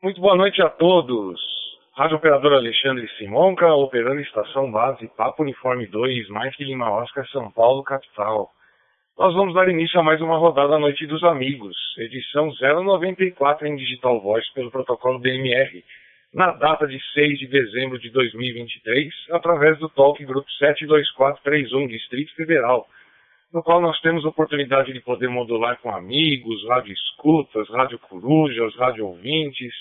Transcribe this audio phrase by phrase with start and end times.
[0.00, 1.40] Muito boa noite a todos.
[1.96, 7.82] Rádio Operador Alexandre Simonca, operando estação base Papo Uniforme 2, Mike Lima Oscar, São Paulo,
[7.82, 8.48] capital.
[9.18, 14.20] Nós vamos dar início a mais uma rodada Noite dos Amigos, edição 094 em Digital
[14.20, 15.84] Voice pelo protocolo DMR,
[16.32, 22.86] na data de 6 de dezembro de 2023, através do Talk Grupo 72431, Distrito Federal,
[23.52, 29.06] no qual nós temos oportunidade de poder modular com amigos, rádio escutas, rádio corujas, rádio
[29.06, 29.74] ouvintes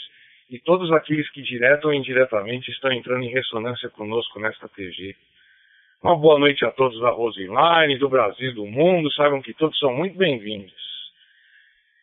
[0.49, 5.15] e todos aqueles que direto ou indiretamente estão entrando em ressonância conosco nesta TG.
[6.01, 9.93] Uma boa noite a todos da Roseline, do Brasil, do mundo, saibam que todos são
[9.93, 10.73] muito bem-vindos.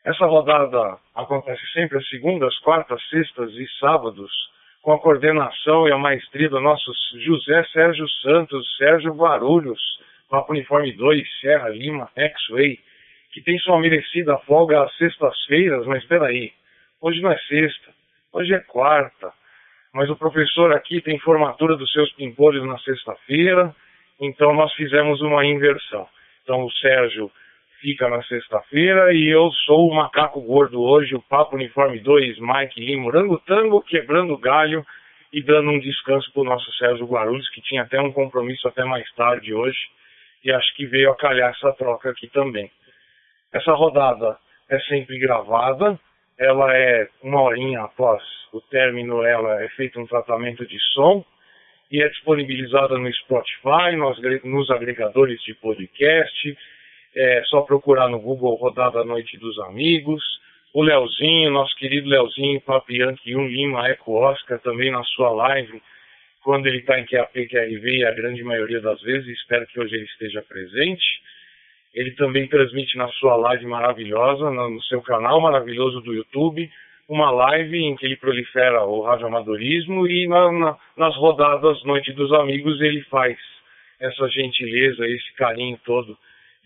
[0.05, 4.31] Essa rodada acontece sempre às segundas, quartas, sextas e sábados,
[4.83, 9.81] com a coordenação e a maestria do nosso José Sérgio Santos, Sérgio Barulhos,
[10.29, 12.79] Papo Uniforme 2, Serra Lima, X-Way,
[13.33, 16.53] que tem sua merecida folga às sextas-feiras, mas espera aí,
[17.01, 17.93] hoje não é sexta,
[18.33, 19.33] hoje é quarta,
[19.93, 23.75] mas o professor aqui tem formatura dos seus pimpolhos na sexta-feira,
[24.21, 26.09] então nós fizemos uma inversão.
[26.43, 27.31] Então o Sérgio
[27.81, 32.81] fica na sexta-feira e eu sou o macaco gordo hoje, o Papo Uniforme 2, Mike
[32.81, 33.13] Lima,
[33.47, 34.87] Tango, quebrando galho
[35.33, 38.85] e dando um descanso para o nosso Sérgio Guarulhos, que tinha até um compromisso até
[38.85, 39.79] mais tarde hoje
[40.45, 42.71] e acho que veio a calhar essa troca aqui também.
[43.53, 44.37] Essa rodada
[44.69, 45.99] é sempre gravada,
[46.39, 51.25] ela é uma horinha após o término, ela é feito um tratamento de som
[51.91, 56.59] e é disponibilizada no Spotify, nos, nos agregadores de podcast,
[57.15, 60.23] é só procurar no Google Rodada Noite dos Amigos,
[60.73, 65.81] o Leozinho, nosso querido Leozinho, Papianque 1 Lima Eco Oscar, também na sua live,
[66.45, 69.97] quando ele está em QAP, QRV, e a grande maioria das vezes, espero que hoje
[69.97, 71.03] ele esteja presente.
[71.95, 76.71] Ele também transmite na sua live maravilhosa, no seu canal maravilhoso do YouTube,
[77.09, 82.31] uma live em que ele prolifera o radioamadorismo e na, na, nas rodadas Noite dos
[82.33, 83.39] Amigos ele faz
[83.99, 86.17] essa gentileza, esse carinho todo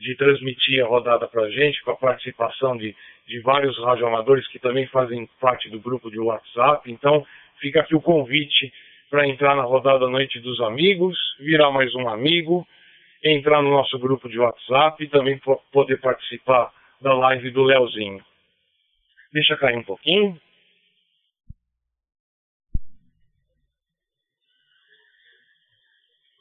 [0.00, 2.96] de transmitir a rodada para a gente, com a participação de,
[3.26, 6.90] de vários radioamadores que também fazem parte do grupo de WhatsApp.
[6.90, 7.24] Então,
[7.60, 8.72] fica aqui o convite
[9.10, 12.66] para entrar na rodada Noite dos Amigos, virar mais um amigo,
[13.24, 15.40] entrar no nosso grupo de WhatsApp e também
[15.72, 16.70] poder participar
[17.00, 18.22] da live do Leozinho.
[19.32, 20.38] Deixa cair um pouquinho.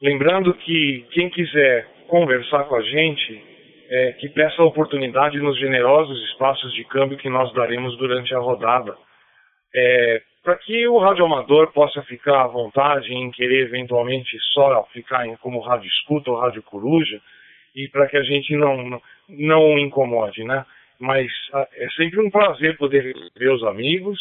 [0.02, 3.44] Lembrando que quem quiser conversar com a gente,
[3.90, 8.40] é, que peça a oportunidade nos generosos espaços de câmbio que nós daremos durante a
[8.40, 8.96] rodada.
[9.74, 15.35] É, para que o radioamador possa ficar à vontade em querer eventualmente só ficar em,
[15.35, 17.19] como rádio escuta ou rádio coruja
[17.75, 20.66] e para que a gente não, não, incomode, né?
[20.97, 21.30] Mas
[21.74, 24.18] é sempre um prazer poder ver os amigos.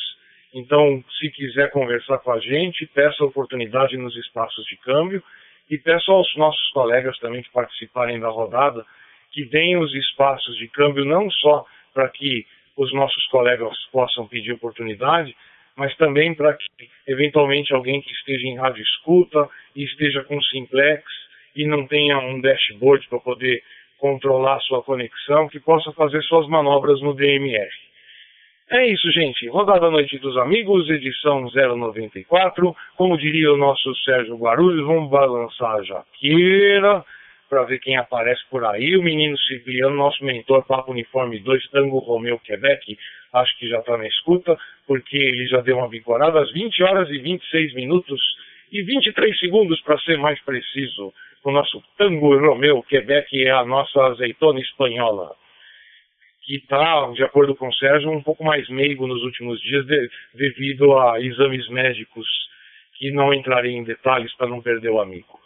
[0.52, 5.22] Então, se quiser conversar com a gente, peça a oportunidade nos espaços de câmbio
[5.70, 8.84] e peço aos nossos colegas também que participarem da rodada
[9.30, 12.44] que deem os espaços de câmbio não só para que
[12.76, 15.32] os nossos colegas possam pedir oportunidade,
[15.76, 21.04] mas também para que, eventualmente, alguém que esteja em rádio escuta e esteja com simplex
[21.54, 23.62] e não tenha um dashboard para poder
[23.98, 27.70] controlar sua conexão, que possa fazer suas manobras no DMR.
[28.68, 29.48] É isso, gente.
[29.48, 32.74] Rodada Noite dos Amigos, edição 094.
[32.96, 37.04] Como diria o nosso Sérgio Guarulhos, vamos balançar a jaqueira
[37.48, 38.96] para ver quem aparece por aí.
[38.96, 42.98] O menino Cipriano, nosso mentor, Papo Uniforme 2, Tango Romeu, Quebec,
[43.32, 47.08] acho que já está na escuta, porque ele já deu uma bicorada às 20 horas
[47.10, 48.20] e 26 minutos
[48.72, 51.12] e 23 segundos, para ser mais preciso.
[51.44, 55.36] O nosso Tango Romeu, Quebec, é a nossa azeitona espanhola
[56.46, 60.08] que está, de acordo com o Sérgio, um pouco mais meigo nos últimos dias de,
[60.32, 62.26] devido a exames médicos
[62.94, 65.40] que não entrarei em detalhes para não perder o amigo.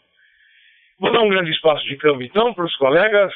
[1.01, 3.33] Vou dar um grande espaço de câmbio então para os colegas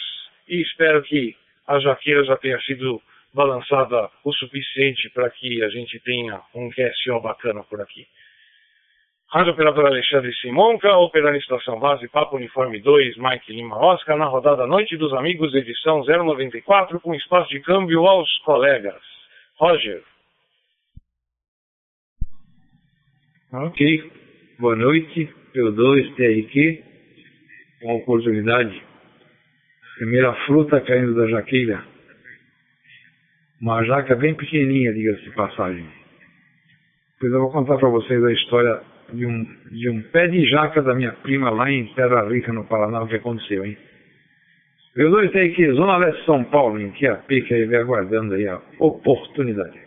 [0.47, 1.35] e espero que
[1.67, 3.01] a jaqueira já tenha sido
[3.33, 8.07] balançada o suficiente para que a gente tenha um QSO bacana por aqui.
[9.31, 14.67] Rádio Operador Alexandre Simonca, operando estação base Papo Uniforme 2, Mike Lima Oscar, na rodada
[14.67, 19.03] Noite dos Amigos, edição 094, com espaço de câmbio aos colegas.
[19.57, 20.03] Roger.
[23.55, 24.13] Ok,
[24.59, 26.94] boa noite, P2, TRQ
[27.84, 28.83] uma oportunidade.
[29.97, 31.84] Primeira fruta caindo da jaqueira.
[33.60, 35.86] Uma jaca bem pequenininha, diga-se de passagem.
[37.15, 38.81] Depois eu vou contar para vocês a história
[39.13, 42.65] de um, de um pé de jaca da minha prima lá em Terra Rica, no
[42.65, 43.77] Paraná, o que aconteceu, hein?
[44.97, 48.34] Eu dois tem aqui, Zona Leste de São Paulo, em que a pica aí aguardando
[48.34, 49.84] aí a oportunidade.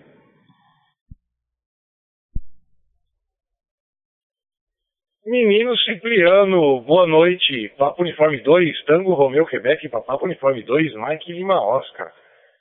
[5.27, 7.69] Menino Cipriano, boa noite.
[7.77, 12.13] Papo Uniforme 2, Tango Romeu Quebec Papo Uniforme 2, Mike Lima Oscar.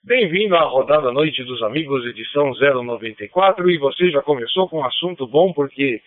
[0.02, 3.70] Bem-vindo à rodada Noite dos Amigos, edição 094.
[3.70, 6.02] E você já começou com um assunto bom, porque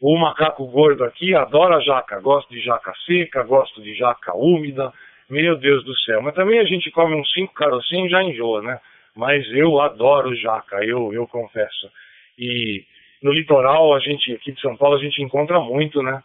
[0.00, 2.18] o macaco gordo aqui adora jaca.
[2.18, 4.92] Gosta de jaca seca, gosta de jaca úmida.
[5.30, 6.20] Meu Deus do céu.
[6.22, 8.80] Mas também a gente come uns cinco carocinhos e já enjoa, né?
[9.14, 11.88] Mas eu adoro jaca, eu, eu confesso.
[12.36, 12.82] E
[13.22, 16.22] no litoral, a gente, aqui de São Paulo, a gente encontra muito, né?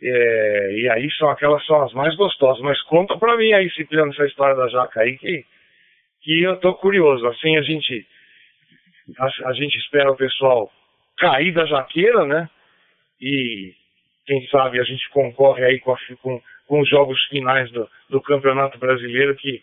[0.00, 2.62] É, e aí são aquelas são as mais gostosas.
[2.62, 5.44] Mas conta pra mim aí, Cipriano, essa história da jaca aí, que,
[6.22, 7.26] que eu tô curioso.
[7.26, 8.06] Assim a gente,
[9.18, 10.70] a, a gente espera o pessoal
[11.18, 12.48] cair da jaqueira, né?
[13.20, 13.74] E
[14.24, 18.20] quem sabe a gente concorre aí com, a, com, com os jogos finais do, do
[18.20, 19.62] Campeonato Brasileiro que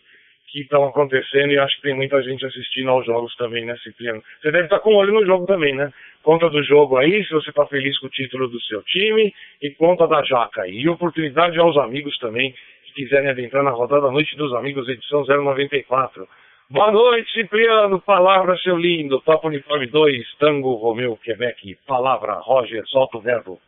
[0.56, 4.22] que estão acontecendo e acho que tem muita gente assistindo aos jogos também, né, Cipriano?
[4.40, 5.92] Você deve estar com o olho no jogo também, né?
[6.22, 9.70] Conta do jogo aí, se você está feliz com o título do seu time, e
[9.72, 10.78] conta da Jaca aí.
[10.78, 12.54] E oportunidade aos amigos também,
[12.86, 16.26] que quiserem adentrar na rodada Noite dos Amigos, edição 094.
[16.70, 18.00] Boa noite, Cipriano.
[18.00, 19.20] Palavra, seu lindo.
[19.20, 21.76] Papo Uniforme 2, Tango Romeu, Quebec.
[21.86, 22.82] Palavra, Roger.
[22.86, 23.60] Solta o verbo.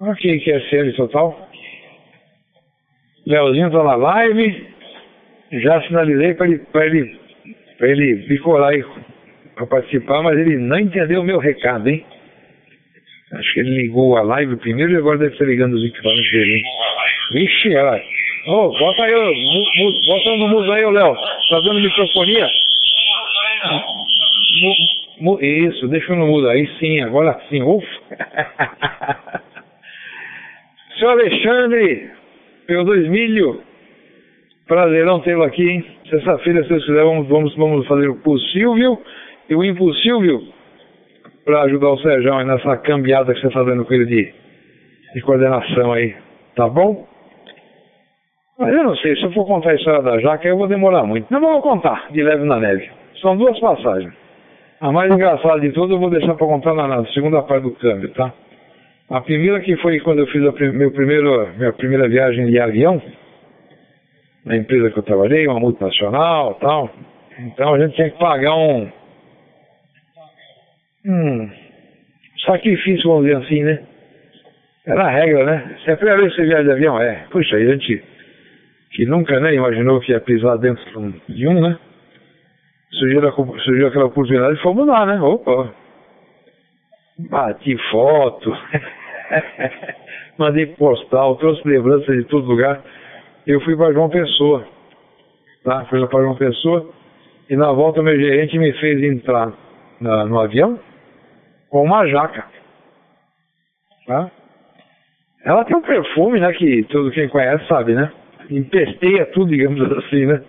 [0.00, 1.50] Ok, que é série total.
[3.26, 4.66] Leozinho tá na live.
[5.52, 7.18] Já sinalizei para ele, pra ele,
[7.78, 8.84] pra ele
[9.54, 12.04] para participar, mas ele não entendeu o meu recado, hein?
[13.32, 16.56] Acho que ele ligou a live primeiro e agora deve estar ligando os equipamentos dele,
[16.56, 16.62] hein?
[17.32, 18.00] Vixe, ela.
[18.46, 21.14] Ô, oh, bota aí, mu, mu, bota no muso aí, Léo.
[21.14, 22.48] Tá dando microfonia?
[25.20, 27.62] Mu, isso, deixa no mudo aí sim, agora sim.
[27.62, 27.86] Ufa.
[30.98, 32.10] Seu Alexandre,
[32.66, 33.60] pelo dois milho.
[34.66, 35.84] Prazerão tê-lo aqui?
[36.08, 39.00] Sexta-feira, se Deus quiser, vamos, vamos, vamos fazer o possível
[39.48, 40.42] e o impossível
[41.44, 44.32] para ajudar o Sérgio nessa cambiada que você está dando com ele de,
[45.14, 46.14] de coordenação aí.
[46.56, 47.06] Tá bom?
[48.58, 51.04] Mas eu não sei, se eu for contar a história da Jaca, eu vou demorar
[51.04, 51.30] muito.
[51.30, 52.88] Não vou contar, de leve na neve.
[53.20, 54.12] São duas passagens.
[54.80, 57.72] A mais engraçada de todas eu vou deixar para contar na, na segunda parte do
[57.72, 58.32] câmbio, tá?
[59.10, 63.02] A primeira que foi quando eu fiz a meu primeiro, minha primeira viagem de avião,
[64.44, 66.90] na empresa que eu trabalhei, uma multinacional tal.
[67.38, 68.90] Então a gente tinha que pagar um,
[71.06, 71.50] um
[72.46, 73.82] sacrifício, vamos dizer assim, né?
[74.86, 75.76] Era a regra, né?
[75.82, 77.26] Se é a primeira vez que você viaja de avião, é.
[77.30, 78.02] Puxa, a gente
[78.90, 80.84] que nunca né, imaginou que ia pisar dentro
[81.28, 81.78] de um, né?
[82.92, 83.20] Surgiu,
[83.64, 85.20] surgiu aquela oportunidade e fomos lá, né?
[85.20, 85.83] Opa!
[87.16, 88.50] Bati foto,
[90.36, 92.82] mandei postal, trouxe lembranças de todo lugar.
[93.46, 94.66] Eu fui para João Pessoa,
[95.62, 95.84] tá?
[95.84, 96.90] Fui para João Pessoa
[97.48, 99.52] e na volta meu gerente me fez entrar
[100.00, 100.80] na, no avião
[101.70, 102.46] com uma jaca,
[104.06, 104.30] tá?
[105.44, 108.10] Ela tem um perfume, né, que todo quem conhece sabe, né?
[108.50, 110.42] Empesteia tudo, digamos assim, né?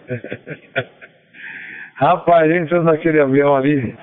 [1.96, 3.96] Rapaz, entrando naquele avião ali,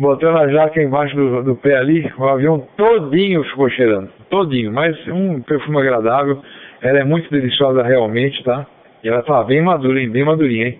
[0.00, 4.96] botando a jaca embaixo do, do pé ali, o avião todinho ficou cheirando, todinho, mas
[5.08, 6.42] um perfume agradável,
[6.80, 8.66] ela é muito deliciosa realmente, tá?
[9.04, 10.10] E ela tá bem madura, hein?
[10.10, 10.78] bem madurinha, hein?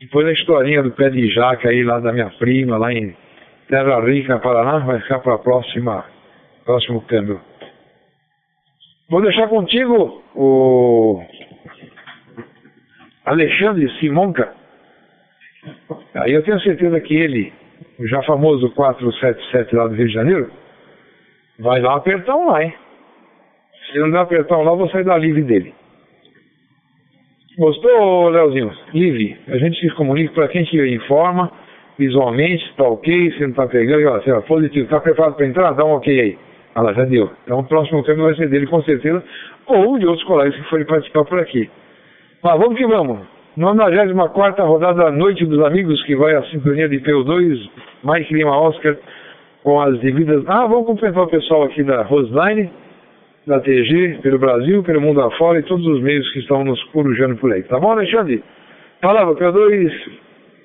[0.00, 3.16] Depois a historinha do pé de jaca aí lá da minha prima, lá em
[3.68, 6.04] Terra Rica, Paraná, vai ficar para próxima,
[6.64, 7.40] próximo câmbio.
[9.08, 11.20] Vou deixar contigo o
[13.24, 14.52] Alexandre Simonca.
[16.14, 17.52] Aí eu tenho certeza que ele
[17.98, 20.50] o já famoso 477 lá do Rio de Janeiro,
[21.58, 22.74] vai dar um apertão lá, hein?
[23.90, 25.74] Se não der um apertão lá, eu vou sair da live dele.
[27.56, 28.72] Gostou, Leozinho?
[28.92, 29.36] Live.
[29.48, 31.52] A gente se comunica para quem te informa
[31.96, 35.72] visualmente, está ok, se não está pegando, ó, assim, positivo, está preparado para entrar?
[35.72, 36.38] Dá um ok aí.
[36.74, 37.30] Ah lá, já deu.
[37.44, 39.22] Então o próximo câmbio vai ser dele com certeza,
[39.66, 41.70] ou de outros colegas que forem participar por aqui.
[42.42, 43.33] Mas vamos que vamos.
[43.56, 47.70] 94 rodada Noite dos Amigos, que vai a sintonia de PO2,
[48.02, 48.96] Mike Lima Oscar,
[49.62, 50.42] com as devidas.
[50.48, 52.68] Ah, vamos cumprimentar o pessoal aqui da Roseline,
[53.46, 57.36] da TG, pelo Brasil, pelo mundo afora e todos os meios que estão nos corujando
[57.36, 57.62] por aí.
[57.62, 58.42] Tá bom, Alexandre?
[59.00, 59.92] Palavra, PO2,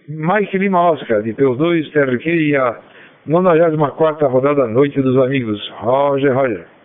[0.07, 2.79] Mike Lima Oscar, de PO2, TRQ e a
[3.27, 5.59] 94 rodada Noite dos Amigos.
[5.77, 6.78] Roger, Roger.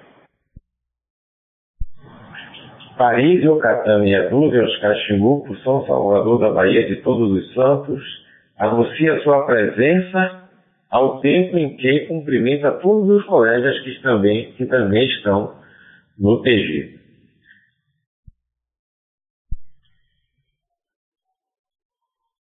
[2.97, 8.03] Paris, Yucatán e Adúvias Caximbu, São Salvador da Bahia de Todos os Santos,
[8.59, 10.49] anuncia sua presença
[10.91, 15.57] ao tempo em que cumprimenta todos os colegas que também, que também estão
[16.19, 17.01] no TG.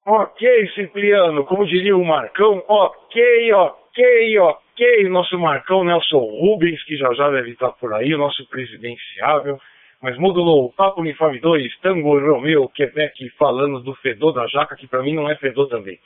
[0.07, 3.53] Ok, Cipriano, como diria o Marcão, ok.
[3.55, 8.45] Ok, ok, nosso Marcão Nelson Rubens, que já já deve estar por aí, o nosso
[8.49, 9.59] presidenciável.
[10.03, 15.03] Mas modulou Papo Uniforme 2, Tango Romeu, Quebec, falando do fedor da jaca, que para
[15.03, 15.99] mim não é fedor também.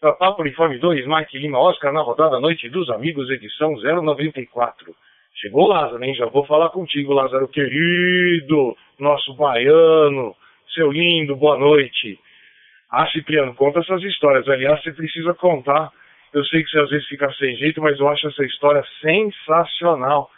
[0.00, 4.94] Papo Uniforme 2, Mike Lima Oscar, na rodada Noite dos Amigos, edição 094.
[5.34, 6.14] Chegou Lázaro, hein?
[6.14, 10.34] Já vou falar contigo, Lázaro, querido, nosso baiano,
[10.74, 12.18] seu lindo, boa noite.
[12.90, 14.48] Ah, Cipriano, conta essas histórias.
[14.48, 15.92] Aliás, você precisa contar
[16.32, 20.30] eu sei que você às vezes fica sem jeito, mas eu acho essa história sensacional.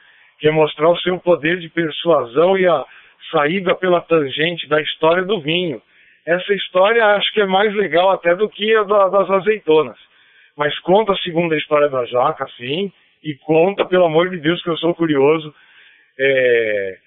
[0.43, 2.85] Que é mostrar o seu poder de persuasão e a
[3.31, 5.81] saída pela tangente da história do vinho.
[6.27, 9.97] Essa história acho que é mais legal até do que a da, das azeitonas.
[10.57, 14.71] Mas conta a segunda história da jaca, sim, e conta, pelo amor de Deus, que
[14.71, 15.55] eu sou curioso.
[16.19, 16.99] É...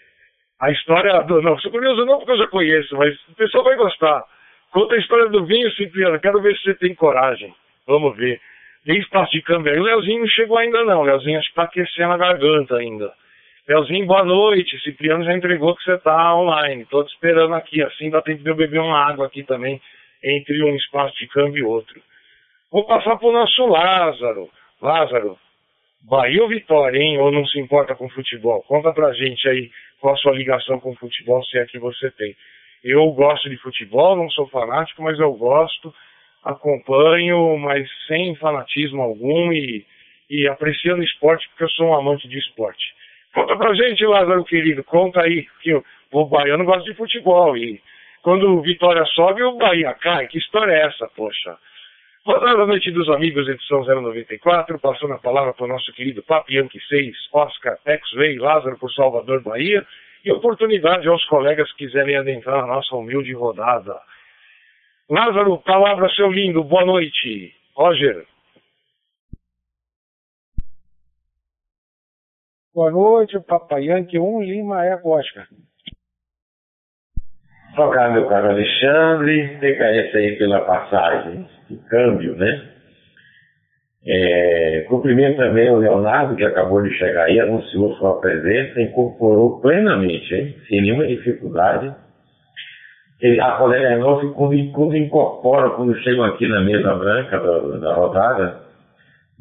[0.62, 1.42] A história do.
[1.42, 4.24] Não, sou curioso não porque eu já conheço, mas o pessoal vai gostar.
[4.72, 6.22] Conta a história do vinho, Cipriano.
[6.22, 7.54] Quero ver se você tem coragem.
[7.86, 8.39] Vamos ver.
[8.86, 9.80] Tem espaço de câmbio aí.
[9.80, 11.01] O Leozinho não chegou ainda não.
[11.01, 13.12] O Leozinho acho que está aquecendo a garganta ainda.
[13.67, 14.79] Leozinho, boa noite.
[14.81, 16.86] Cipriano já entregou que você está online.
[16.86, 17.81] Tô te esperando aqui.
[17.81, 19.81] Assim dá tempo de eu beber uma água aqui também,
[20.24, 22.00] entre um espaço de câmbio e outro.
[22.72, 24.50] Vou passar para o nosso Lázaro.
[24.79, 25.38] Lázaro,
[26.01, 27.17] Bahia ou Vitória, hein?
[27.17, 28.62] Ou não se importa com futebol?
[28.67, 32.36] Conta pra gente aí qual a sua ligação com futebol, se é que você tem.
[32.84, 35.91] Eu gosto de futebol, não sou fanático, mas eu gosto
[36.43, 39.84] acompanho, mas sem fanatismo algum e,
[40.29, 42.95] e apreciando esporte porque eu sou um amante de esporte.
[43.36, 47.82] Conta pra gente, Lázaro querido, conta aí, que o, baiano gosta de futebol e
[48.22, 50.25] quando o Vitória sobe, o Bahia cai.
[50.27, 51.58] Que história é essa, poxa?
[52.25, 57.13] Rodada Noite dos Amigos, edição 094, passando a palavra para o nosso querido Papianque 6,
[57.34, 59.86] Oscar X-Ray, Lázaro por Salvador, Bahia,
[60.24, 64.00] e oportunidade aos colegas que quiserem adentrar a nossa humilde rodada.
[65.10, 67.54] Lázaro, palavra seu lindo, boa noite.
[67.75, 68.25] Roger.
[72.75, 75.48] Boa noite, Papai Yankee 1 Lima é Oscar.
[77.74, 82.70] Tocar meu caro Alexandre, DKS aí pela passagem de câmbio, né?
[84.05, 90.36] É, cumprimento também o Leonardo, que acabou de chegar aí, anunciou sua presença, incorporou plenamente,
[90.36, 90.58] hein?
[90.67, 91.96] sem nenhuma dificuldade
[93.41, 98.64] a colega nossa, quando, quando incorpora, quando chegam aqui na mesa branca da, da rodada,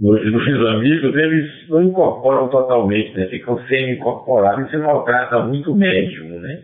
[0.00, 3.26] nos, nos, amigos, eles não incorporam totalmente, né?
[3.26, 4.66] ficam semi-incorporados.
[4.66, 6.62] Isso maltrata muito médium, né?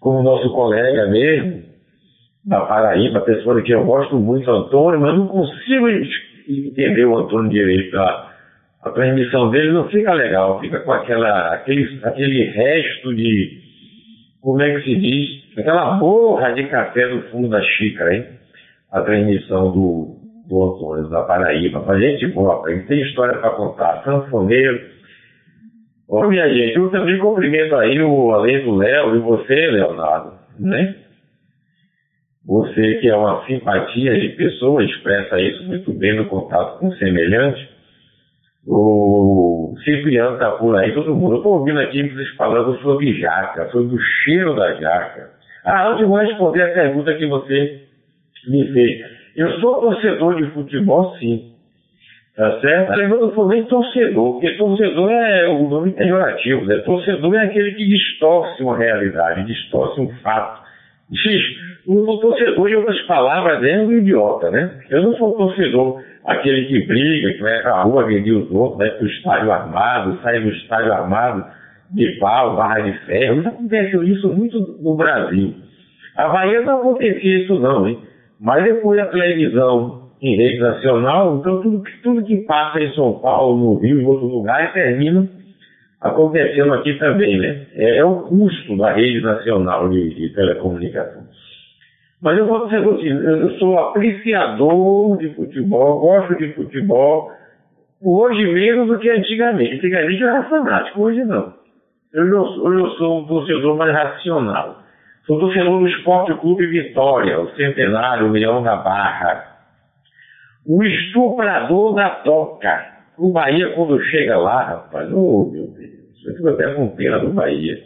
[0.00, 1.62] Como o nosso colega mesmo,
[2.44, 5.88] da Paraíba, pessoa que eu gosto muito, Antônio, mas não consigo
[6.48, 7.96] entender o Antônio direito.
[7.98, 8.30] A,
[8.82, 13.60] a transmissão dele não fica legal, fica com aquela, aquele, aquele resto de,
[14.42, 18.26] como é que se diz, Aquela borra de café no fundo da xícara, hein?
[18.90, 20.13] A transmissão do,
[20.48, 21.80] do da Paraíba.
[21.80, 24.02] Pra gente boa, a gente tem história para contar.
[24.04, 24.80] Sanfoneiro.
[26.08, 30.96] Ô, minha gente, eu também cumprimento aí, o, além do Léo, e você, Leonardo, né?
[32.46, 37.70] Você que é uma simpatia de pessoa, expressa isso muito bem no contato com semelhante.
[38.66, 41.34] O Cipriano está por aí, todo mundo.
[41.34, 45.30] Eu estou ouvindo aqui vocês falando sobre jaca, sobre o cheiro da jaca.
[45.64, 47.82] Ah, antes de responder a pergunta que você
[48.46, 49.23] me fez.
[49.36, 51.52] Eu sou torcedor de futebol, sim.
[52.36, 53.00] Tá certo?
[53.00, 56.64] Eu não sou nem torcedor, porque torcedor é um nome pejorativo.
[56.64, 56.78] Né?
[56.78, 60.64] Torcedor é aquele que distorce uma realidade, distorce um fato.
[61.86, 64.80] O torcedor, em outras palavras, é um idiota, né?
[64.90, 68.90] Eu não sou torcedor aquele que briga, que vai pra rua agredir os outros, vai
[68.90, 71.44] pro estádio armado, sai do estádio armado
[71.92, 73.42] de pau, barra de ferro.
[73.42, 75.54] Já aconteceu isso muito no Brasil.
[76.16, 77.98] A Bahia não acontecia isso não, hein?
[78.40, 83.56] Mas depois a televisão em rede nacional, então tudo, tudo que passa em São Paulo,
[83.56, 85.28] no Rio, em outro lugar, termina
[86.00, 87.66] acontecendo aqui também, né?
[87.74, 91.24] É, é o custo da rede nacional de, de telecomunicação.
[92.22, 97.30] Mas eu vou dizer assim, eu sou apreciador de futebol, gosto de futebol,
[98.02, 99.76] hoje menos do que antigamente.
[99.76, 101.52] Antigamente eu era fanático, hoje não.
[102.14, 104.83] Eu, não, eu sou um torcedor mais racional.
[105.26, 109.54] Do Esporte Clube Vitória, o Centenário, o Leão da Barra.
[110.66, 112.94] O estuprador da toca.
[113.16, 117.32] O Bahia, quando chega lá, rapaz, oh meu Deus, eu fico até com pena do
[117.32, 117.78] Bahia.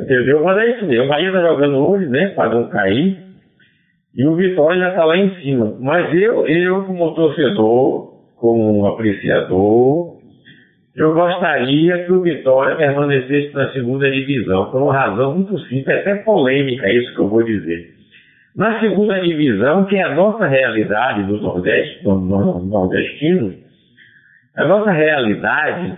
[0.00, 0.42] Entendeu?
[0.44, 1.04] Mas é isso mesmo.
[1.04, 3.18] O Bahia está jogando hoje, né, para não cair.
[4.14, 5.76] E o Vitória já está lá em cima.
[5.80, 10.17] Mas eu, eu como torcedor, como apreciador,
[10.96, 16.16] eu gostaria que o Vitória permanecesse na segunda divisão, por uma razão muito simples, até
[16.16, 17.94] polêmica, é isso que eu vou dizer.
[18.56, 23.54] Na segunda divisão, que é a nossa realidade do Nordeste, do nordestino,
[24.56, 25.96] a nossa realidade,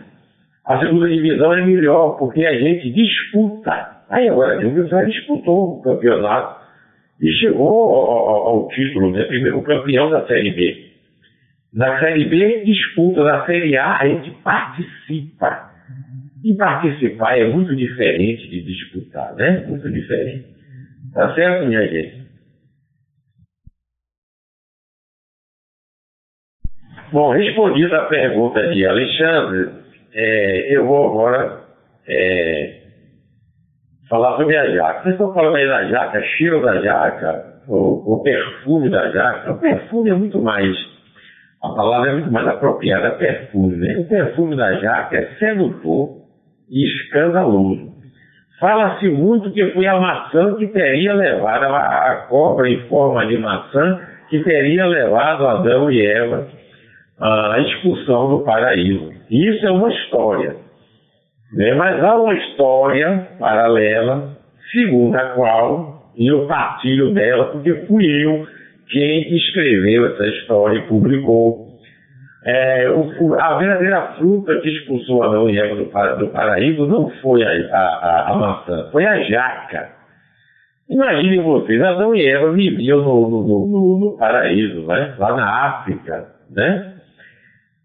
[0.67, 4.03] a segunda divisão é melhor, porque a gente disputa.
[4.11, 6.61] Aí agora, a gente já disputou o campeonato
[7.23, 9.25] e chegou ao, ao, ao título, né?
[9.25, 10.90] Primeiro campeão da Série B.
[11.73, 15.71] Na Série B disputa, na Série A a gente participa.
[16.43, 19.67] E participar é muito diferente de disputar, né?
[19.67, 20.47] Muito diferente.
[21.13, 22.21] Tá certo, minha gente?
[27.13, 29.71] Bom, respondida a pergunta de Alexandre,
[30.15, 31.65] é, eu vou agora
[32.07, 32.81] é,
[34.09, 35.03] falar sobre a jaca.
[35.03, 39.53] Vocês estão falando aí da jaca, cheiro da jaca, o, o, perfume da jaca.
[39.53, 40.77] O perfume é muito mais,
[41.63, 43.77] a palavra é muito mais apropriada, perfume.
[43.77, 43.99] Né?
[43.99, 46.21] O perfume da jaca é sedutor
[46.71, 47.91] e escandaloso.
[48.59, 53.37] Fala-se muito que foi a maçã que teria levado, a, a cobra em forma de
[53.39, 56.49] maçã, que teria levado Adão e Eva
[57.19, 59.13] à expulsão do paraíso.
[59.31, 60.57] Isso é uma história.
[61.53, 61.75] Né?
[61.75, 64.37] Mas há uma história paralela,
[64.73, 68.47] segundo a qual eu partilho dela, porque fui eu
[68.91, 71.71] quem escreveu essa história e publicou.
[72.45, 75.85] É, o, a verdadeira fruta que expulsou Adão e Eva do,
[76.19, 79.91] do paraíso não foi a, a, a, maçã, foi a jaca.
[80.89, 85.15] Imaginem vocês, Adão e Eva viviam no, no, no, no paraíso, né?
[85.19, 86.95] lá na África, né?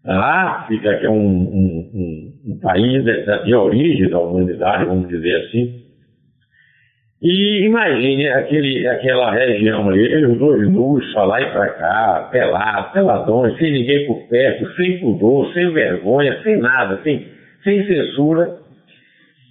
[0.06, 5.08] A África, que é um, um, um, um país de, de, origem da humanidade, vamos
[5.08, 5.85] dizer assim.
[7.22, 12.92] E imagine aquele, aquela região ali, os dois nus, pra lá e pra cá, pelados,
[12.92, 17.26] peladões, sem ninguém por perto, sem pudor, sem vergonha, sem nada, sem,
[17.64, 18.58] sem censura.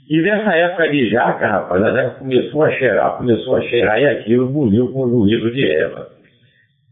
[0.08, 4.48] E nessa época de jaca, rapaz, ela começou a cheirar, começou a cheirar e aquilo
[4.48, 6.08] buliu com o juízo de Eva.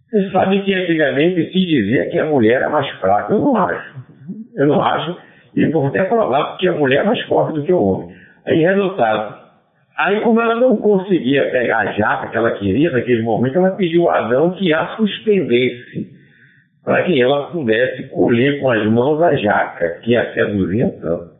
[0.09, 3.31] Você sabe que antigamente se dizia que a mulher era mais fraca.
[3.31, 3.95] Eu não acho.
[4.55, 5.17] Eu não acho.
[5.55, 8.15] E vou até provar que a mulher é mais forte do que o homem.
[8.47, 9.42] Aí, resultado.
[9.97, 14.09] Aí, como ela não conseguia pegar a jaca que ela queria naquele momento, ela pediu
[14.09, 16.11] a Adão que a suspendesse
[16.83, 21.33] para que ela pudesse colher com as mãos a jaca que a seduzia tanto.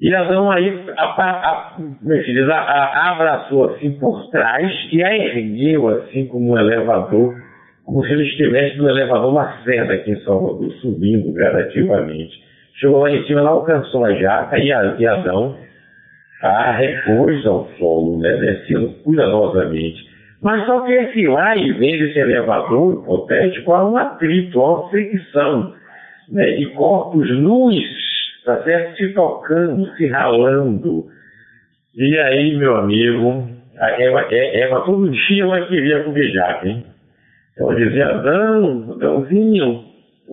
[0.00, 6.26] E Adão aí, a, a, a, a, abraçou assim por trás e a ergueu assim
[6.26, 7.34] como um elevador
[7.88, 12.38] como se ele estivesse no elevador Lacerda aqui em Salvador, subindo gradativamente.
[12.74, 15.56] Chegou lá em cima, ela alcançou a jaca e, a, e Adão
[16.42, 20.06] a repôs ao solo, né, descendo cuidadosamente.
[20.40, 24.90] Mas só que esse lá e vem desse elevador hipotético há um atrito, há uma
[24.90, 25.74] fricção
[26.30, 27.84] né, de corpos nus,
[28.44, 28.96] tá certo?
[28.96, 31.06] Se tocando, se ralando.
[31.96, 36.84] E aí, meu amigo, a Eva, Eva todo dia ela queria comer jaca, hein?
[37.56, 39.84] Eu dizia, Adão, Adãozinho,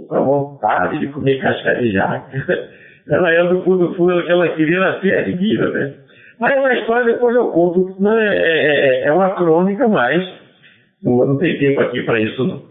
[0.07, 2.69] com a vontade de comer casca de jaca.
[3.09, 5.93] Ela ia no fundo, fundo, ela queria nascer erguida, né?
[6.39, 10.23] Mas é uma história depois eu conto, não é, é, é, é uma crônica, mas
[11.01, 12.63] não tem tempo aqui para isso, não.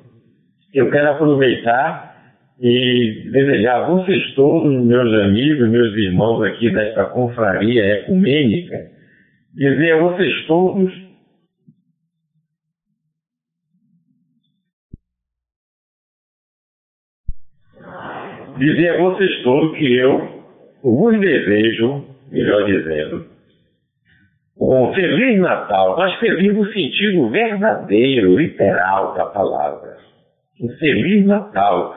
[0.72, 2.14] Eu quero aproveitar
[2.60, 8.90] e desejar a vocês todos, meus amigos, meus irmãos aqui desta confraria ecumênica,
[9.54, 11.03] dizer a vocês todos
[18.56, 20.42] dizer a vocês todos que eu
[20.82, 23.26] vos desejo, melhor dizendo,
[24.60, 29.96] um Feliz Natal, mas feliz no sentido verdadeiro, literal da palavra.
[30.60, 31.96] Um Feliz Natal.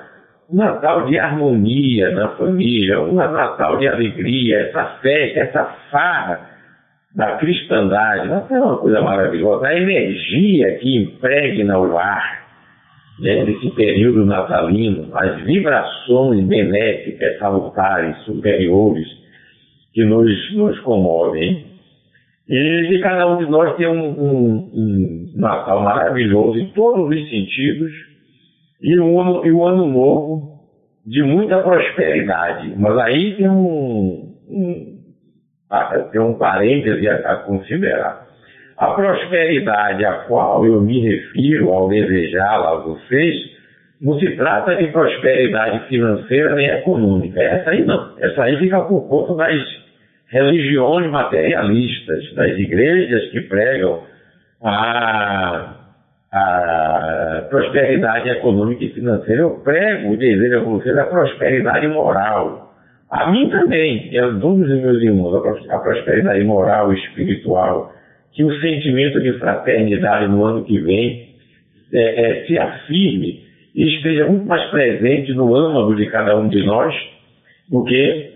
[0.50, 6.50] Um Natal de harmonia na família, um Natal de alegria, essa festa, essa farra
[7.16, 8.28] da cristandade.
[8.28, 9.68] Não é uma coisa maravilhosa.
[9.68, 12.47] A energia que impregna o ar
[13.20, 19.08] né, desse período natalino, as vibrações benéficas, salutares, superiores,
[19.94, 21.66] que nos, nos comovem.
[22.48, 27.30] E de cada um de nós tem um, um, um Natal maravilhoso em todos os
[27.30, 27.92] sentidos,
[28.82, 30.60] e um, ano, e um ano novo
[31.06, 32.74] de muita prosperidade.
[32.78, 34.98] Mas aí tem um, um,
[36.12, 38.27] tem um parêntese a, a considerar.
[38.78, 43.58] A prosperidade a qual eu me refiro ao desejá-la a vocês
[44.00, 47.42] não se trata de prosperidade financeira nem econômica.
[47.42, 48.14] Essa aí não.
[48.20, 49.60] Essa aí fica por conta das
[50.28, 54.04] religiões materialistas, das igrejas que pregam
[54.64, 55.74] a,
[56.32, 59.42] a prosperidade econômica e financeira.
[59.42, 62.76] Eu prego o desejo a vocês da prosperidade moral.
[63.10, 67.97] A mim também, e a todos os meus irmãos, a prosperidade moral e espiritual
[68.38, 71.30] que o sentimento de fraternidade no ano que vem
[71.92, 76.64] é, é, se afirme e esteja muito mais presente no âmago de cada um de
[76.64, 76.94] nós
[77.68, 78.32] do que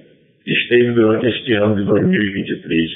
[0.48, 2.92] esteve durante este ano de 2023.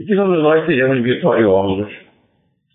[0.00, 1.90] E que todos nós sejamos vitoriosos,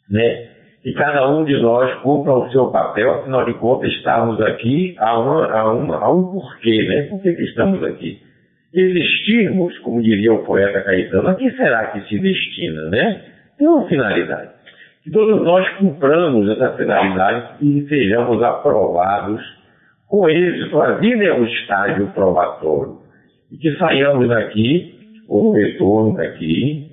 [0.10, 0.48] né?
[0.84, 5.20] E cada um de nós cumpra o seu papel, afinal de contas, estamos aqui a,
[5.20, 7.04] uma, a, uma, um porquê, né?
[7.04, 8.20] Por que, que estamos aqui?
[8.74, 13.35] Existirmos, como diria o poeta Caetano, a que será que se destina, né?
[13.58, 14.50] Tem uma finalidade.
[15.04, 19.42] Que todos nós cumpramos essa finalidade e sejamos aprovados
[20.08, 22.98] com êxito, a vida é um estágio probatório.
[23.52, 24.96] E que saiamos daqui,
[25.28, 26.92] o retorno daqui,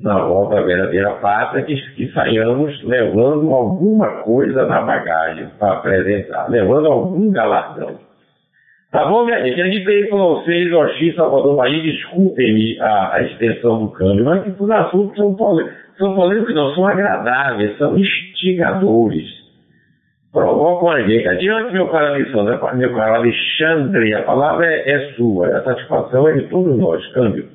[0.00, 6.50] na volta à verdadeira pátria, que, que saiamos levando alguma coisa na bagagem para apresentar,
[6.50, 7.98] levando algum galardão.
[8.90, 9.60] Tá bom, minha gente?
[9.60, 14.60] A gente veio com vocês, Oxi, Salvador Bahia, desculpem-me a, a, extensão do câmbio, mas
[14.60, 15.36] os assuntos são,
[15.96, 19.44] são polêmicos, não são agradáveis, são instigadores.
[20.32, 21.28] Provocam a gente.
[21.28, 26.32] Adiante, meu caro Alexandre, meu caro Alexandre, a palavra é, é sua, a satisfação é
[26.32, 27.48] de todos nós, câmbio.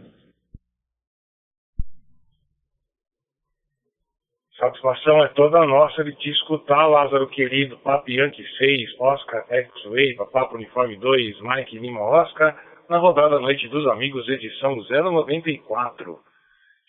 [4.57, 10.55] Satisfação é toda nossa de te escutar, Lázaro querido, Papo Yankee 6, Oscar X-Way, Papo
[10.55, 12.57] Uniforme 2, Mike Lima Oscar,
[12.89, 16.28] na rodada Noite dos Amigos, edição 094.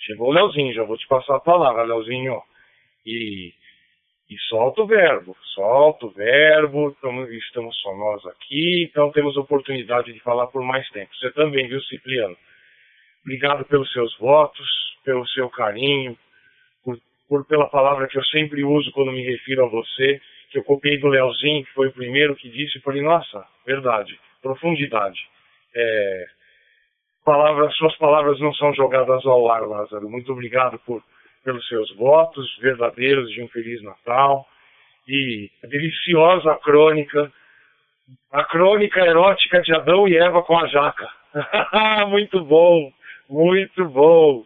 [0.00, 2.40] Chegou o Leozinho, já vou te passar a palavra, Leozinho.
[3.04, 3.52] E,
[4.30, 10.12] e solta o verbo, solta o verbo, estamos, estamos só nós aqui, então temos oportunidade
[10.12, 11.14] de falar por mais tempo.
[11.16, 12.36] Você também, viu, Cipriano?
[13.22, 14.68] Obrigado pelos seus votos,
[15.04, 16.16] pelo seu carinho,
[17.30, 20.98] por pela palavra que eu sempre uso quando me refiro a você, que eu copiei
[20.98, 25.20] do Leozinho, que foi o primeiro que disse, falei, nossa, verdade, profundidade.
[25.72, 26.26] É,
[27.24, 30.08] palavras, suas palavras não são jogadas ao ar, Lázaro.
[30.08, 31.02] Muito obrigado por,
[31.44, 34.46] pelos seus votos verdadeiros de um Feliz Natal.
[35.08, 37.32] E a deliciosa crônica,
[38.32, 41.08] a crônica erótica de Adão e Eva com a jaca.
[42.08, 42.92] muito bom,
[43.28, 44.44] muito bom,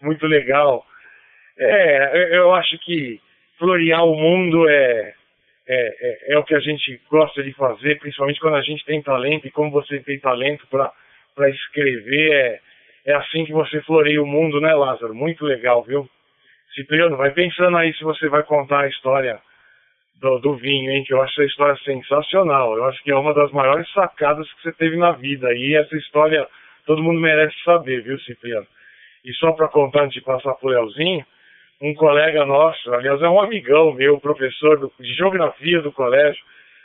[0.00, 0.84] muito legal.
[1.58, 3.20] É, eu acho que
[3.58, 5.14] florear o mundo é,
[5.66, 9.00] é, é, é, o que a gente gosta de fazer, principalmente quando a gente tem
[9.02, 10.92] talento, e como você tem talento para
[11.42, 12.60] escrever, é,
[13.06, 15.14] é assim que você floreia o mundo, né, Lázaro?
[15.14, 16.08] Muito legal, viu?
[16.74, 19.40] Cipriano, vai pensando aí se você vai contar a história
[20.20, 21.04] do, do vinho, hein?
[21.04, 22.76] Que eu acho essa história sensacional.
[22.76, 25.52] Eu acho que é uma das maiores sacadas que você teve na vida.
[25.54, 26.46] E essa história
[26.86, 28.66] todo mundo merece saber, viu, Cipriano?
[29.24, 31.24] E só para contar antes de passar pro Leozinho,
[31.80, 36.42] um colega nosso, aliás, é um amigão meu, professor do, de geografia do colégio,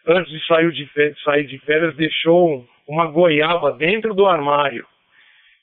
[0.08, 4.86] antes de sair de, férias, sair de férias, deixou uma goiaba dentro do armário.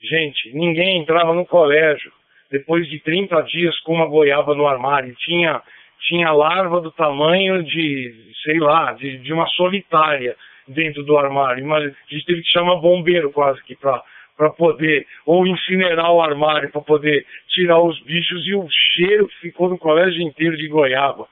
[0.01, 2.13] Gente, ninguém entrava no colégio
[2.51, 5.15] depois de 30 dias com uma goiaba no armário.
[5.17, 5.61] Tinha,
[6.09, 10.37] tinha larva do tamanho de, sei lá, de, de uma solitária
[10.69, 11.67] dentro do armário.
[11.67, 14.03] Mas a gente teve que chamar bombeiro quase que para
[14.37, 19.37] para poder, ou incinerar o armário para poder tirar os bichos e o cheiro que
[19.41, 21.27] ficou no colégio inteiro de goiaba.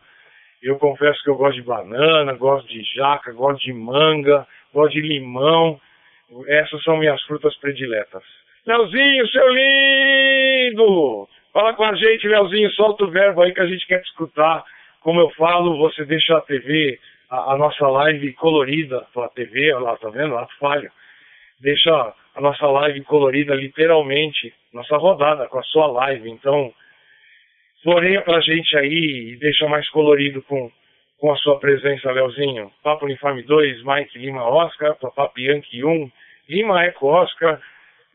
[0.64, 5.03] Eu confesso que eu gosto de banana, gosto de jaca, gosto de manga, gosto de
[5.03, 5.79] limão.
[6.48, 8.22] Essas são minhas frutas prediletas.
[8.66, 11.29] Leozinho, seu lindo!
[11.53, 14.64] Fala com a gente, Leozinho, solta o verbo aí que a gente quer te escutar.
[15.03, 16.98] Como eu falo, você deixa a TV,
[17.29, 20.33] a, a nossa live colorida, a TV, olha lá, tá vendo?
[20.33, 20.90] Lá falha.
[21.61, 26.31] Deixa a nossa live colorida, literalmente, nossa rodada com a sua live.
[26.31, 26.72] Então,
[27.84, 30.72] floreia pra gente aí e deixa mais colorido com,
[31.18, 32.72] com a sua presença, Leozinho.
[32.82, 36.10] Papo Uniforme 2, Mike Lima Oscar, Papo Yankee 1,
[36.48, 37.60] Lima Eco Oscar,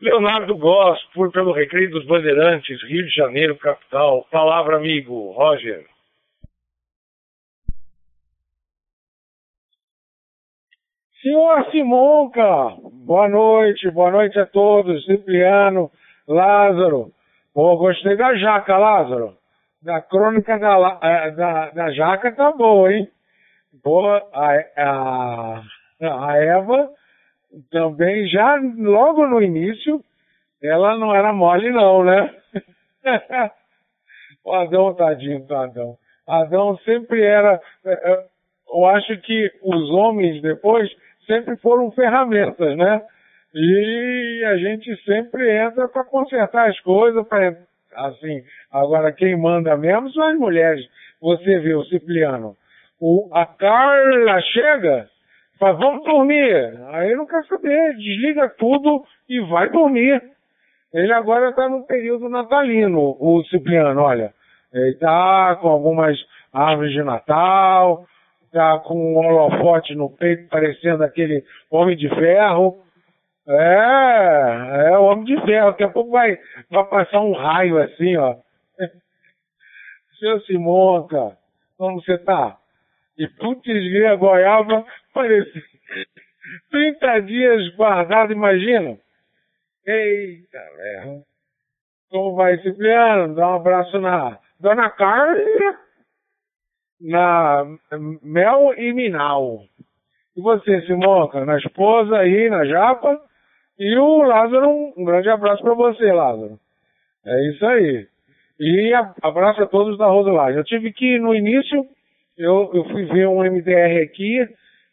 [0.01, 4.25] Leonardo Goss, por pelo Recreio dos Bandeirantes, Rio de Janeiro, capital.
[4.31, 5.85] Palavra, amigo, Roger.
[11.21, 15.05] Senhor Simonca, boa noite, boa noite a todos.
[15.05, 15.91] Cipriano,
[16.27, 17.11] Lázaro.
[17.53, 19.38] Pô, gostei da jaca, Lázaro.
[19.81, 23.09] Da crônica da, é, da, da jaca tá boa, hein?
[23.81, 25.63] Pô, a, a,
[26.01, 26.89] a Eva
[27.71, 30.03] também já logo no início,
[30.61, 32.35] ela não era mole não, né?
[34.43, 35.97] o Adão, tadinho do Adão.
[36.27, 37.59] Adão sempre era.
[37.85, 38.25] É, é,
[38.71, 40.89] eu acho que os homens depois
[41.25, 43.01] sempre foram ferramentas, né?
[43.53, 47.57] E a gente sempre entra para consertar as coisas, para
[47.95, 48.43] assim.
[48.71, 50.85] Agora quem manda mesmo são as mulheres.
[51.21, 52.55] Você vê o Cipriano.
[52.99, 55.07] O, a Carla chega,
[55.57, 56.79] fala, vamos dormir.
[56.91, 60.21] Aí não quer saber, desliga tudo e vai dormir.
[60.93, 64.33] Ele agora está no período natalino, o Cipriano, olha.
[64.73, 66.17] Ele tá com algumas
[66.51, 68.05] árvores de Natal,
[68.51, 72.77] tá com um holofote no peito parecendo aquele homem de ferro.
[73.49, 75.71] É, é o homem de ferro.
[75.71, 76.37] Daqui a pouco vai,
[76.69, 78.35] vai passar um raio assim, ó.
[80.19, 81.35] Seu Simonca,
[81.77, 82.57] como você tá?
[83.17, 83.67] E putz,
[84.07, 85.63] a goiaba parecia
[86.69, 88.97] 30 dias guardado, imagina.
[89.85, 91.23] Eita, velho.
[92.09, 93.35] Como vai, Cipriano?
[93.35, 95.79] Dá um abraço na Dona Carla,
[97.01, 97.65] na
[98.21, 99.63] Mel e Minal.
[100.35, 103.28] E você, Simonca, na esposa aí, na Japa.
[103.79, 106.59] E o Lázaro, um grande abraço para você, Lázaro.
[107.25, 108.07] É isso aí.
[108.59, 110.57] E abraço a todos da Rosolagem.
[110.57, 111.85] Eu tive que, no início,
[112.37, 114.45] eu, eu fui ver um MDR aqui,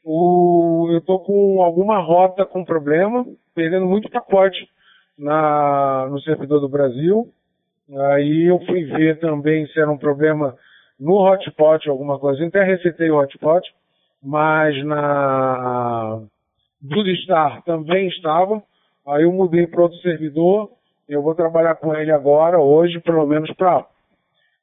[0.04, 4.68] o, eu tô com alguma rota com problema, perdendo muito pacote
[5.18, 7.26] na, no servidor do Brasil.
[8.12, 10.54] Aí eu fui ver também se era um problema
[10.98, 12.44] no hotspot, alguma coisa.
[12.46, 13.68] Até resetei o hotspot,
[14.22, 16.22] mas na
[16.80, 18.62] do Star também estava.
[19.06, 20.70] Aí eu mudei para outro servidor.
[21.08, 23.86] Eu vou trabalhar com ele agora, hoje, pelo menos para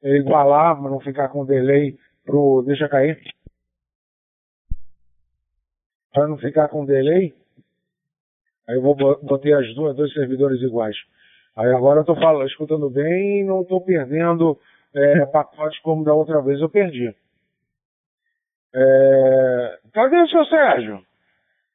[0.02, 2.62] igualar, para não ficar com delay pro.
[2.66, 3.18] Deixa cair.
[6.12, 7.34] Para não ficar com delay.
[8.68, 10.96] Aí eu vou botei as duas, dois servidores iguais.
[11.56, 14.58] Aí agora eu tô falando, escutando bem e não estou perdendo
[14.94, 17.14] é, pacotes como da outra vez eu perdi.
[18.74, 21.00] É, cadê o seu Sérgio?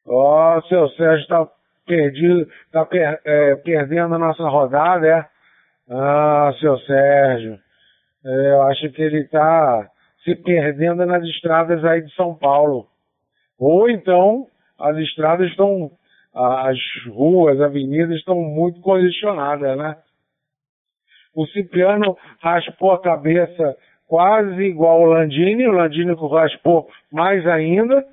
[0.05, 1.49] Ó, oh, seu Sérgio está
[1.89, 5.25] perdido, está per, é, perdendo a nossa rodada, é?
[5.89, 7.59] Ah, seu Sérgio.
[8.23, 9.89] É, eu acho que ele está
[10.23, 12.85] se perdendo nas estradas aí de São Paulo.
[13.57, 14.45] Ou então
[14.79, 15.91] as estradas estão
[16.33, 19.97] as ruas, avenidas estão muito congestionadas, né?
[21.33, 23.75] O Cipriano raspou a cabeça
[24.07, 28.05] quase igual o Landini, o Landini raspou mais ainda,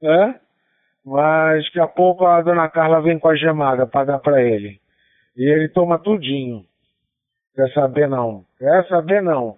[0.00, 0.40] né?
[1.08, 4.78] Mas daqui a pouco a dona Carla vem com a gemada para dar para ele.
[5.34, 6.64] E ele toma tudinho.
[7.54, 8.44] Quer saber não?
[8.58, 9.56] Quer saber não?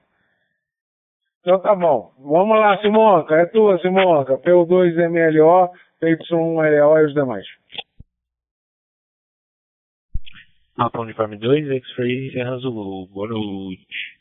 [1.40, 2.12] Então tá bom.
[2.18, 3.34] Vamos lá, Simonca.
[3.34, 4.38] É tua, Simonca.
[4.38, 7.46] P2MLO, PY1LO e os demais.
[10.76, 13.08] Mapa Uniforme 2, X-Ray Serra Zulu.
[13.08, 14.19] Boa noite.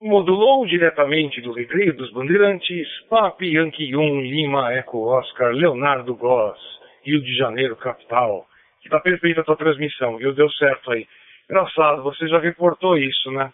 [0.00, 6.56] Modulou diretamente do Recreio dos Bandeirantes, Papi Yankee 1, Lima, Eco Oscar, Leonardo Goss,
[7.02, 8.46] Rio de Janeiro, capital.
[8.80, 10.32] Que tá perfeita a tua transmissão, viu?
[10.32, 11.04] Deu certo aí.
[11.50, 13.52] Engraçado, você já reportou isso, né?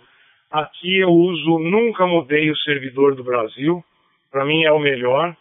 [0.51, 3.83] Aqui eu uso, nunca mudei o servidor do Brasil.
[4.31, 5.35] Para mim é o melhor.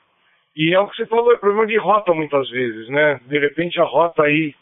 [0.55, 3.19] E é o que você falou, é problema de rota muitas vezes, né?
[3.25, 4.55] De repente a rota aí,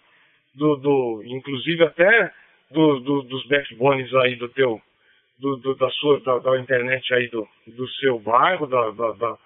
[0.56, 2.32] do, do inclusive até
[2.72, 4.82] do, do, dos backbones aí do teu,
[5.42, 9.38] do, do da sua, da, da, internet aí do, do seu bairro, da, da, da,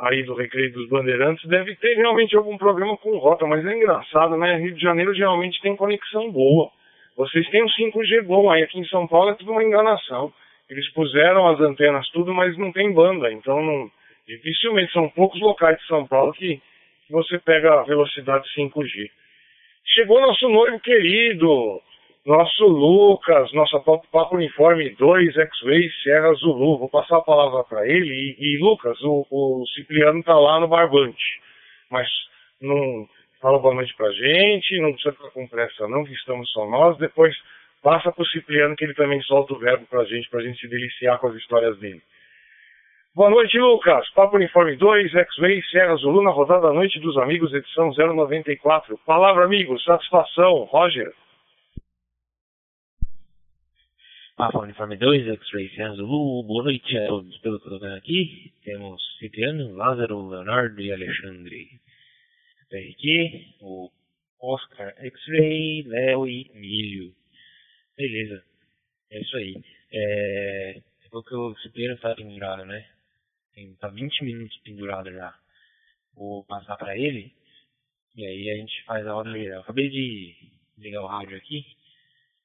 [0.00, 4.36] aí do Recreio dos Bandeirantes, deve ter realmente algum problema com rota, mas é engraçado,
[4.36, 4.56] né?
[4.56, 6.70] Rio de Janeiro geralmente tem conexão boa.
[7.16, 10.32] Vocês têm um 5G bom, aí aqui em São Paulo é tudo uma enganação.
[10.68, 13.90] Eles puseram as antenas tudo, mas não tem banda, então não
[14.28, 16.60] Dificilmente, são poucos locais de São Paulo que
[17.08, 19.10] você pega a velocidade 5G.
[19.86, 21.80] Chegou nosso noivo querido,
[22.28, 26.78] nosso Lucas, nossa Papo Uniforme 2 X-Way Serra Zulu.
[26.78, 28.12] Vou passar a palavra para ele.
[28.12, 31.40] E, e, Lucas, o, o Cipriano está lá no Barbante.
[31.90, 32.06] Mas
[32.60, 33.08] não
[33.40, 36.98] fala boa noite pra gente, não precisa ficar com pressa não, que estamos só nós.
[36.98, 37.34] Depois
[37.82, 41.18] passa pro Cipriano que ele também solta o verbo pra gente, pra gente se deliciar
[41.18, 42.02] com as histórias dele.
[43.14, 44.06] Boa noite, Lucas.
[44.10, 48.98] Papo Uniforme 2, X-Way, Serra Zulu, na rodada da noite dos amigos, edição 094.
[49.06, 49.80] Palavra, amigo.
[49.80, 50.64] Satisfação.
[50.64, 51.10] Roger.
[54.38, 56.44] Papo Uniforme 2, X-Ray, Serra Zulu.
[56.44, 58.52] Boa noite a todos pelo que eu tô aqui.
[58.62, 61.68] Temos Cipriano, Lázaro, Leonardo e Alexandre.
[62.72, 63.90] aqui o
[64.40, 67.12] Oscar, X-Ray, Léo e Milho.
[67.96, 68.44] Beleza.
[69.10, 69.56] É isso aí.
[69.92, 70.82] É...
[71.10, 72.86] Foi o que o Cipriano tá pendurado, né?
[73.56, 75.34] tem, tá 20 minutos pendurado já.
[76.14, 77.34] Vou passar para ele
[78.14, 80.36] e aí a gente faz a hora Eu acabei de
[80.78, 81.66] ligar o rádio aqui.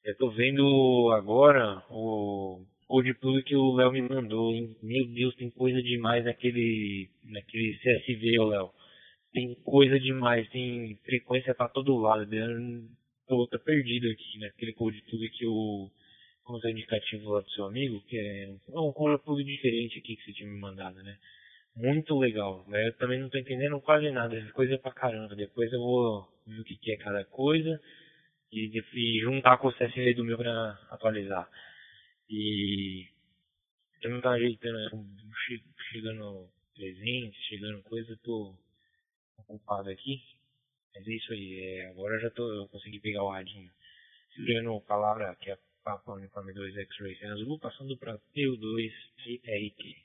[0.04, 4.52] Eu tô vendo agora o code plug que o Léo me mandou.
[4.52, 4.76] Hein?
[4.84, 8.70] Meu Deus, tem coisa demais naquele, naquele CSV, Léo.
[9.32, 12.28] Tem coisa demais, tem frequência para todo lado.
[12.36, 12.84] Eu
[13.30, 15.90] tô, tô perdido aqui naquele code plug que o
[16.44, 20.34] como é indicativo lá do seu amigo, que é um conteúdo diferente aqui que você
[20.34, 21.18] tinha me mandado, né?
[21.74, 22.66] Muito legal.
[22.68, 22.90] Né?
[22.90, 25.34] Eu também não tô entendendo quase nada, coisa pra caramba.
[25.34, 27.80] Depois eu vou ver o que, que é cada coisa
[28.54, 31.50] e, e juntar com o CSN do meu para atualizar.
[32.30, 33.08] E
[34.02, 34.78] eu não tá ajeitando,
[35.92, 38.56] chegando presente, chegando coisa, tô
[39.38, 40.22] ocupado aqui.
[40.96, 43.72] Mas é isso aí, é, agora já tô, eu consegui pegar o radinho.
[44.36, 48.92] Segurando palavra que é Papa Uniforme 2 X-Ray azul, passando para P2
[49.44, 50.04] RT.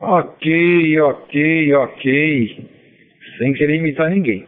[0.00, 2.70] Ok, ok, ok.
[3.38, 4.46] Sem querer imitar ninguém.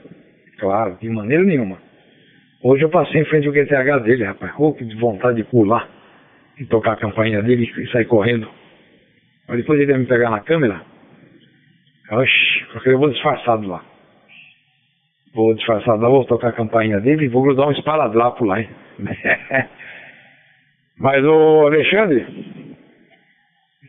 [0.59, 1.79] Claro, de maneira nenhuma.
[2.62, 4.53] Hoje eu passei em frente ao QTH dele, rapaz.
[4.59, 5.88] Oh, que vontade de pular
[6.59, 8.49] e tocar a campainha dele e sair correndo.
[9.47, 10.81] Mas depois ele ia me pegar na câmera.
[12.11, 13.85] Oxi, porque eu vou disfarçado lá.
[15.35, 18.69] Vou disfarçado lá, vou tocar a campainha dele e vou grudar um esparadrapo lá, hein?
[20.97, 22.25] Mas, ô Alexandre,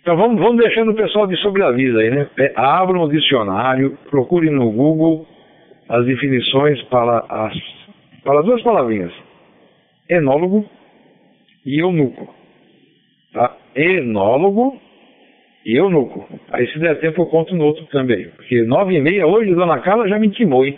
[0.02, 2.28] então vamos, vamos deixando o pessoal de sobreaviso aí, né?
[2.40, 5.28] É, abra um dicionário, procure no Google
[5.90, 7.54] as definições para as
[8.24, 9.14] para duas palavrinhas.
[10.10, 10.68] Enólogo
[11.66, 12.34] e eunuco.
[13.34, 13.56] Tá?
[13.76, 14.80] Enólogo
[15.66, 16.28] e eunuco.
[16.52, 18.28] Aí se der tempo eu conto no outro também.
[18.30, 20.78] Porque nove e meia hoje, Dona Carla já me intimou, hein?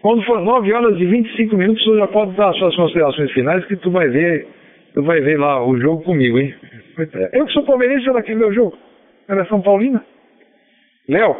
[0.00, 2.74] Quando for nove horas e vinte e cinco minutos, você já pode dar as suas
[2.74, 4.48] considerações finais que tu vai ver,
[4.94, 6.54] tu vai ver lá o jogo comigo, hein?
[7.32, 8.76] Eu que sou palmeirense, quer meu jogo.
[9.28, 10.04] Ela é São Paulina.
[11.08, 11.36] Léo,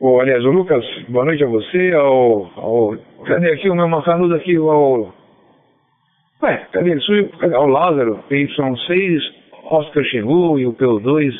[0.00, 4.34] ou aliás, o Lucas, boa noite a você, ao, ao cadê aqui o meu macanudo
[4.34, 5.14] aqui, ao,
[6.42, 7.28] ué, cadê ele?
[7.38, 7.54] Cadê?
[7.54, 9.20] Ao Lázaro, PY6,
[9.70, 11.32] Oscar Xingu e o PO2,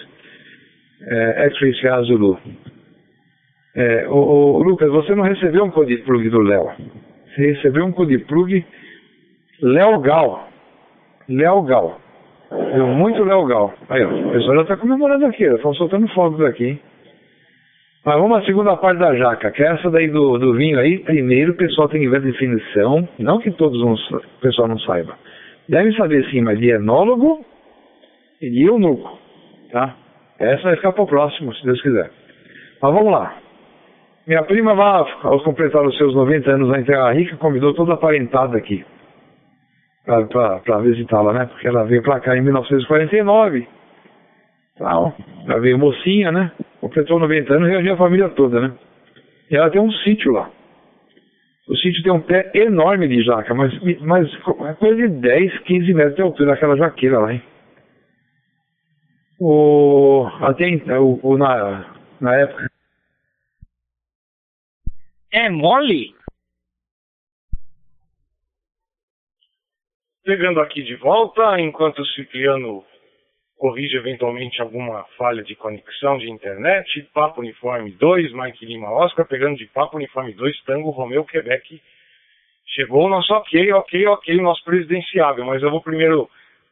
[1.06, 2.38] é, X-Ray Zulu.
[3.76, 4.14] É, o,
[4.56, 6.70] o, Lucas, você não recebeu um code plug do Léo.
[7.34, 8.64] Você recebeu um code plug
[9.60, 10.48] Léo Gal.
[11.28, 12.00] Léo Gal.
[12.96, 13.74] Muito legal.
[13.88, 16.80] Aí, ó, o pessoal já está comemorando aqui, estão soltando fogos aqui, hein?
[18.04, 20.98] Mas vamos à segunda parte da jaca, que é essa daí do, do vinho aí.
[20.98, 25.14] Primeiro, o pessoal tem que ver a definição, não que todos o pessoal não saiba.
[25.68, 27.44] Deve saber sim, mas de enólogo
[28.42, 29.18] e de eunuco,
[29.72, 29.96] tá?
[30.38, 32.10] Essa vai ficar para o próximo, se Deus quiser.
[32.82, 33.36] Mas vamos lá.
[34.26, 37.96] Minha prima vai, ao completar os seus 90 anos na Terra Rica, convidou toda a
[37.96, 38.84] parentada aqui
[40.04, 41.46] para visitá-la, né?
[41.46, 43.66] Porque ela veio para cá em 1949.
[44.74, 45.14] Então,
[45.46, 46.52] ela veio mocinha, né?
[46.80, 48.78] Completou 90 anos e reuniu a família toda, né?
[49.50, 50.50] E ela tem um sítio lá.
[51.68, 54.28] O sítio tem um pé enorme de jaca, mas, mas
[54.68, 57.42] é coisa de 10, 15 metros de altura, aquela jaqueira lá, hein?
[59.40, 60.66] O, até
[60.98, 62.70] o, o, na, na época.
[65.32, 66.14] É mole?
[70.24, 72.84] Pegando aqui de volta, enquanto o Cipriano
[73.64, 77.03] corrige eventualmente alguma falha de conexão de internet.
[77.14, 81.81] Papo Uniforme 2, Mike Lima Oscar, pegando de Papo Uniforme 2, Tango Romeu Quebec.
[82.66, 86.29] Chegou o nosso ok, ok, ok, nosso presidenciável, mas eu vou primeiro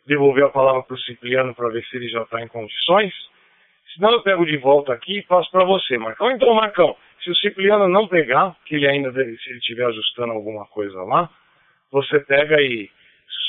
[0.06, 3.14] devolver a palavra para o Cipriano para ver se ele já está em condições.
[3.94, 6.30] Senão eu pego de volta aqui e passo para você, Marcão.
[6.30, 10.66] Então, Marcão, se o Cipriano não pegar, que ele ainda, se ele estiver ajustando alguma
[10.66, 11.30] coisa lá,
[11.90, 12.90] você pega e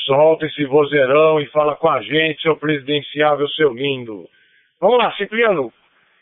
[0.04, 4.28] solta esse vozeirão e fala com a gente, seu presidenciável, seu lindo.
[4.80, 5.66] Vamos lá, Cipriano.
[5.66, 5.72] O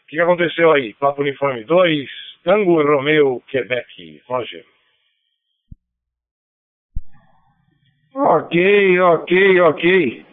[0.08, 0.94] que, aconteceu aí?
[0.94, 2.08] Papo Uniforme 2,
[2.44, 4.22] Tango Romeu, Quebec.
[4.28, 4.64] Roger.
[8.14, 10.26] Ok, ok, ok.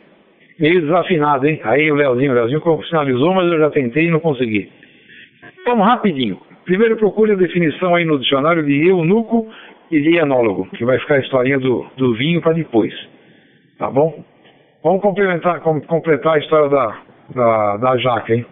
[0.59, 1.61] Meio desafinado, hein?
[1.63, 4.69] Aí o Leozinho, o Leozinho sinalizou, mas eu já tentei e não consegui.
[5.65, 6.41] Vamos rapidinho.
[6.65, 9.49] Primeiro procure a definição aí no dicionário de eunuco
[9.89, 12.93] e de enólogo, que vai ficar a historinha do, do vinho para depois.
[13.79, 14.13] Tá bom?
[14.83, 16.97] Vamos complementar, com, completar a história da,
[17.33, 18.45] da, da jaca, hein?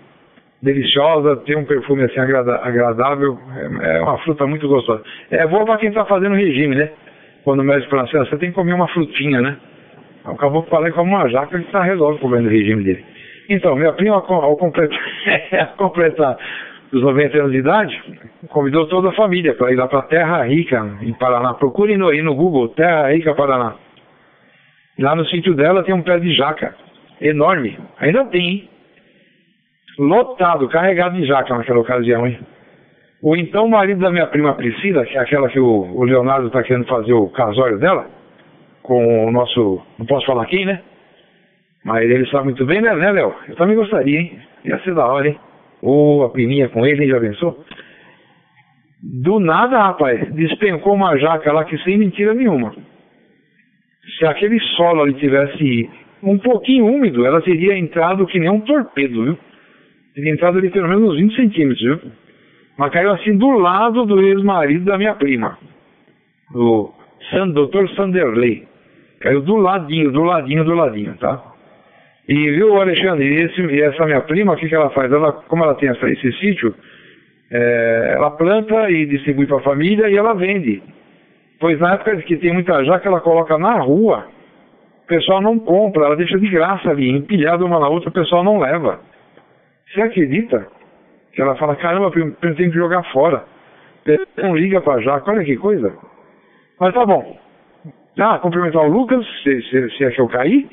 [0.64, 5.04] Deliciosa, tem um perfume assim agradável, é, é, uma fruta muito gostosa.
[5.30, 6.90] É boa para quem está fazendo regime, né?
[7.44, 9.58] Quando o médico fala assim, você tem que comer uma frutinha, né?
[10.26, 13.06] Acabou que falei como uma jaca, ele está resolve comendo o regime dele.
[13.50, 15.00] Então, minha prima, ao completar,
[15.78, 16.38] completar
[16.92, 18.04] os 90 anos de idade,
[18.50, 21.54] convidou toda a família para ir lá para Terra Rica, em Paraná.
[21.54, 23.76] Procurem no, no Google, Terra Rica, Paraná.
[25.00, 26.76] Lá no sítio dela tem um pé de jaca
[27.22, 27.78] enorme.
[28.00, 28.70] Ainda tem, hein?
[30.00, 32.40] Lotado, carregado de jaca naquela ocasião, hein?
[33.22, 36.64] O então marido da minha prima Priscila, que é aquela que o, o Leonardo está
[36.64, 38.08] querendo fazer o casório dela,
[38.82, 39.82] com o nosso.
[39.98, 40.82] Não posso falar quem, né?
[41.84, 43.34] Mas ele sabe muito bem, né, né, Léo?
[43.50, 44.40] Eu também gostaria, hein?
[44.66, 45.40] Ia ser da hora, hein?
[45.82, 47.10] Ou a priminha com ele, hein?
[47.10, 47.64] Já pensou?
[49.02, 52.74] Do nada, rapaz, despencou uma jaca lá que sem mentira nenhuma
[54.18, 55.90] se aquele solo ali tivesse
[56.24, 59.38] um pouquinho úmido, ela teria entrado que nem um torpedo, viu?
[60.16, 62.12] Teria entrado ali pelo menos uns 20 centímetros, viu?
[62.78, 65.58] Mas caiu assim do lado do ex-marido da minha prima.
[66.52, 66.94] do
[67.30, 67.90] San, Dr.
[67.96, 68.68] Sanderley.
[69.20, 71.44] Caiu do ladinho, do ladinho, do ladinho, tá?
[72.28, 75.12] E viu, Alexandre, e, esse, e essa minha prima, o que, que ela faz?
[75.12, 76.74] Ela, como ela tem essa, esse sítio,
[77.50, 80.82] é, ela planta e distribui para a família e ela vende.
[81.60, 84.28] Pois na época que tem muita jaca, ela coloca na rua,
[85.04, 88.44] o pessoal não compra, ela deixa de graça ali, empilhada uma na outra, o pessoal
[88.44, 89.00] não leva.
[89.88, 90.68] Você acredita?
[91.34, 93.44] Que ela fala, caramba, eu tenho que jogar fora.
[94.38, 95.94] Não liga pra jaca, olha que coisa.
[96.80, 97.38] Mas tá bom.
[98.20, 100.68] Ah, cumprimentar o Lucas, se, se, se é que eu caí.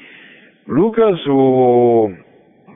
[0.67, 2.11] Lucas, o.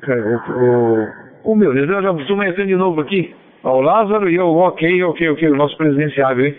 [0.07, 3.35] O, o, o meu Deus, eu já estou de novo aqui.
[3.65, 6.57] O Lázaro e eu, ok, ok, ok, o nosso presidenciável, hein?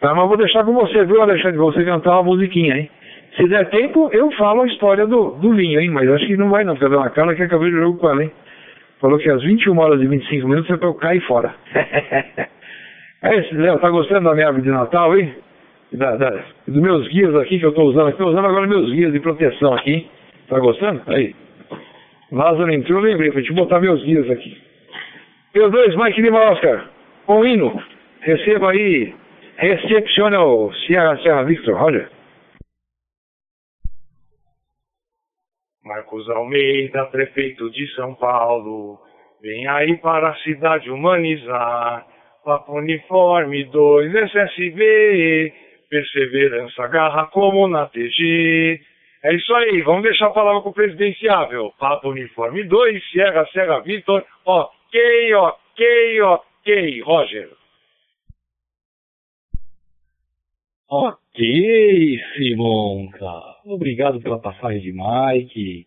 [0.00, 1.58] Tá, mas vou deixar com você, viu, Alexandre?
[1.58, 2.90] Você cantar uma musiquinha, hein?
[3.36, 5.90] Se der tempo, eu falo a história do, do vinho, hein?
[5.90, 8.08] Mas acho que não vai não, porque a dona Carla que acabei de jogo com
[8.08, 8.32] ela, hein?
[9.00, 11.54] Falou que às 21 horas e 25 minutos é pra eu cair fora.
[13.22, 15.34] é isso, Léo, tá gostando da minha árvore de Natal, hein?
[15.92, 16.30] Da, da,
[16.66, 19.20] dos meus guias aqui que eu tô usando aqui, tô usando agora meus guias de
[19.20, 20.06] proteção aqui.
[20.48, 21.02] Tá gostando?
[21.06, 21.34] Aí.
[22.30, 24.56] Lázaro entrou, lembrei, pra te botar meus guias aqui.
[25.54, 26.84] Meus dois, Mike Lima Oscar,
[27.26, 27.82] com hino,
[28.20, 29.14] receba aí
[29.58, 32.08] Recepcione o Sierra Serra Victor, Roger.
[35.82, 39.00] Marcos Almeida, prefeito de São Paulo,
[39.42, 42.06] vem aí para a cidade humanizar.
[42.44, 45.52] Papo Uniforme 2 SSV,
[45.90, 48.80] perseverança, garra como na TG.
[49.24, 51.72] É isso aí, vamos deixar a palavra com o presidenciável.
[51.80, 57.57] Papo Uniforme 2, Sierra Serra Victor, ok, ok, ok, Roger.
[60.90, 63.30] Ok, Simonca.
[63.66, 65.86] Obrigado pela passagem de Mike.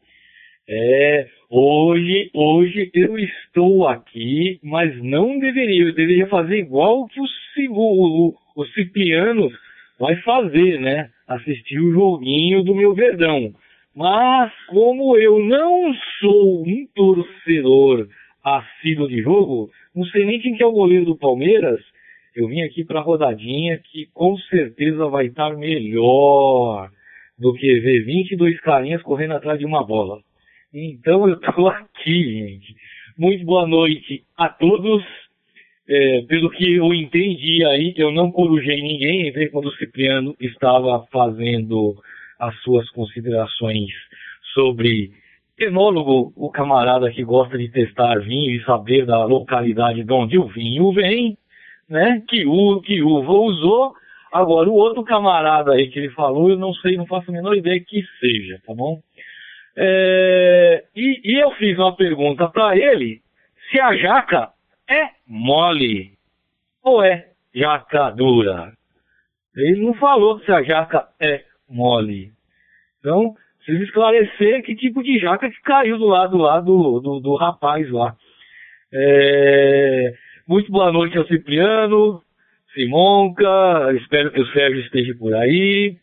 [0.69, 5.85] É, hoje, hoje eu estou aqui, mas não deveria.
[5.85, 7.25] Eu deveria fazer igual que o,
[7.71, 9.49] o, o Cipriano
[9.99, 11.09] vai fazer, né?
[11.27, 13.51] Assistir o joguinho do meu Verdão.
[13.95, 18.07] Mas como eu não sou um torcedor
[18.43, 21.81] assíduo de jogo, não sei nem quem que é o goleiro do Palmeiras,
[22.35, 26.89] eu vim aqui para a rodadinha que com certeza vai estar melhor
[27.37, 30.19] do que ver 22 carinhas correndo atrás de uma bola.
[30.73, 32.75] Então eu estou aqui, gente.
[33.17, 35.03] Muito boa noite a todos.
[35.89, 41.05] É, pelo que eu entendi aí, eu não corujei ninguém, entrei quando o Cipriano estava
[41.11, 41.95] fazendo
[42.39, 43.89] as suas considerações
[44.53, 45.11] sobre
[45.59, 50.47] enólogo, o camarada que gosta de testar vinho e saber da localidade de onde o
[50.47, 51.37] vinho vem
[51.91, 52.23] né?
[52.27, 53.93] Que, o, que uva usou.
[54.31, 57.53] Agora, o outro camarada aí que ele falou, eu não sei, não faço a menor
[57.53, 59.01] ideia que seja, tá bom?
[59.75, 63.21] É, e, e eu fiz uma pergunta para ele
[63.69, 64.49] se a jaca
[64.89, 66.13] é mole
[66.81, 68.71] ou é jaca dura.
[69.55, 72.31] Ele não falou se a jaca é mole.
[72.99, 77.35] Então, precisa esclarecer que tipo de jaca que caiu do lado lá do, do, do
[77.35, 78.15] rapaz lá.
[78.93, 80.13] É,
[80.51, 82.21] muito boa noite ao Cipriano,
[82.73, 85.95] Simonca, espero que o Sérgio esteja por aí,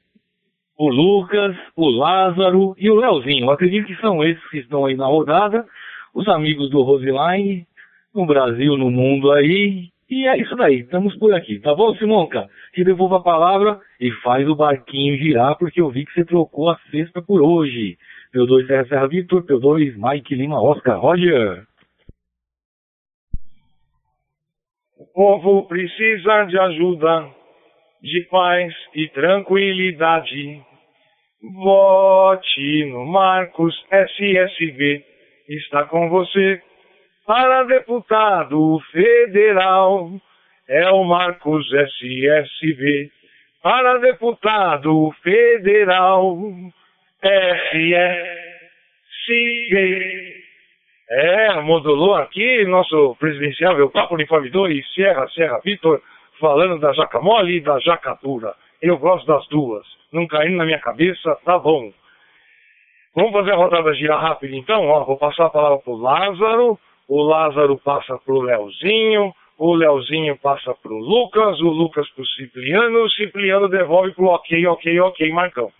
[0.78, 3.50] o Lucas, o Lázaro e o Leozinho.
[3.50, 5.66] Acredito que são esses que estão aí na rodada,
[6.14, 7.66] os amigos do Roseline,
[8.14, 9.90] no Brasil, no mundo aí.
[10.08, 12.48] E é isso daí, estamos por aqui, tá bom, Simonca?
[12.72, 16.70] Te devolvo a palavra e faz o barquinho girar, porque eu vi que você trocou
[16.70, 17.98] a sexta por hoje.
[18.34, 21.67] P2 Serra Serra Victor, P2 Mike Lima Oscar Roger.
[24.98, 27.30] O povo precisa de ajuda,
[28.02, 30.60] de paz e tranquilidade.
[31.54, 35.04] Vote no Marcos SSV,
[35.50, 36.60] está com você.
[37.24, 40.10] Para deputado federal,
[40.68, 43.12] é o Marcos SSV.
[43.62, 46.36] Para deputado federal,
[49.22, 50.37] SSV.
[51.10, 56.02] É, modulou aqui nosso presidenciável Papo Uniforme 2, Sierra, Serra Vitor,
[56.38, 58.54] falando da jaca mole e da jaca dura.
[58.82, 59.86] Eu gosto das duas.
[60.12, 61.90] Não caindo na minha cabeça, tá bom.
[63.14, 64.86] Vamos fazer a rodada girar rápido então?
[64.86, 66.78] Ó, vou passar a palavra pro Lázaro,
[67.08, 73.10] o Lázaro passa pro Leozinho, o Leozinho passa pro Lucas, o Lucas pro Cipriano, o
[73.10, 75.72] Cipriano devolve pro ok, ok, ok, Marcão.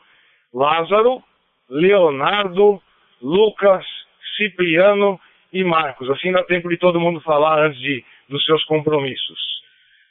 [0.53, 1.23] Lázaro,
[1.69, 2.81] Leonardo,
[3.23, 3.85] Lucas,
[4.39, 5.21] Cipriano
[5.53, 6.09] e Marcos.
[6.09, 9.39] Assim dá tempo de todo mundo falar antes de, dos seus compromissos.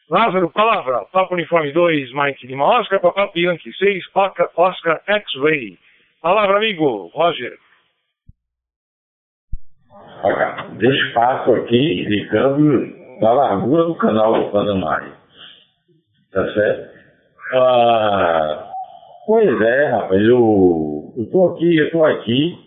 [0.10, 1.06] Lázaro, palavra.
[1.12, 4.06] Papo Uniforme 2, Mike Lima Oscar, Papai Bianchi 6,
[4.56, 5.78] Oscar X-Ray.
[6.22, 7.08] Palavra, amigo.
[7.14, 7.58] Roger.
[10.24, 15.00] Olha, deixa passo aqui indicando da largura do canal do Panamá.
[16.32, 16.98] Tá certo?
[17.54, 18.72] Ah,
[19.26, 22.58] pois é, rapaz, eu, eu tô aqui, eu tô aqui,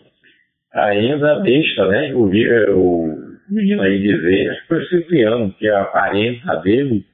[0.72, 2.12] ainda besta, né?
[2.12, 3.16] Eu vi o
[3.48, 7.04] menino aí dizer, acho que foi o Cipriano, que é a parenta dele,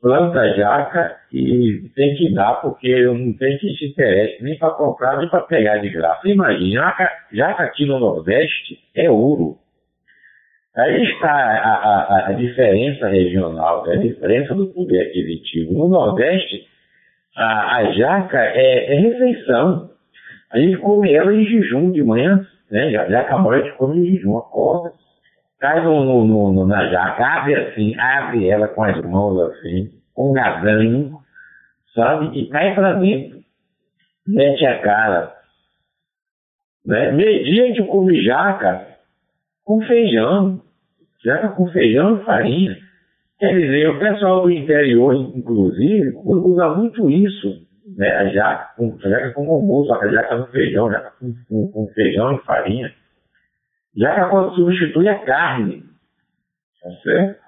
[0.00, 5.18] planta jaca e tem que dar, porque não tem que se interesse nem para comprar,
[5.18, 6.28] nem para pegar de graça.
[6.28, 9.58] Imagina, jaca, jaca aqui no Nordeste é ouro.
[10.76, 15.72] Aí está a, a, a diferença regional, a diferença do poder aquisitivo.
[15.72, 16.68] No Nordeste,
[17.36, 19.90] a, a jaca é, é, refeição.
[20.52, 22.90] A gente come ela em jejum de manhã, né?
[22.90, 24.92] Jaca mole a gente come em jejum, acorda,
[25.58, 30.30] cai no, no, no, na jaca, abre assim, abre ela com as mãos assim, com
[30.30, 31.18] um gadanho,
[31.94, 32.38] sabe?
[32.38, 33.40] E cai pra dentro,
[34.26, 35.34] mete a cara.
[36.84, 37.12] Né?
[37.12, 38.86] Meio dia a gente come jaca
[39.64, 40.60] com feijão,
[41.24, 42.76] jaca com feijão e farinha.
[43.38, 47.67] Quer dizer, o pessoal do interior, inclusive, usa muito isso,
[47.98, 48.08] né?
[48.08, 52.38] A jaca com, jaca com a jaca com feijão, jaca com, com, com feijão e
[52.44, 52.94] farinha.
[53.96, 55.82] Jaca quando substitui a carne.
[56.80, 57.40] Tá certo?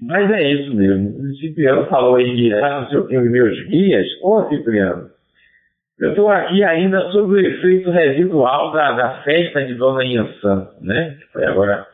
[0.00, 1.20] Mas é isso mesmo.
[1.20, 4.06] O Cipriano falou aí de ah, que, os meus guias.
[4.22, 5.08] Ô Cipriano,
[6.00, 11.16] eu estou aqui ainda sobre o efeito residual da, da festa de Dona Inhansã, né?
[11.32, 11.86] Foi agora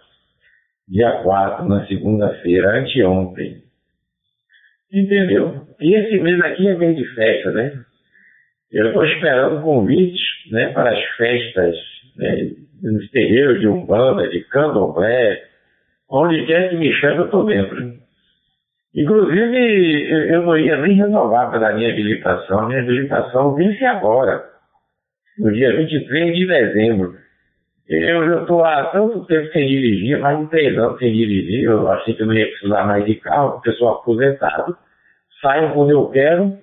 [0.89, 3.63] dia 4, na segunda-feira, anteontem.
[4.93, 5.67] Entendeu?
[5.81, 7.73] E esse mês aqui é mês de festa, né?
[8.73, 11.77] Eu estou esperando convites né, para as festas
[12.17, 12.51] né,
[12.83, 15.43] nos terreiros de Umbanda, de Candomblé,
[16.09, 18.01] onde quer que me chame, eu estou dentro.
[18.95, 22.67] Inclusive, eu não ia nem renovar pela minha habilitação.
[22.67, 24.45] Minha habilitação vence agora,
[25.39, 27.17] no dia 23 de dezembro.
[27.91, 31.65] Eu estou há tanto tempo sem dirigir, mais de três anos sem dirigir.
[31.65, 34.77] Eu achei que eu não ia precisar mais de carro, sou aposentado.
[35.43, 36.57] Saio quando eu quero,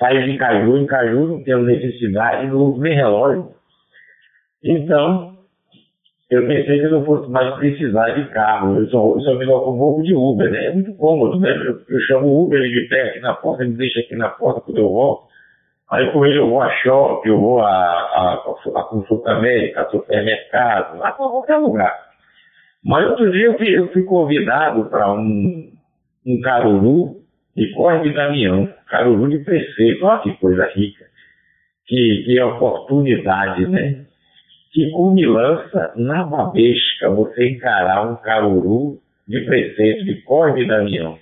[0.00, 3.52] saio de Caju em Caju, não tenho necessidade, não uso nem relógio.
[4.64, 5.38] Então,
[6.28, 8.80] eu pensei que eu não fosse mais precisar de carro.
[8.80, 10.66] Eu só, eu só me locomovo de Uber, né?
[10.66, 11.50] É muito cômodo, né?
[11.50, 14.16] Eu, eu chamo o Uber, ele me pega aqui na porta, ele me deixa aqui
[14.16, 15.27] na porta quando eu volto.
[15.90, 19.90] Aí com ele eu vou a shopping, eu vou a, a, a consulta médica, a
[19.90, 21.96] supermercado, a qualquer lugar.
[22.84, 25.72] Mas outro dia eu fui, eu fui convidado para um,
[26.26, 27.16] um caruru
[27.56, 31.06] de Corre Damião, caruru de preceito, olha que coisa rica,
[31.86, 34.04] que, que oportunidade, né?
[34.72, 41.18] que cumilança na babesca você encarar um caruru de preceito de Corre Damião.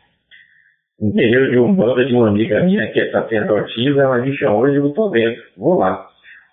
[1.01, 4.77] Um terreiro de umbanda de uma amiga minha que é sacerdotisa, ela me chamou e
[4.77, 6.07] eu estou dentro, vou lá.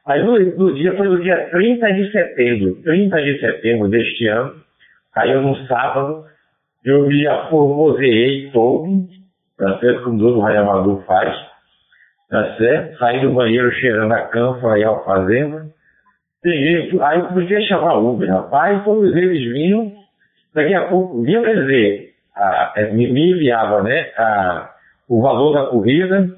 [0.06, 4.54] Aí no, no, dia, foi no dia 30 de setembro, 30 de setembro deste ano,
[5.14, 6.26] caiu no sábado,
[6.84, 9.08] eu me aformoseei todo,
[9.58, 10.04] tá certo?
[10.04, 11.34] Como todo Raio faz,
[12.30, 12.98] tá certo?
[12.98, 15.74] Saí do banheiro cheirando a campa e alfazema,
[16.44, 19.94] Peguei, aí eu podia chamar Uber, rapaz, todos eles vinham,
[20.54, 24.74] daqui a pouco vinham, quer dizer, a, é, me, enviava, né, a,
[25.08, 26.30] o valor da corrida,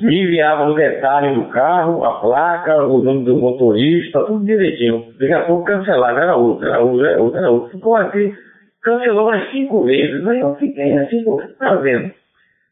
[0.00, 5.12] me enviava o detalhe do carro, a placa, o nome do motorista, tudo direitinho.
[5.18, 7.70] Daqui a pouco cancelava, era outro, era outro, era outro, era outro.
[7.70, 8.34] Ficou assim,
[8.82, 11.24] cancelou umas cinco vezes, mas eu fiquei assim,
[11.58, 12.12] tá vendo?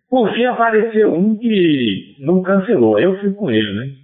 [0.08, 3.99] Por fim apareceu um que não cancelou, eu fui com ele, né?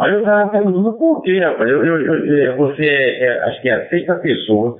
[0.00, 1.68] Aí eu tava perguntando por quê, rapaz?
[1.68, 4.78] Eu, eu, eu, você é, é, acho que é a sexta pessoa,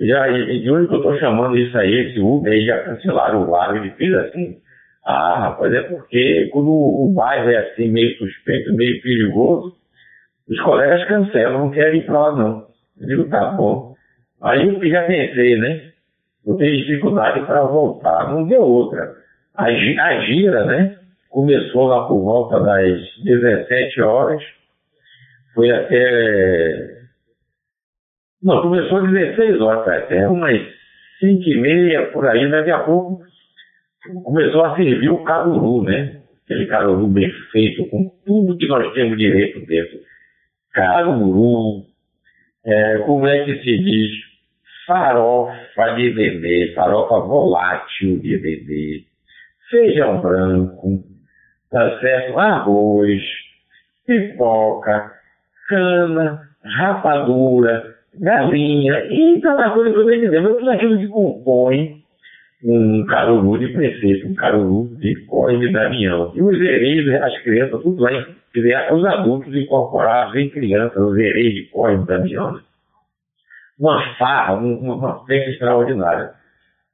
[0.00, 3.50] já, de onde que eu tô chamando isso aí, esse Uber, aí já cancelaram o
[3.50, 4.56] bar, ele fez assim.
[5.04, 9.76] Ah, rapaz, é porque quando o bairro é assim, meio suspeito, meio perigoso,
[10.48, 12.66] os colegas cancelam, não querem ir pra lá não.
[12.98, 13.94] Eu digo, tá bom.
[14.40, 15.90] Aí eu já pensei, né?
[16.46, 19.12] Eu tenho dificuldade para voltar, não deu outra.
[19.54, 20.96] A, a gira, né?
[21.34, 24.40] Começou lá por volta das 17 horas,
[25.52, 27.00] foi até.
[28.40, 30.60] Não, começou às 16 horas, até umas
[31.18, 33.24] 5 e meia por aí, daqui a pouco
[34.22, 36.20] começou a servir o caruru, né?
[36.44, 39.98] Aquele caruru bem feito, com tudo que nós temos direito dentro.
[40.72, 41.82] Caruru,
[42.64, 44.10] é, como é que se diz?
[44.86, 49.04] Farofa de bebê, farofa volátil de bebê
[49.74, 51.02] feijão branco,
[51.74, 52.38] tá certo?
[52.38, 53.20] Arroz,
[54.06, 55.10] pipoca,
[55.68, 60.54] cana, rapadura, galinha e cada coisa que eu estou dizendo.
[60.54, 61.96] Tudo aquilo que compõe
[62.62, 66.32] um caruru de preceito, um caruru de corre de Damião.
[66.36, 68.10] E os hereis, as crianças, tudo lá,
[68.92, 72.60] os adultos incorporados em crianças, os hereis de corre de Damião.
[73.80, 76.30] Uma farra, uma, uma festa extraordinária.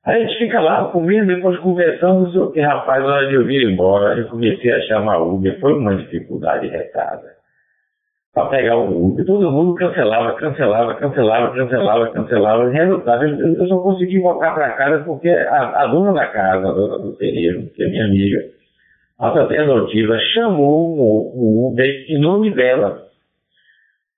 [0.05, 1.59] A gente fica lá comendo, depois
[2.33, 5.75] sei o rapaz, na hora de eu vir embora, eu comecei a chamar Uber, foi
[5.75, 7.39] uma dificuldade retada.
[8.33, 12.71] Para pegar o Uber, todo mundo cancelava, cancelava, cancelava, cancelava, cancelava.
[12.71, 16.73] Resultado, eu, eu só consegui voltar para casa porque a, a, dona da casa, a
[16.73, 18.39] dona do terreno, que é minha amiga,
[19.19, 23.03] a sacerdotiva, chamou o, o Uber em nome dela.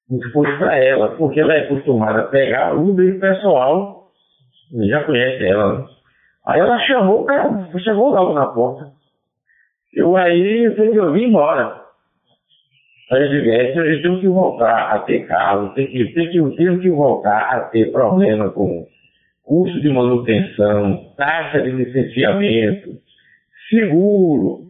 [0.08, 4.01] Isso foi para ela, porque ela é acostumada a pegar Uber pessoal
[4.72, 5.86] já conhece ela?
[6.46, 8.90] Aí ela chamou, cara, chegou logo na porta.
[9.92, 11.82] Eu aí eu vim embora.
[13.10, 16.56] Aí eu disse, é, eu tenho que voltar a ter carro, tenho que, tenho, que,
[16.56, 18.86] tenho que voltar a ter problema com
[19.44, 22.90] custo de manutenção, taxa de licenciamento,
[23.68, 24.62] seguro,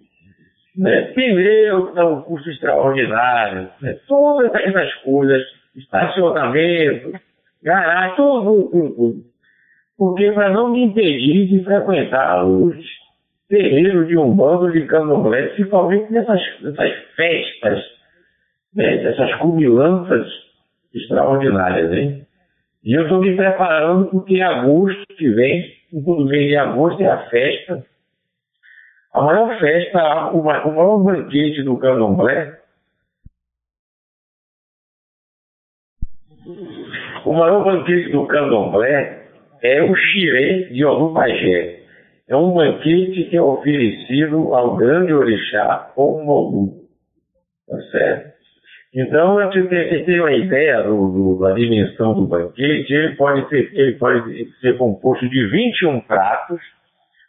[0.77, 5.41] né, pneu, é um custo extraordinário, né, todas essas coisas,
[5.77, 7.13] estacionamento,
[7.63, 9.32] garagem, tudo, tudo, tudo
[10.03, 12.75] porque para não me impedir de frequentar os
[13.49, 17.79] terreiros de um bando de candomblé, principalmente nessas, nessas festas,
[18.75, 20.27] né, dessas cumilanças
[20.93, 22.27] extraordinárias, hein?
[22.83, 27.07] E eu estou me preparando porque em agosto que vem, no mês de agosto é
[27.07, 27.87] a festa,
[29.15, 32.59] a maior festa, o maior banquete do candomblé,
[37.25, 39.22] o maior banquete do candomblé
[39.63, 41.81] é o xirê de Bagé.
[42.29, 46.83] É um banquete que é oferecido ao grande orixá ou Mogu.
[47.69, 48.33] Tá certo?
[48.95, 53.71] Então, você tem, tem uma ideia do, do, da dimensão do banquete, ele pode, ser,
[53.73, 56.61] ele pode ser composto de 21 pratos,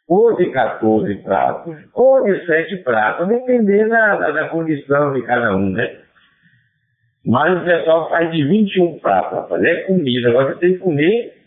[0.06, 5.70] ou de 14 pratos, ou de 7 pratos, dependendo da, da, condição de cada um,
[5.70, 6.00] né?
[7.26, 10.30] Mas o pessoal faz de 21 pratos, para fazer comida.
[10.30, 11.43] Agora você tem que comer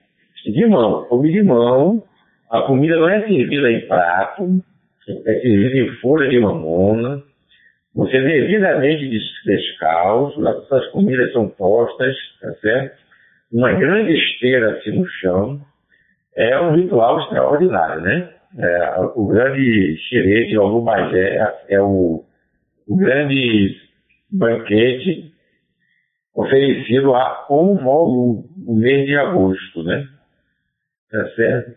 [0.52, 2.02] de mão, come de mão,
[2.50, 4.62] a comida não é servida em prato,
[5.08, 7.22] é servida em folha de mamona,
[7.94, 9.08] você devidamente
[9.44, 12.96] descalço, essas comidas são postas, tá certo?
[13.52, 15.60] Uma grande esteira assim no chão,
[16.36, 18.30] é um ritual extraordinário, né?
[18.58, 20.84] É, o grande xerê de algum
[21.68, 22.24] é o,
[22.86, 23.76] o grande
[24.30, 25.32] banquete
[26.34, 30.06] oferecido a um no mês de agosto, né?
[31.10, 31.76] Tá certo?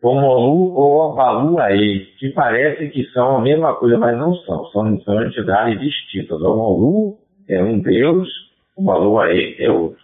[0.00, 4.64] Como ou Avaluaê, que parece que são a mesma coisa, mas não são.
[4.66, 6.40] São, são entidades distintas.
[6.40, 7.18] O Malu
[7.48, 8.28] é um Deus,
[8.76, 10.00] o Avaluaê é outro.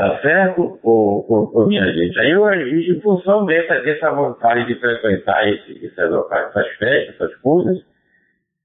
[0.00, 2.18] Tá certo, ô, ô, ô, minha gente?
[2.18, 7.36] Aí, eu, em função dessa, dessa vontade de frequentar esse, esses locais, essas festas, essas
[7.42, 7.84] coisas,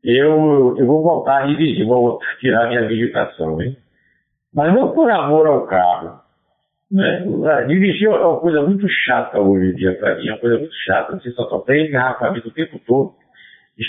[0.01, 3.75] eu, eu vou voltar a dirigir, vou tirar minha meditação, hein?
[4.53, 6.21] Mas não por amor ao carro,
[6.91, 7.25] né?
[7.67, 10.75] Dirigir é uma coisa muito chata hoje em dia para mim, é uma coisa muito
[10.85, 11.17] chata.
[11.17, 13.13] Você só tem engarrafamento o tempo todo.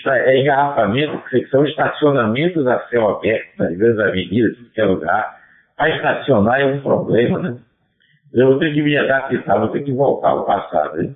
[0.09, 5.37] É engarrafamento, que são estacionamentos a céu aberto, nas grandes avenidas, em qualquer lugar.
[5.77, 7.57] Para estacionar é um problema, né?
[8.35, 11.15] Eu vou ter que me adaptar, vou ter que voltar ao passado, hein?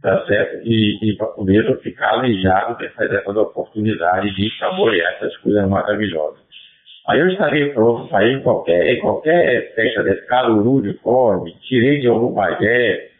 [0.00, 0.62] Tá certo?
[0.64, 6.41] E, e para poder ficar alijado dessa, dessa oportunidade de saborear essas coisas maravilhosas.
[7.08, 12.00] Aí eu estarei pronto para ir em qualquer, em qualquer festa desse Caruru Fome, tirei
[12.00, 13.10] de algum bagé,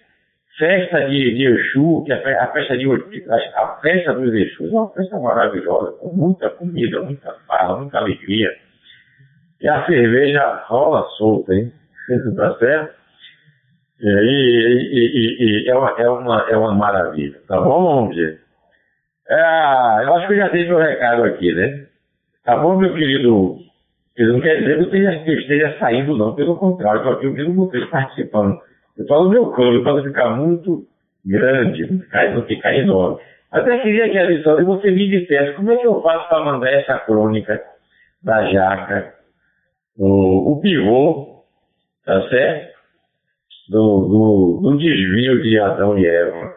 [0.57, 4.77] festa de, de Exu, que é a festa de a, a festa dos Exus é
[4.77, 8.55] uma festa maravilhosa, com muita comida, muita farra, muita alegria.
[9.61, 11.73] E a cerveja rola solta, hein?
[12.37, 12.95] tá certo?
[14.01, 18.41] E, e, e, e, é, uma, é, uma, é uma maravilha, tá bom, ver?
[19.29, 21.87] É, eu acho que eu já dei meu recado aqui, né?
[22.45, 23.59] Tá bom, meu querido
[24.17, 26.35] isso não quer dizer que eu esteja, saindo, não.
[26.35, 28.59] Pelo contrário, eu estou ouvindo vocês participando.
[28.97, 30.85] Eu falo meu clube para ficar muito
[31.25, 31.89] grande,
[32.35, 33.21] não ficar enorme.
[33.51, 36.73] Até queria que a lição você me dissesse como é que eu faço para mandar
[36.73, 37.61] essa crônica
[38.23, 39.15] da jaca,
[39.97, 41.45] o, o pivô,
[42.05, 42.73] tá certo?
[43.69, 46.53] Do, do, do desvio de Adão e Eva.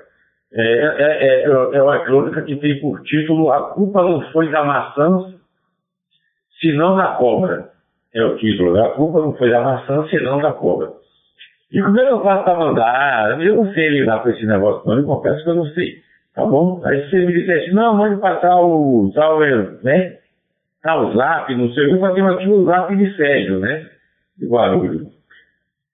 [0.53, 4.63] É, é, é, é uma crônica que tem por título A culpa não foi da
[4.63, 5.34] maçã,
[6.59, 7.69] senão da cobra.
[8.13, 8.73] É o título.
[8.73, 10.91] da culpa não foi da maçã, senão da cobra.
[11.71, 13.41] E como é que eu faço para mandar?
[13.41, 14.97] Eu não sei lidar com esse negócio, não.
[14.97, 15.95] Eu confesso que eu não sei.
[16.33, 16.81] Tá bom?
[16.85, 20.17] Aí você me dissesse, não, mande passar o tal, né?
[20.81, 23.85] Tal zap, não sei o que, eu fazia aqui o zap de Sérgio, né?
[24.37, 25.07] De Guarulhos.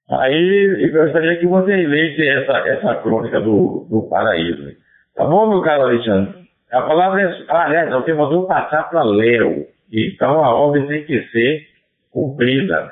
[0.09, 4.75] Aí eu gostaria que você lesse essa, essa crônica do, do paraíso.
[5.15, 6.33] Tá bom, meu caro Alexandre?
[6.71, 7.45] A palavra é.
[7.47, 9.67] Ah, aliás, eu vou passar para Léo.
[9.91, 11.67] Então a ordem tem que ser
[12.11, 12.91] cumprida.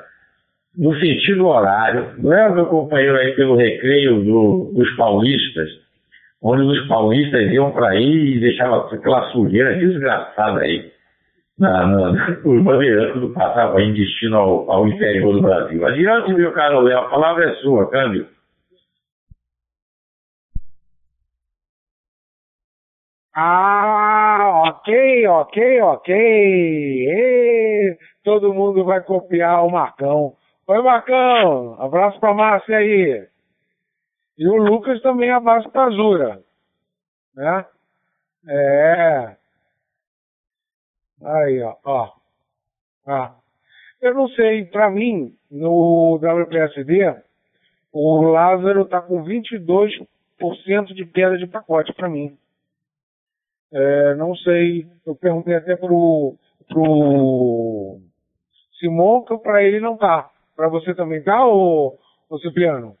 [0.76, 2.14] no sentido horário.
[2.22, 5.68] Leva meu companheiro aí pelo recreio do, dos paulistas,
[6.42, 10.90] onde os paulistas iam para aí e deixavam aquela sujeira desgraçada aí.
[11.58, 15.86] Na, na, os bandeirantes do passavam em destino ao, ao interior do Brasil.
[15.86, 18.26] Adiante, meu caro Léo, a palavra é sua, câmbio.
[23.34, 23.89] Ah,
[24.68, 26.14] ok, ok, ok.
[26.14, 30.34] E, todo mundo vai copiar o Marcão.
[30.66, 31.80] Oi, Marcão.
[31.80, 33.26] Abraço pra Márcia aí.
[34.38, 36.42] E o Lucas também abraço pra Zura.
[37.34, 37.66] Né?
[38.48, 39.36] É.
[41.22, 41.76] Aí, ó.
[41.84, 42.12] ó.
[43.06, 43.34] Ah.
[44.00, 47.22] Eu não sei, pra mim, no WPSD,
[47.92, 50.06] o Lázaro tá com 22%
[50.94, 52.38] de perda de pacote pra mim.
[53.72, 56.34] É, não sei, eu perguntei até pro,
[56.68, 58.00] pro
[58.78, 60.28] Simonca, para ele não tá.
[60.56, 61.96] Para você também tá, ô,
[62.28, 62.96] ô Cipriano?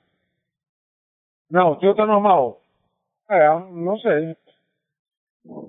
[1.50, 2.60] Não, o teu tá normal.
[3.28, 4.36] É, não sei.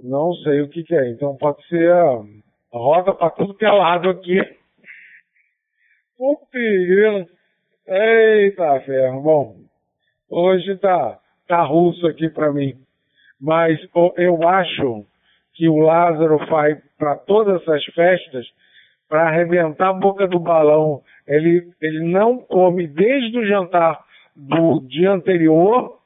[0.04, 1.10] Não sei o que, que é.
[1.10, 2.24] Então pode ser a
[2.72, 4.38] roda para tudo que é lado aqui.
[6.18, 7.32] Putz,
[7.88, 9.22] Eita ferro.
[9.22, 9.56] Bom,
[10.30, 12.78] hoje tá, tá russo aqui para mim
[13.42, 13.80] mas
[14.18, 15.04] eu acho
[15.54, 18.46] que o Lázaro vai para todas essas festas
[19.10, 21.02] para arrebentar a boca do balão.
[21.28, 24.00] Ele, ele não come desde o jantar
[24.36, 26.00] do dia anterior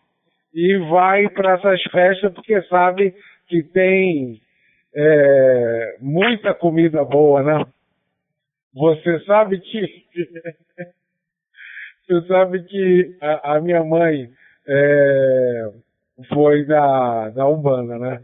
[0.53, 3.13] e vai para essas festas porque sabe
[3.47, 4.41] que tem
[4.95, 7.65] é, muita comida boa, né?
[8.73, 9.85] Você sabe que
[12.07, 14.29] você sabe que a, a minha mãe
[14.67, 15.71] é,
[16.29, 18.21] foi da, da Umbanda, né?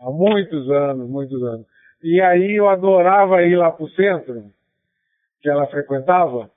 [0.00, 1.66] Há muitos anos, muitos anos.
[2.02, 4.44] E aí eu adorava ir lá pro centro,
[5.42, 6.50] que ela frequentava,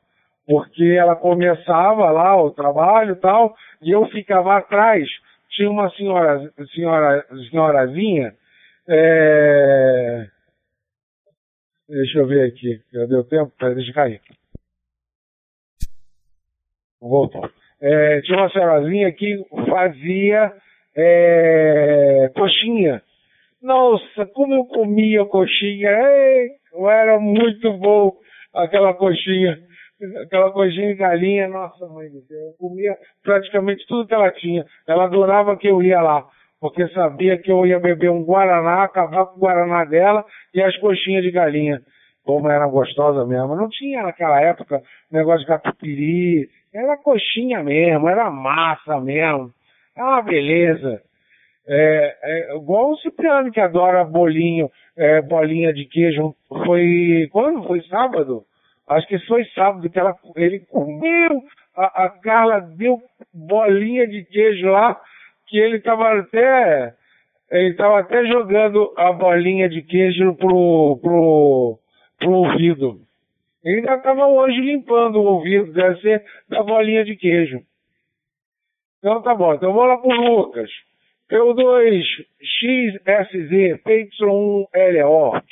[0.45, 5.07] porque ela começava lá o trabalho e tal, e eu ficava atrás.
[5.49, 8.33] Tinha uma senhora, senhora, senhorazinha,
[8.87, 10.27] é...
[11.87, 13.51] deixa eu ver aqui, já deu tempo?
[13.57, 14.21] Peraí, deixa eu cair.
[16.99, 17.49] Voltou.
[17.81, 20.53] É, tinha uma senhorazinha que fazia
[20.95, 23.01] é, coxinha.
[23.61, 26.49] Nossa, como eu comia coxinha, Ei,
[26.89, 28.13] era muito bom
[28.53, 29.57] aquela coxinha,
[30.25, 34.65] aquela coxinha de galinha, nossa mãe do céu, eu comia praticamente tudo que ela tinha.
[34.87, 36.27] Ela adorava que eu ia lá,
[36.59, 40.75] porque sabia que eu ia beber um Guaraná, acabar com o Guaraná dela e as
[40.77, 41.81] coxinhas de galinha.
[42.23, 43.55] Como era gostosa mesmo.
[43.55, 44.81] Não tinha naquela época
[45.11, 49.51] negócio de catupiry, era coxinha mesmo, era massa mesmo.
[49.95, 51.01] É uma beleza.
[51.67, 56.35] É, é, igual o Cipriano que adora bolinho, é, bolinha de queijo.
[56.47, 57.65] Foi quando?
[57.65, 58.43] Foi sábado?
[58.87, 61.41] Acho que foi sábado que ela, ele comeu.
[61.75, 63.01] A, a Carla deu
[63.33, 64.99] bolinha de queijo lá,
[65.47, 66.93] que ele estava até
[67.51, 71.79] ele estava até jogando a bolinha de queijo pro, pro,
[72.17, 72.99] pro ouvido.
[73.63, 77.61] Ele ainda estava hoje limpando o ouvido, deve ser da bolinha de queijo.
[79.03, 80.71] Então tá bom, então vamos lá pro Lucas.
[81.29, 85.43] P2XSZ, PY1LO.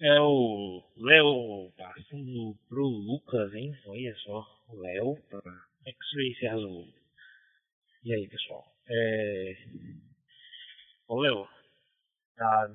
[0.00, 3.76] É o Léo passando pro Lucas, hein?
[3.84, 5.42] Olha só, o Léo para
[5.86, 6.94] X-Ray resolve.
[8.04, 8.64] E aí, pessoal?
[8.88, 9.54] É...
[11.08, 11.46] Ô, Léo,
[12.36, 12.70] tá,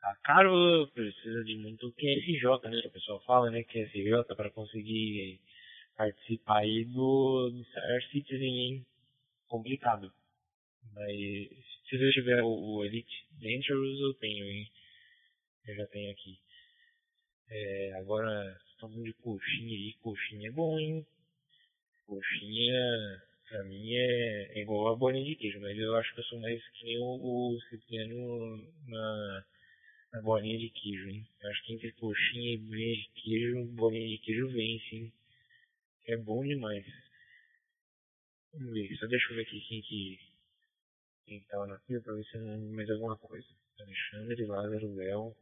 [0.00, 2.82] tá caro, precisa de muito QSJ, né?
[2.84, 3.62] O pessoal fala, né?
[3.62, 5.40] QSJ para conseguir
[5.98, 8.86] participar aí do, do Star Citizen, hein?
[9.48, 10.12] Complicado.
[10.94, 11.16] Mas
[11.88, 14.70] se você tiver o, o Elite Dangerous, eu tenho, hein?
[15.66, 16.38] Eu já tenho aqui.
[17.50, 21.04] É, agora, falando de coxinha aí, coxinha é bom, hein?
[22.06, 26.24] Coxinha, pra mim, é, é igual a bolinha de queijo, mas eu acho que eu
[26.24, 29.44] sou mais que nem o, o Cipriano na,
[30.12, 31.26] na bolinha de queijo, hein?
[31.42, 35.12] Eu acho que entre coxinha e bolinha de queijo, bolinha de queijo vence, hein?
[36.08, 36.86] É bom demais.
[38.52, 40.18] Vamos ver, só deixa eu ver aqui quem que
[41.26, 43.46] quem na fila pra ver se não mais alguma coisa.
[43.78, 45.36] Alexandre, Lázaro, Léo,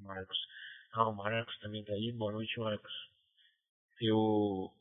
[0.00, 0.38] Marcos.
[0.92, 2.12] Ah, o Marcos também tá aí.
[2.12, 2.92] Boa noite, Marcos.
[4.00, 4.72] Eu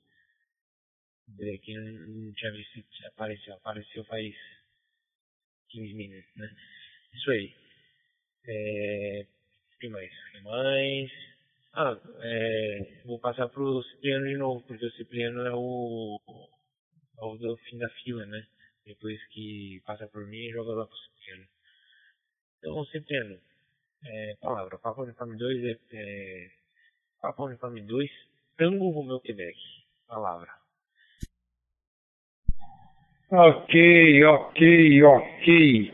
[1.55, 3.55] aqui não, não tinha visto se apareceu.
[3.55, 4.35] Apareceu faz
[5.69, 6.55] 15 minutos, né?
[7.13, 7.55] Isso aí.
[8.45, 9.25] É...
[9.75, 10.11] O que mais?
[10.11, 11.32] O que mais?
[11.75, 16.19] Ah, é, vou passar pro Cipriano de novo, porque o Cipriano é o,
[17.19, 18.45] é o do fim da fila, né?
[18.85, 21.45] Depois que passa por mim, joga lá pro Cipriano.
[22.59, 23.39] Então, Cipriano,
[24.05, 24.77] É, palavra.
[24.77, 26.49] Papa Uniforme 2 é, é.
[27.21, 28.11] Papa Uniforme 2,
[28.57, 29.57] Tango Romeu Quebec.
[30.07, 30.49] Palavra.
[33.31, 35.93] Ok, ok, ok.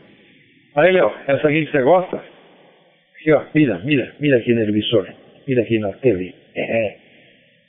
[0.74, 2.16] Aí, Léo, essa aqui que você gosta?
[2.16, 5.19] Aqui, ó, mira, mira, mira aqui no visor.
[5.50, 6.32] Mira aqui na TV.
[6.54, 6.96] É,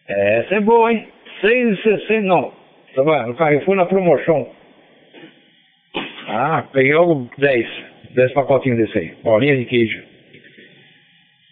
[0.07, 0.39] é.
[0.39, 1.07] Essa é boa, hein?
[1.41, 2.53] 6,60, não.
[2.93, 3.29] Tá vendo?
[3.29, 4.47] No Carrefour na promoção.
[6.27, 7.67] Ah, peguei logo 10.
[8.11, 9.13] 10 pacotinhos desse aí.
[9.23, 9.99] Bolinha de queijo.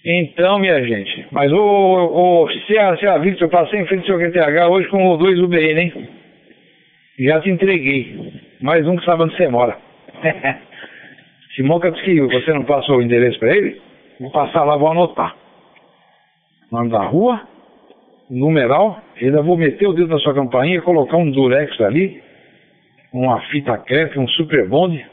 [0.05, 4.69] Então, minha gente, mas o, o a, se a Victor passei em frente ao QTH
[4.69, 6.09] hoje com o 2 UBN, hein?
[7.21, 8.33] Já te entreguei.
[8.61, 9.75] Mais um que sabe onde você mora.
[11.55, 13.81] Simonca disse que você não passou o endereço para ele?
[14.19, 15.38] Vou passar lá, vou anotar.
[16.71, 17.41] Nome da rua,
[18.29, 22.21] numeral, ainda vou meter o dedo na sua campainha, colocar um durex ali,
[23.11, 25.03] uma fita crepe, um super bonde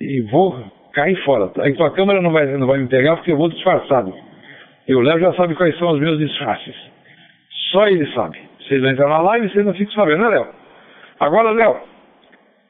[0.00, 1.50] e vou cair fora.
[1.60, 4.12] Aí tua câmera não vai, não vai me pegar porque eu vou disfarçado.
[4.86, 6.74] E o Léo já sabe quais são os meus disfarces.
[7.70, 8.38] Só ele sabe.
[8.60, 10.46] Vocês vão entrar na live e vocês não ficam sabendo, né, Léo?
[11.20, 11.76] Agora, Léo,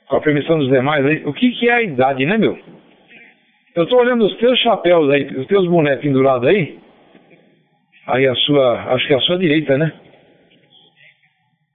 [0.08, 2.56] com a permissão dos demais aí, o que, que é a idade, né, meu?
[3.74, 6.78] Eu tô olhando os teus chapéus aí, os teus bonecos pendurados aí.
[8.08, 9.92] Aí a sua, acho que é a sua direita, né?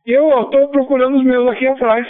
[0.04, 2.08] Eu estou procurando os meus aqui atrás.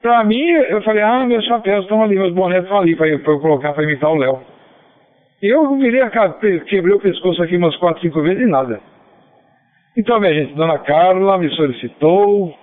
[0.00, 3.18] Pra mim, eu falei, ah, meus chapéus estão ali, meus bonecos estão ali para eu,
[3.18, 4.40] eu, colocar para imitar o Léo.
[5.42, 6.32] Eu virei a cara,
[6.66, 8.80] quebrei o pescoço aqui umas quatro, cinco vezes e nada.
[9.94, 12.54] Então, minha gente, Dona Carla me solicitou.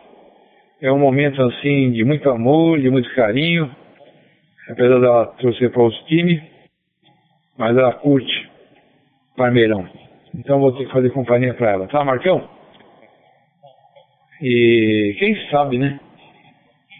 [0.81, 3.69] É um momento assim de muito amor, de muito carinho.
[4.67, 6.41] Apesar dela torcer para outro time,
[7.57, 8.52] mas ela curte
[9.35, 9.87] Parmeirão.
[10.35, 12.47] Então vou ter que fazer companhia para ela, tá, Marcão?
[14.41, 15.99] E quem sabe, né?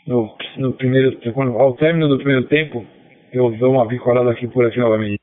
[0.07, 1.17] No, no primeiro,
[1.59, 2.85] ao término do primeiro tempo,
[3.31, 5.19] eu dou uma bicolada aqui por aqui novamente.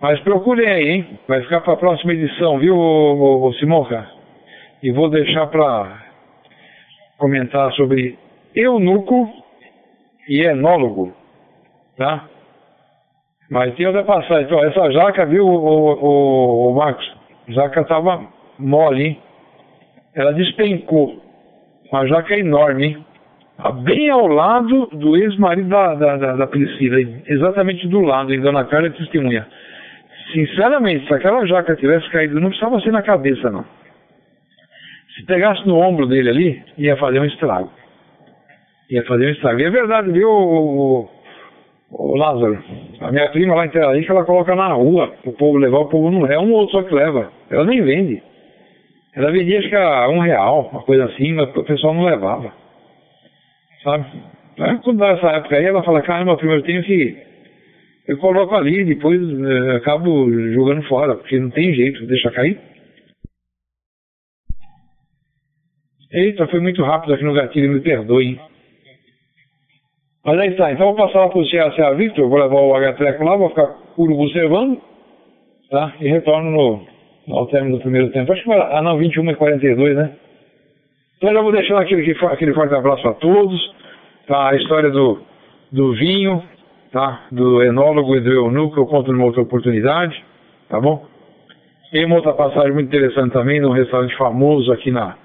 [0.00, 1.18] Mas procurem aí, hein?
[1.26, 4.10] Vai ficar para a próxima edição, viu, o, o Simonca?
[4.82, 6.04] E vou deixar para
[7.16, 8.18] comentar sobre
[8.54, 9.28] eunuco
[10.28, 11.12] e enólogo,
[11.96, 12.28] tá?
[13.50, 14.44] Mas tem outra passagem.
[14.44, 17.04] Então, essa jaca, viu, o, o, o Marcos?
[17.48, 18.26] A jaca estava
[18.58, 19.18] mole, hein?
[20.14, 21.22] Ela despencou.
[21.90, 23.06] Uma jaca enorme, hein?
[23.56, 28.40] Tá bem ao lado do ex-marido da, da, da, da, Priscila, exatamente do lado, em
[28.40, 29.46] Dona Carla é testemunha.
[30.32, 33.64] Sinceramente, se aquela jaca tivesse caído, não precisava ser na cabeça, não.
[35.14, 37.70] Se pegasse no ombro dele ali, ia fazer um estrago.
[38.90, 39.60] Ia fazer um estrago.
[39.60, 41.08] E é verdade, viu,
[41.96, 42.58] Ô Lázaro,
[43.00, 46.10] a minha prima lá em Terarica, ela coloca na rua o povo levar, o povo
[46.10, 47.30] não leva, é um ou outro só que leva.
[47.48, 48.20] Ela nem vende.
[49.14, 52.52] Ela vendia acho que a um real, uma coisa assim, mas o pessoal não levava.
[53.84, 54.06] Sabe?
[54.82, 57.16] Quando dá essa época aí, ela fala, caramba, primeiro eu tenho que.
[58.08, 62.58] Eu coloco ali, depois eh, acabo jogando fora, porque não tem jeito, deixa cair.
[66.12, 68.40] Eita, foi muito rápido aqui no gatilho, me perdoe, hein?
[70.24, 73.24] Mas aí está, então vou passar lá para o CA Victor, vou levar o H-Treco
[73.24, 74.80] lá, vou ficar puro observando,
[75.70, 75.92] tá?
[76.00, 76.86] E retorno no,
[77.36, 78.32] ao término do primeiro tempo.
[78.32, 80.12] Acho que vai, ah não, 21 e 42, né?
[81.18, 83.74] Então já vou deixando aquele, aquele forte abraço para todos,
[84.26, 84.48] tá?
[84.48, 85.20] A história do,
[85.70, 86.42] do vinho,
[86.90, 87.26] tá?
[87.30, 90.24] Do enólogo e do eunuco, eu conto numa outra oportunidade,
[90.70, 91.04] tá bom?
[91.92, 95.16] Tem uma outra passagem muito interessante também, num restaurante famoso aqui na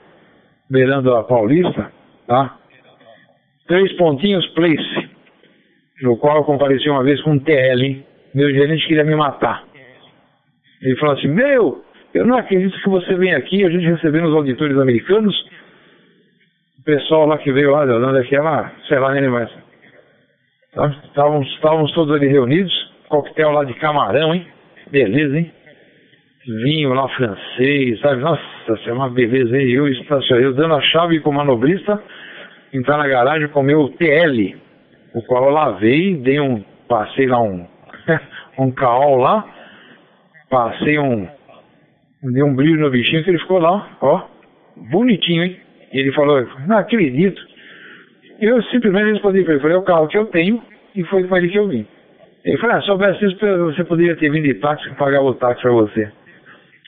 [0.69, 1.89] beirando a Paulista,
[2.27, 2.58] tá?
[3.69, 5.09] Três Pontinhos Place,
[6.01, 8.03] no qual eu compareci uma vez com um TL?
[8.33, 9.63] Meu gerente queria me matar.
[10.81, 11.83] Ele falou assim, meu,
[12.15, 15.35] eu não acredito que você vem aqui, a gente recebendo os auditores americanos,
[16.79, 19.51] o pessoal lá que veio lá da Holanda, que lá, sei lá, nem mais.
[21.05, 22.73] Estávamos, estávamos todos ali reunidos,
[23.07, 24.47] coquetel lá de camarão, hein?
[24.89, 25.51] Beleza, hein?
[26.63, 28.19] Vinho lá francês, sabe?
[28.19, 28.41] Nossa,
[28.87, 29.69] é uma beleza, hein?
[29.69, 32.01] Eu eu dando a chave com o manobrista,
[32.73, 34.55] entrar na garagem com o meu TL,
[35.13, 37.65] o qual eu lavei, dei um, passei lá um,
[38.59, 39.45] um caol lá,
[40.49, 41.27] passei um,
[42.23, 44.27] dei um brilho no bichinho que ele ficou lá, ó,
[44.91, 45.59] bonitinho, hein?
[45.91, 47.41] E ele falou, não acredito.
[48.39, 50.61] Eu simplesmente respondi para ele, falei, é o carro que eu tenho
[50.95, 51.85] e foi para ele que eu vim.
[52.45, 55.61] Ele falou, ah, soubesse isso, você poderia ter vindo de táxi e pagar o táxi
[55.61, 56.11] para você.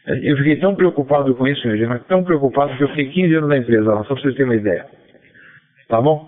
[0.07, 3.35] Eu fiquei tão preocupado com isso, meu gente, mas tão preocupado que eu fiquei 15
[3.35, 4.85] anos na empresa lá, só para vocês terem uma ideia.
[5.91, 6.25] Tá bom?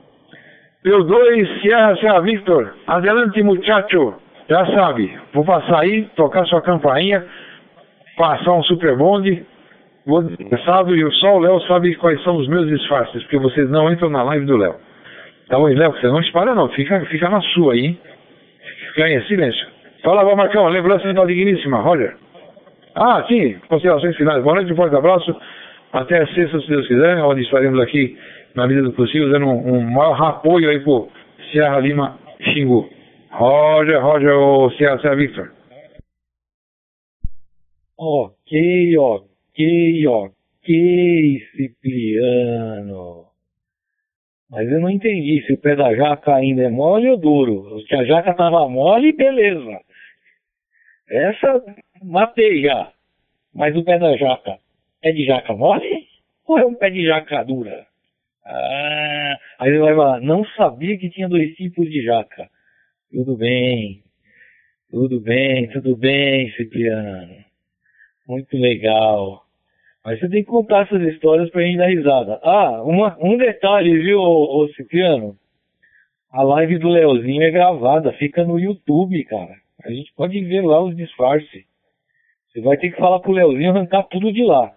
[0.83, 4.15] Meus dois, Sierra, Sierra Victor, adelante muchacho.
[4.49, 7.25] Já sabe, vou passar aí, tocar sua campainha,
[8.17, 9.45] passar um super bonde.
[10.05, 10.21] Vou,
[10.65, 14.09] sabe, e só o Léo sabe quais são os meus disfarces, porque vocês não entram
[14.09, 14.75] na live do Léo.
[15.47, 15.93] Tá bom, Léo?
[15.93, 17.99] Você não espalha não, fica, fica na sua aí, hein?
[18.89, 19.65] Fica em silêncio.
[20.03, 22.17] Fala, Marcão, lembrança da digníssima, Roger.
[22.95, 24.43] Ah, sim, considerações finais.
[24.43, 25.33] Boa noite, um forte abraço.
[25.93, 28.17] Até sexta, se Deus quiser, onde estaremos aqui,
[28.55, 31.09] na medida do possível, dando um, um maior apoio aí pro
[31.51, 32.89] Serra Lima Xingu.
[33.31, 35.51] Roger, Roger, o Serra, Serra Victor.
[37.97, 43.25] Ok, ok, ok, Cipriano.
[44.49, 47.81] Mas eu não entendi se o pé da jaca ainda é mole ou duro.
[47.87, 49.79] Se a jaca tava mole, beleza.
[51.09, 51.63] Essa
[52.03, 52.91] matei já.
[53.53, 54.59] Mas o pé da jaca
[55.03, 56.07] é de jaca mole
[56.45, 57.87] ou é um pé de jaca dura?
[58.45, 62.49] Ah, aí ele vai falar, não sabia que tinha dois tipos de jaca.
[63.11, 64.03] Tudo bem,
[64.89, 67.35] tudo bem, tudo bem, Cipriano.
[68.27, 69.43] Muito legal.
[70.03, 72.39] Mas você tem que contar essas histórias pra gente dar risada.
[72.43, 75.37] Ah, uma, um detalhe, viu, ô, ô Cipriano?
[76.29, 79.55] A live do Leozinho é gravada, fica no YouTube, cara.
[79.85, 81.63] A gente pode ver lá os disfarces.
[82.47, 84.75] Você vai ter que falar pro Leozinho arrancar tudo de lá.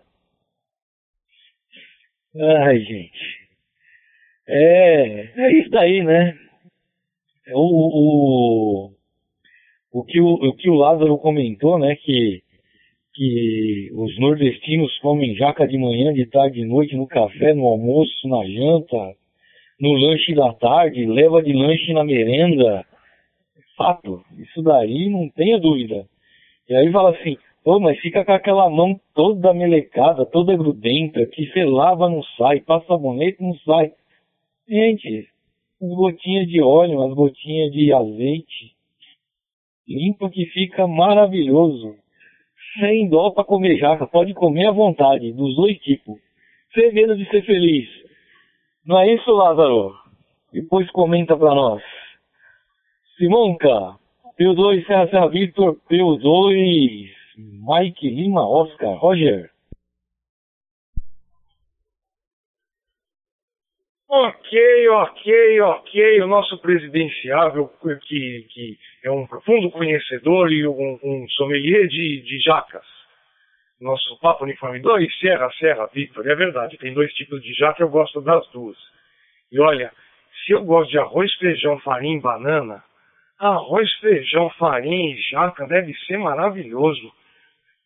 [2.39, 3.36] Ai, gente.
[4.49, 6.37] É, é isso daí, né?
[7.53, 8.91] O, o,
[9.93, 11.97] o, que o, o que o Lázaro comentou, né?
[11.97, 12.43] Que,
[13.15, 18.29] que os nordestinos comem jaca de manhã, de tarde, de noite, no café, no almoço,
[18.29, 19.15] na janta,
[19.81, 22.85] no lanche da tarde, leva de lanche na merenda.
[23.77, 24.23] Fato.
[24.39, 26.07] Isso daí não tenha dúvida.
[26.69, 27.37] E aí fala assim,
[27.67, 32.61] Pô, mas fica com aquela mão toda melecada, toda grudenta, que você lava não sai,
[32.61, 33.91] passa sabonete não sai.
[34.69, 35.29] Gente,
[35.81, 38.75] as gotinhas de óleo, as gotinhas de azeite,
[39.87, 41.95] limpa que fica maravilhoso.
[42.81, 46.19] Sem dó para comer jaca, pode comer à vontade, dos dois tipos.
[46.75, 47.89] Segredo de ser feliz.
[48.85, 49.95] Não é isso, Lázaro?
[50.53, 51.83] Depois comenta pra nós.
[53.17, 53.97] Simonca,
[54.39, 57.09] P2 Serra Serra Victor, P2
[57.39, 59.51] Mike Lima Oscar Roger.
[64.09, 66.21] Ok, ok, ok.
[66.23, 67.69] O nosso presidenciável,
[68.07, 72.87] que, que é um profundo conhecedor e um, um sommelier de, de jacas.
[73.81, 76.27] Nosso Papo Uniforme 2, Serra, Serra, Victor.
[76.29, 78.77] É verdade, tem dois tipos de jaca, eu gosto das duas.
[79.51, 79.93] E olha,
[80.45, 82.85] se eu gosto de arroz, feijão, farinha e banana,
[83.41, 87.13] arroz, feijão, farinha e jaca deve ser maravilhoso.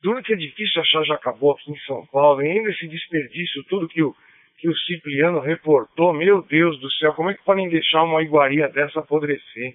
[0.02, 3.64] Duro que é difícil achar já acabou aqui em São Paulo, e ainda esse desperdício
[3.64, 4.14] tudo que o,
[4.60, 8.68] que o Cipriano reportou, meu Deus do céu, como é que podem deixar uma iguaria
[8.68, 9.74] dessa apodrecer?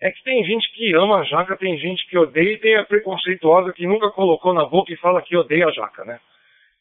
[0.00, 2.84] É que tem gente que ama a jaca, tem gente que odeia e tem a
[2.84, 6.18] preconceituosa que nunca colocou na boca e fala que odeia a jaca, né?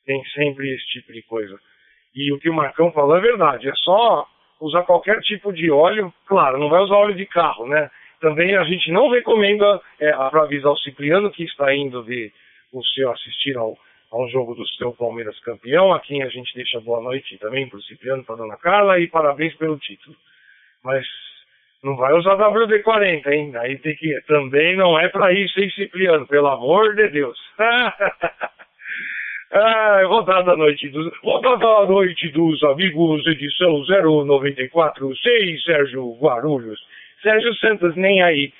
[0.04, 1.60] Tem sempre esse tipo de coisa.
[2.16, 4.28] E o que o Marcão falou é verdade, é só
[4.60, 7.90] usar qualquer tipo de óleo, claro, não vai usar óleo de carro, né?
[8.20, 12.32] Também a gente não recomenda, é, para avisar o Cipriano que está indo de
[12.74, 13.78] o seu assistir ao,
[14.12, 17.78] ao jogo do seu Palmeiras campeão, a quem a gente deixa boa noite também para
[17.78, 20.16] o Cipriano, para a Dona Carla e parabéns pelo título.
[20.84, 21.08] Mas
[21.82, 23.54] não vai usar WD-40, hein?
[23.56, 24.20] Aí tem que.
[24.28, 26.28] Também não é para isso, hein, Cipriano?
[26.28, 27.40] Pelo amor de Deus.
[29.52, 31.18] ah, rodada da noite dos.
[31.24, 36.80] Rodada da noite dos amigos, edição 0946, Sérgio Guarulhos.
[37.22, 38.52] Sérgio Santos, nem aí.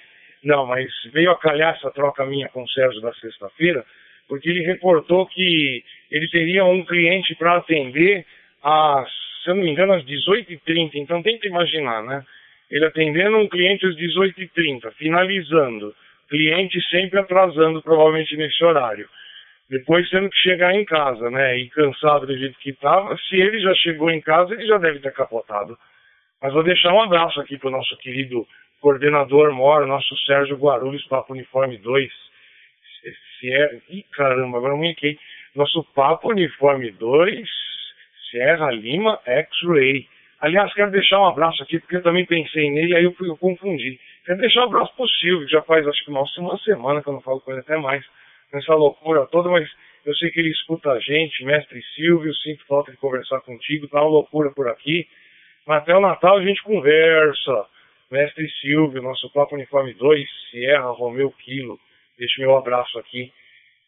[0.44, 3.86] Não, mas veio a calhar essa troca minha com o Sérgio da sexta-feira
[4.32, 8.26] porque ele reportou que ele teria um cliente para atender
[8.64, 9.10] às,
[9.44, 10.92] se eu não me engano, às 18h30.
[10.96, 12.24] Então tenta imaginar, né?
[12.70, 15.94] Ele atendendo um cliente às 18h30, finalizando.
[16.30, 19.06] Cliente sempre atrasando, provavelmente nesse horário.
[19.70, 21.58] Depois tendo que chegar em casa, né?
[21.58, 23.18] E cansado do jeito que estava.
[23.28, 25.78] Se ele já chegou em casa, ele já deve ter capotado.
[26.42, 28.48] Mas vou deixar um abraço aqui para o nosso querido
[28.80, 32.31] coordenador mor, nosso Sérgio Guarulhos, Papo Uniforme 2
[33.42, 33.82] Sierra.
[33.90, 35.20] Ih, caramba, agora eu aqui.
[35.56, 37.50] Nosso Papo Uniforme 2,
[38.30, 40.08] Serra Lima X-Ray.
[40.40, 44.00] Aliás, quero deixar um abraço aqui, porque eu também pensei nele, aí eu, eu confundi.
[44.26, 47.14] Quero deixar um abraço Silvio, que já faz acho que uma, uma semana que eu
[47.14, 48.06] não falo com ele, até mais,
[48.54, 49.70] nessa loucura toda, mas
[50.06, 54.02] eu sei que ele escuta a gente, mestre Silvio, sinto falta de conversar contigo, tá
[54.02, 55.08] uma loucura por aqui.
[55.68, 57.66] Mas até o Natal a gente conversa.
[58.10, 61.80] Mestre Silvio, nosso Papo Uniforme 2, Sierra Romeu Quilo.
[62.22, 63.34] Deixo meu abraço aqui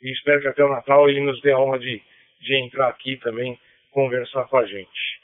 [0.02, 2.02] e espero que até o Natal ele nos dê a honra de,
[2.42, 3.60] de entrar aqui também
[3.92, 5.20] conversar com a gente.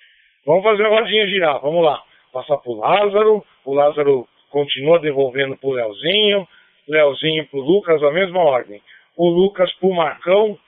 [0.46, 2.04] Vamos fazer a rodinha girar, vamos lá.
[2.32, 6.48] Passar para o Lázaro, o Lázaro continua devolvendo para o Leozinho,
[6.88, 8.80] Leozinho para o Lucas, a mesma ordem.
[9.18, 10.60] O Lucas para o Marcão,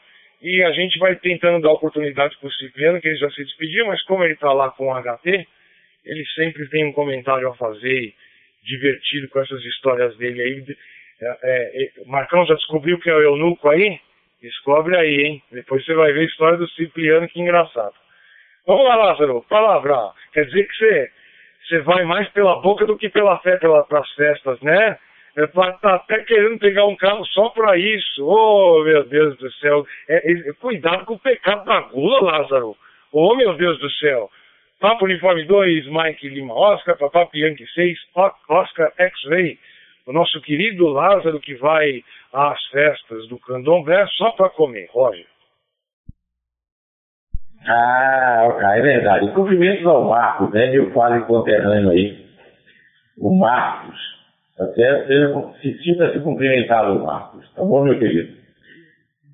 [0.41, 3.85] e a gente vai tentando dar oportunidade para o Cipriano, que ele já se despediu,
[3.85, 5.47] mas como ele está lá com o HT,
[6.05, 8.15] ele sempre tem um comentário a fazer
[8.63, 10.75] divertido com essas histórias dele aí
[11.21, 13.99] É, é, Marcão já descobriu que é o eunuco aí?
[14.41, 15.43] Descobre aí, hein?
[15.51, 17.93] Depois você vai ver a história do Cipriano, que engraçado.
[18.65, 20.11] Vamos lá, Lázaro, palavra.
[20.33, 21.11] Quer dizer que você,
[21.67, 24.97] você vai mais pela boca do que pela fé pela, pelas festas, né?
[25.37, 28.25] É, tá até querendo pegar um carro só para isso.
[28.25, 29.85] Oh, meu Deus do céu.
[30.09, 32.75] É, é, cuidado com o pecado da gula, Lázaro.
[33.11, 34.29] Oh, meu Deus do céu.
[34.79, 37.97] Papo Uniforme 2, Mike Lima Oscar, Papá Bianchi 6,
[38.49, 39.59] Oscar X-Ray.
[40.11, 42.03] O nosso querido Lázaro que vai
[42.33, 44.89] às festas do candomblé só para comer.
[44.91, 45.25] Roger.
[47.65, 49.31] Ah, é verdade.
[49.31, 52.25] Cumprimentos ao Marcos, né, meu quase conterrâneo aí.
[53.17, 53.97] O Marcos.
[54.59, 55.07] Até
[55.61, 57.49] se sinta se cumprimentado, Marcos.
[57.53, 58.40] Tá bom, meu querido?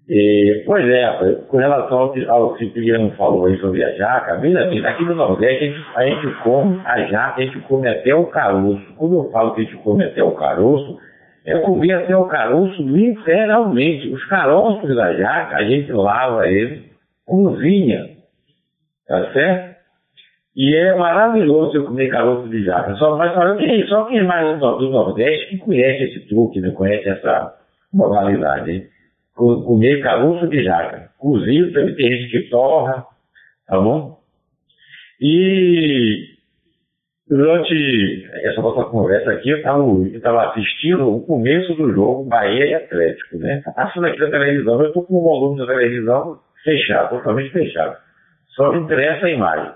[0.10, 4.86] E, pois é, com relação ao, que o Cipriano falou aí sobre a jaca, assim,
[4.86, 8.26] aqui no Nordeste a gente, a gente come a jaca, a gente come até o
[8.28, 8.94] caroço.
[8.96, 10.98] Quando eu falo que a gente come até o caroço,
[11.46, 14.08] é comer até o caroço literalmente.
[14.08, 16.84] Os caroços da jaca, a gente lava ele,
[17.26, 18.06] cozinha,
[19.08, 19.78] tá certo?
[20.56, 22.96] E é maravilhoso eu comer caroço de jaca.
[22.96, 23.34] Só, mas,
[23.90, 26.72] só quem é mais do Nordeste que conhece esse truque, né?
[26.72, 27.54] conhece essa
[27.94, 28.88] modalidade, hein?
[29.38, 31.10] Comer caroço de jaca.
[31.18, 33.06] Cozido também tem gente que torra,
[33.68, 34.18] tá bom?
[35.22, 36.26] E
[37.30, 43.38] durante essa nossa conversa aqui, eu estava assistindo o começo do jogo Bahia e Atlético,
[43.38, 43.62] né?
[43.64, 47.96] Tá passando aqui na televisão, eu estou com o volume da televisão fechado, totalmente fechado.
[48.56, 49.72] Só me interessa a imagem.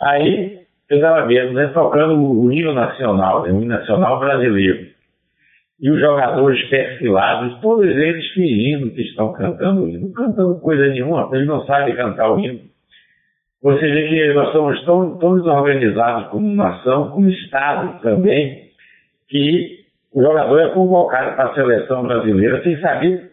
[0.00, 0.60] Aí,
[0.90, 4.93] eu estava vendo, né, tocando o hino nacional, né, o hino nacional brasileiro
[5.80, 11.46] e os jogadores perfilados, todos eles fingindo que estão cantando hino, cantando coisa nenhuma, eles
[11.46, 12.60] não sabem cantar o hino.
[13.62, 18.68] Você vê que nós somos tão, tão desorganizados como nação, como Estado também,
[19.28, 23.32] que o jogador é convocado para a seleção brasileira sem saber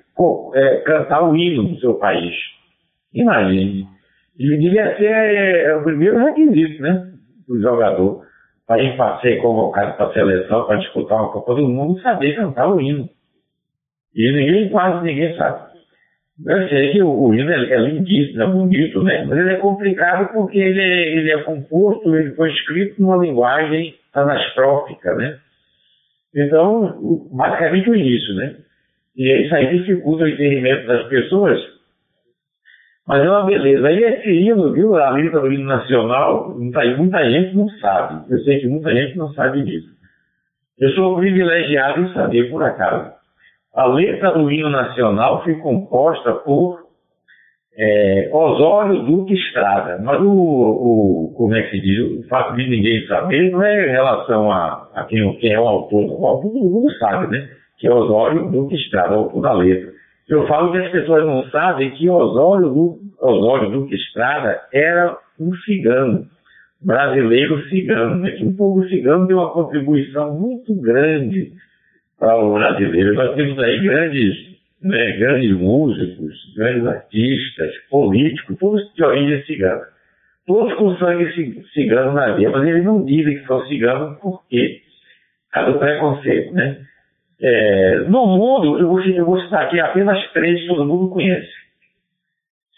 [0.55, 2.33] é, cantar o hino do seu país.
[3.13, 3.85] Imagine.
[4.39, 7.11] E devia ser é, o primeiro requisito, né?
[7.47, 8.23] Do jogador
[8.79, 12.79] ir ser convocado para a seleção para disputar uma Copa do Mundo saber cantar o
[12.79, 13.09] hino.
[14.15, 15.71] E ninguém, quase ninguém sabe.
[16.45, 19.25] Eu sei que o, o hino é, é lindíssimo, é bonito, né?
[19.25, 23.95] Mas ele é complicado porque ele é, ele é composto, ele foi escrito numa linguagem
[24.13, 25.37] anastrófica, né?
[26.35, 28.55] Então, basicamente o início, né?
[29.15, 31.59] E isso aí dificulta o entendimento das pessoas
[33.07, 33.87] mas é uma beleza.
[33.87, 38.31] Aí esse hino, viu, a letra do hino nacional, muita, muita gente não sabe.
[38.31, 39.89] Eu sei que muita gente não sabe disso.
[40.79, 43.11] Eu sou privilegiado em saber, por acaso.
[43.73, 46.81] A letra do hino nacional foi composta por
[47.77, 49.99] é, Osório Duque Estrada.
[50.03, 53.87] Mas o, o, como é que se diz, o fato de ninguém saber não é
[53.87, 56.03] em relação a, a quem, quem é o autor.
[56.03, 57.49] O autor todo mundo sabe, né?
[57.77, 59.91] Que é Osório Duque Estrada, o autor da letra.
[60.31, 66.25] Eu falo que as pessoas não sabem que Osório, Osório Duque Estrada era um cigano,
[66.79, 68.37] brasileiro cigano, né?
[68.41, 71.51] o povo cigano deu uma contribuição muito grande
[72.17, 73.13] para o brasileiro.
[73.13, 74.37] Nós temos aí grandes,
[74.81, 79.83] né, grandes músicos, grandes artistas, políticos, todos de origem cigana.
[80.47, 81.29] Todos com sangue
[81.73, 84.79] cigano na veia, mas eles não dizem que são ciganos porque
[85.51, 86.85] cada preconceito, né?
[87.43, 91.49] É, no mundo, eu vou, citar aqui apenas três que todo mundo conhece.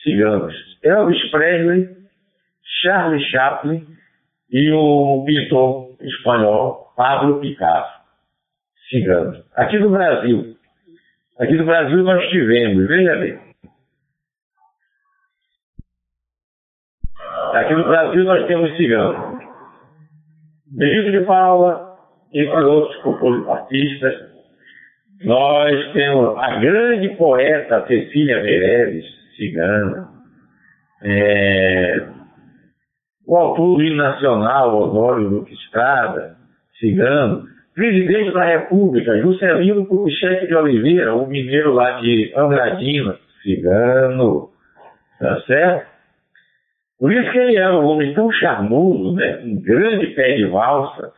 [0.02, 0.54] Ciganos.
[0.82, 1.90] Elvis Presley,
[2.82, 3.86] Charlie Chaplin
[4.50, 8.04] e o pintor espanhol Pablo Picasso.
[8.90, 9.44] Ciganos.
[9.56, 10.56] Aqui no Brasil.
[11.40, 13.40] Aqui no Brasil nós tivemos, veja bem.
[17.54, 19.44] Aqui no Brasil nós temos ciganos.
[20.68, 21.98] Benito de Paula,
[22.34, 24.33] entre outros artistas,
[25.24, 29.06] nós temos a grande poeta Cecília Meirelles,
[29.38, 30.10] cigana,
[31.02, 32.08] é,
[33.26, 36.36] o autor do nacional, Osório Duque Estrada,
[36.80, 44.50] cigano, presidente da República, Juscelino Kubitschek de Oliveira, o mineiro lá de Andradina, cigano,
[45.20, 45.94] tá certo?
[47.00, 49.42] Por isso que ele era um homem tão charmoso, né?
[49.44, 51.12] um grande pé de valsa,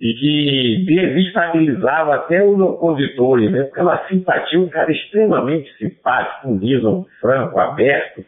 [0.00, 3.64] e que desestabilizava até os opositores, né?
[3.64, 8.24] Pela simpatia, um cara extremamente simpático, um liso, franco, aberto,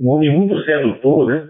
[0.00, 1.48] um homem muito sedutor, né?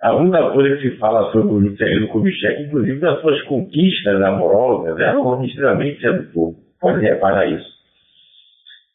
[0.00, 5.00] A única coisa que se fala sobre o Juscelino Kubitschek, inclusive das suas conquistas amorosas,
[5.00, 6.54] era um homem extremamente sedutor.
[6.80, 7.74] Pode reparar isso.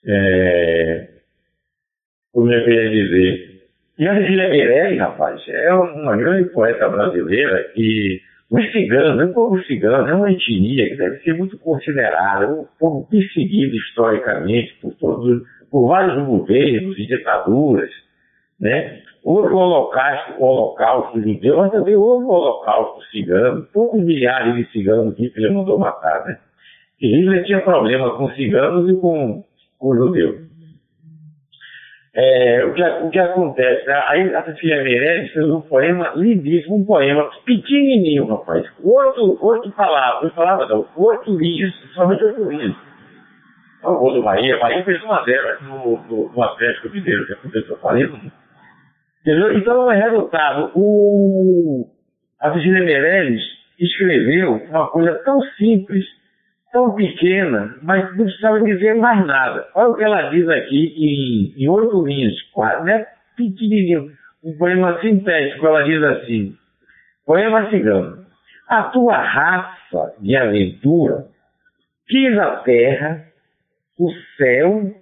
[0.07, 1.07] É...
[2.31, 3.49] Como eu queria dizer.
[3.97, 8.21] E a Cecília Meirelles, rapaz, é uma grande poeta brasileira e
[8.51, 13.07] Os ciganos, o povo cigano é uma etnia que deve ser muito considerada, um povo
[13.07, 17.91] perseguido historicamente por, todos, por vários governos e ditaduras.
[18.59, 19.01] Né?
[19.23, 24.71] Houve o holocausto, o holocausto judeu, mas também houve o holocausto cigano, poucos milhares de
[24.71, 26.25] ciganos que ele mandou matar.
[26.25, 26.39] Né?
[26.99, 29.43] E Hitler tinha problema com ciganos e com,
[29.77, 30.48] com judeus.
[32.13, 33.85] É, o, que, o, que, acontece?
[33.85, 34.03] Né?
[34.07, 38.65] Aí a Cecília Meirelles fez um poema lindíssimo, um poema pequenininho, rapaz.
[38.83, 42.75] Oito, oito palavras, palavras não, oito linhas, somente oito linhas.
[43.83, 47.77] O gol do Bahia, Bahia fez uma zero no, no, no Atlético Mineiro, que aconteceu
[47.77, 48.19] falando.
[49.21, 49.57] Entendeu?
[49.57, 50.71] Então é resultado.
[50.75, 51.87] O,
[52.41, 53.41] a Cecília Meirelles
[53.79, 56.05] escreveu uma coisa tão simples
[56.71, 59.67] tão pequena, mas não precisava dizer mais nada.
[59.75, 63.05] Olha o que ela diz aqui em, em oito linhas, quase, né?
[63.35, 64.11] pequenininho,
[64.43, 66.55] um poema sintético, ela diz assim,
[67.25, 68.25] poema cigano,
[68.67, 71.27] a tua raça de aventura
[72.07, 73.25] quis a terra,
[73.97, 74.93] o céu,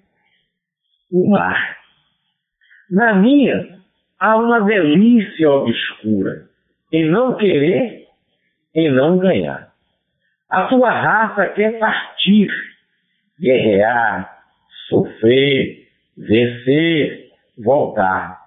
[1.11, 1.77] o mar.
[2.89, 3.77] Na minha,
[4.19, 6.47] há uma delícia obscura
[6.91, 8.05] em não querer
[8.73, 9.66] e não ganhar.
[10.49, 12.49] A sua raça quer partir,
[13.39, 14.37] guerrear,
[14.87, 15.87] sofrer,
[16.17, 18.39] vencer, voltar.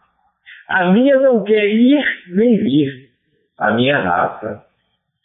[0.69, 3.11] A minha não quer ir nem vir.
[3.59, 4.65] A minha raça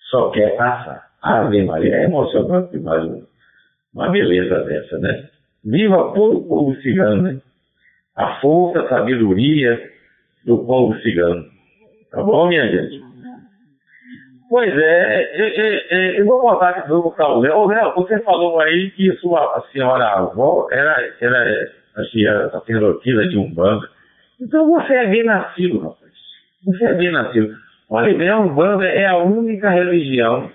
[0.10, 1.06] só quer passar.
[1.22, 3.24] Ave Maria, é emocionante, mas
[3.94, 5.30] uma beleza dessa, né?
[5.64, 7.42] Viva o povo cigano, né?
[8.16, 9.92] A força, a sabedoria
[10.46, 11.46] do povo cigano.
[12.12, 13.05] Tá bom, minha gente?
[14.50, 17.66] Pois é, é, é, eu vou voltar de novo para o Léo.
[17.68, 23.90] Léo, você falou aí que sua senhora avó era, era assim, a sacerdotisa de Umbanda.
[24.40, 26.12] Então você é bem nascido, rapaz.
[26.66, 27.56] Você é bem nascido.
[27.90, 30.52] Olha bem, a Umbanda é a única religião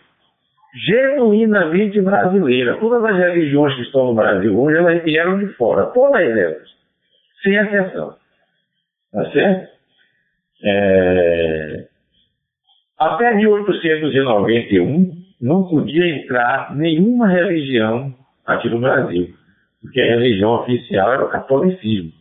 [0.86, 2.76] genuinamente brasileira.
[2.76, 5.86] Todas as religiões que estão no Brasil hoje, elas vieram de fora.
[5.86, 6.68] Todas elas.
[7.42, 8.14] Sem exceção.
[9.12, 9.68] Tá certo?
[10.64, 11.89] É...
[13.00, 15.10] Até 1891
[15.40, 18.14] não podia entrar nenhuma religião
[18.44, 19.34] aqui no Brasil,
[19.80, 22.12] porque a religião oficial era o catolicismo.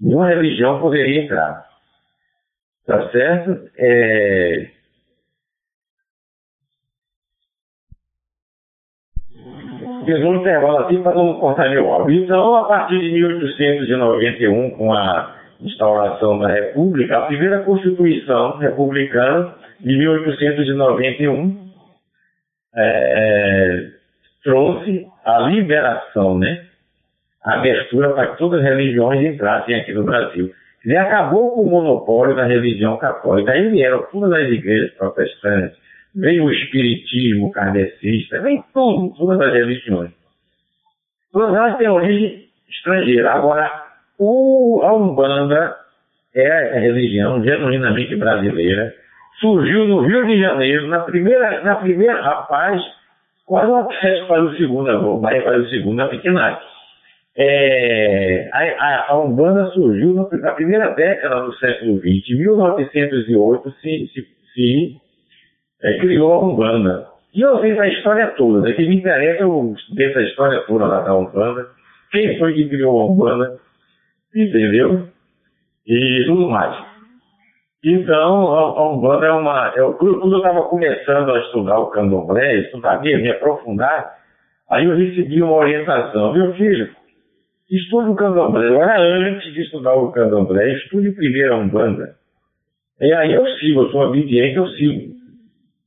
[0.00, 1.64] Nenhuma religião poderia entrar.
[2.84, 3.70] Tá certo?
[3.78, 4.68] É...
[10.04, 12.24] Fiz um intervalo assim para não cortar meu áudio.
[12.24, 19.96] Então, a partir de 1891, com a instauração da República, a primeira Constituição republicana de
[19.96, 21.66] 1891
[22.74, 23.90] é, é,
[24.42, 26.66] trouxe a liberação, né?
[27.44, 30.52] A abertura para que todas as religiões entrassem aqui no Brasil.
[30.84, 33.52] E acabou com o monopólio da religião católica.
[33.52, 35.76] Aí vieram todas as igrejas protestantes,
[36.14, 40.10] veio o espiritismo kardecista, veio tudo, todas as religiões.
[41.32, 43.32] Todas elas têm origem estrangeira.
[43.32, 43.85] Agora,
[44.18, 45.76] o, a Umbanda
[46.34, 48.92] é a religião genuinamente brasileira
[49.40, 52.82] surgiu no Rio de Janeiro, na primeira, na primeira rapaz,
[53.44, 56.58] quase uma festa para o segundo, vai para o segundo, na pequena.
[57.38, 64.10] É, a, a, a, Umbanda surgiu na primeira década do século XX, em 1908 se,
[64.14, 64.96] se, se
[65.82, 67.06] é, criou a Umbanda.
[67.34, 68.72] E eu fiz a história toda, né?
[68.72, 71.66] que me interessa, eu estudei essa história toda da Umbanda,
[72.10, 73.58] quem foi que criou a Umbanda,
[74.34, 75.08] entendeu?
[75.86, 76.86] E tudo mais.
[77.84, 79.72] Então, a Umbanda é uma.
[79.76, 84.16] Eu, quando eu estava começando a estudar o candomblé, estudar mesmo, me aprofundar,
[84.68, 86.32] aí eu recebi uma orientação.
[86.32, 86.90] Meu filho,
[87.70, 88.66] estude o candomblé.
[88.66, 92.16] Agora, antes de estudar o candomblé, estude primeiro a Umbanda.
[93.00, 95.14] E aí eu sigo, eu sou obediente, eu sigo.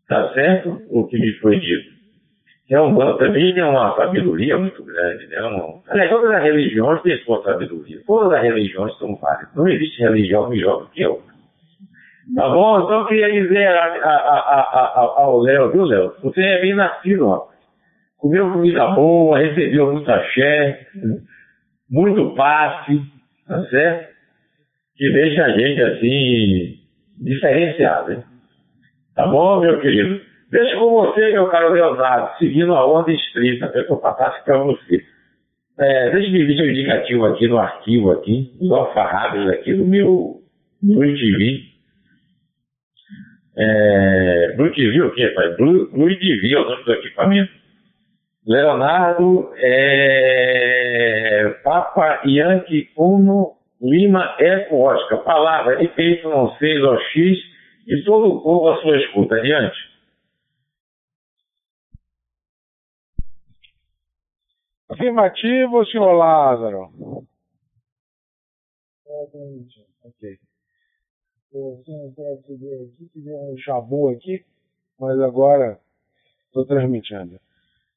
[0.08, 0.82] Tá certo?
[0.90, 1.99] O que me foi dito.
[2.72, 5.26] A Umbanda também é uma sabedoria muito grande.
[5.28, 5.42] Né?
[5.42, 5.82] Uma...
[5.90, 8.00] Aliás, todas as religiões têm sua sabedoria.
[8.06, 9.54] Todas as religiões são várias.
[9.56, 11.34] Não existe religião melhor do que outra.
[12.36, 12.82] Tá bom?
[12.84, 16.14] Então eu queria dizer a, a, a, ao Léo, viu, Léo?
[16.22, 17.48] Você é bem nascido, ó.
[18.20, 20.88] Comeu comida boa, recebeu muita axé,
[21.90, 23.02] muito passe,
[23.48, 24.10] tá certo?
[24.96, 26.80] Que deixa a gente assim,
[27.18, 28.24] diferenciado, hein?
[29.16, 30.29] Tá bom, meu querido?
[30.52, 35.04] Deixa com você, meu caro Leonardo, seguindo a onda estrita, eu passasse para você.
[35.80, 40.42] É, deixa eu dividir o indicativo aqui no arquivo aqui, os alfarrábios aqui do meu,
[40.82, 41.70] meu TV.
[43.58, 45.56] É, Blue TV o quê, pai?
[45.56, 47.52] Blue, Blue TV é o nome do equipamento.
[48.48, 55.20] Leonardo é, Papa Yankee Uno Lima Eco Oscar.
[55.20, 57.38] Palavra Y6OX
[57.88, 59.36] e todo o povo à sua escuta.
[59.36, 59.89] Adiante.
[65.00, 66.92] Afirmativo, senhor Lázaro.
[70.04, 70.38] Ok.
[71.54, 74.44] Eu tive um chabu aqui,
[75.00, 75.80] mas agora
[76.48, 77.40] estou transmitindo.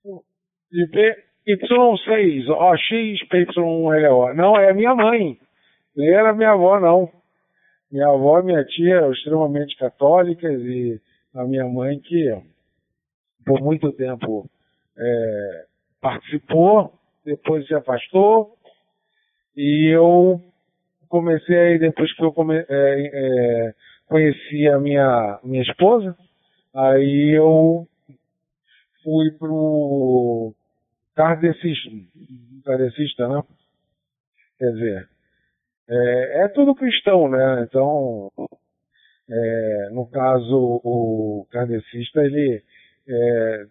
[0.07, 2.89] Y6, OX,
[3.29, 4.35] PY1LO.
[4.35, 5.37] Não, é minha mãe.
[5.97, 7.11] Nem era minha avó, não.
[7.91, 11.01] Minha avó e minha tia eram extremamente católicas e
[11.35, 12.31] a minha mãe que
[13.45, 14.49] por muito tempo
[14.97, 15.67] é,
[16.03, 16.93] participou,
[17.25, 18.55] depois se afastou
[19.57, 20.43] e eu
[21.09, 23.75] comecei depois que eu come, é, é,
[24.07, 26.17] conheci a minha minha esposa,
[26.75, 27.87] aí eu
[29.03, 30.53] fui pro
[31.15, 31.91] kardecista,
[32.65, 33.43] kardecista, né?
[34.59, 35.09] Quer dizer,
[35.89, 37.67] é, é tudo cristão, né?
[37.69, 38.33] Então,
[39.29, 42.63] é, no caso, o kardecista, ele
[43.09, 43.67] é,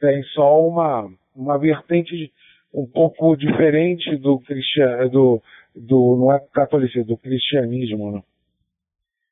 [0.00, 2.32] tem só uma, uma vertente
[2.72, 5.42] um pouco diferente do cristian, do,
[5.74, 8.22] do não é catolicismo, do cristianismo, né?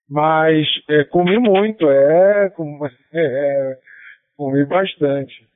[0.08, 2.50] Mas é, comi muito, é,
[3.12, 3.78] é,
[4.36, 5.46] comi bastante.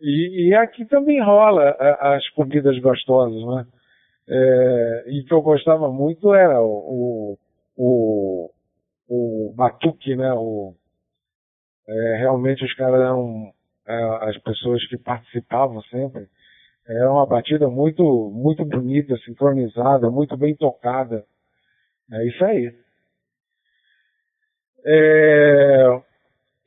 [0.00, 3.66] E, e, aqui também rola as comidas gostosas, né?
[4.28, 7.36] É, e que eu gostava muito era o,
[7.76, 8.50] o,
[9.08, 10.32] o, o batuque, né?
[10.32, 10.74] O,
[11.86, 13.59] é, realmente os caras eram é,
[14.22, 16.26] as pessoas que participavam sempre.
[16.86, 18.02] Era uma batida muito,
[18.34, 21.24] muito bonita, sincronizada, muito bem tocada.
[22.12, 22.72] É isso aí.
[24.84, 26.00] É,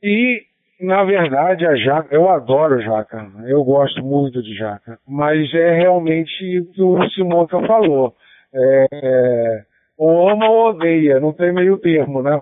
[0.02, 0.42] e,
[0.80, 6.60] na verdade, a jaca, eu adoro jaca, eu gosto muito de jaca, mas é realmente
[6.60, 8.14] o que o Simonca falou.
[8.54, 9.64] É, é,
[9.98, 12.40] ou ama ou odeia, não tem meio termo, né?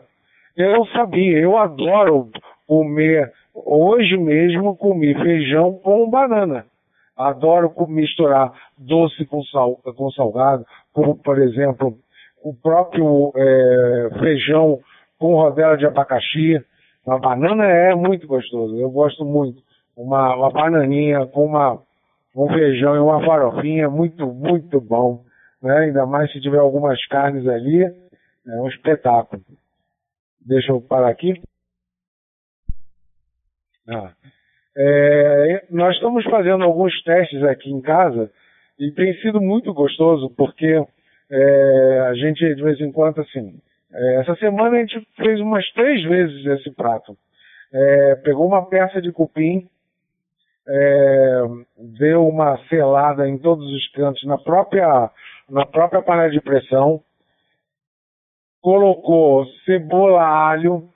[0.57, 2.31] Eu sabia, eu adoro
[2.67, 6.67] comer, hoje mesmo comi feijão com banana.
[7.17, 11.97] Adoro misturar doce com, sal, com salgado, como por exemplo
[12.43, 14.81] o próprio é, feijão
[15.19, 16.61] com rodela de abacaxi.
[17.07, 19.63] A banana é muito gostoso, eu gosto muito.
[19.97, 21.79] Uma, uma bananinha com uma,
[22.35, 25.23] um feijão e uma farofinha, muito, muito bom.
[25.63, 25.77] Né?
[25.79, 29.43] Ainda mais se tiver algumas carnes ali, é um espetáculo.
[30.45, 31.41] Deixa eu parar aqui.
[33.89, 34.13] Ah.
[34.77, 38.31] É, nós estamos fazendo alguns testes aqui em casa
[38.79, 40.83] e tem sido muito gostoso porque
[41.31, 43.61] é, a gente de vez em quando assim
[43.93, 47.17] é, essa semana a gente fez umas três vezes esse prato
[47.71, 49.69] é, pegou uma peça de cupim
[50.67, 51.43] é,
[51.99, 55.11] deu uma selada em todos os cantos na própria
[55.51, 57.03] na própria panela de pressão
[58.63, 60.89] colocou cebola alho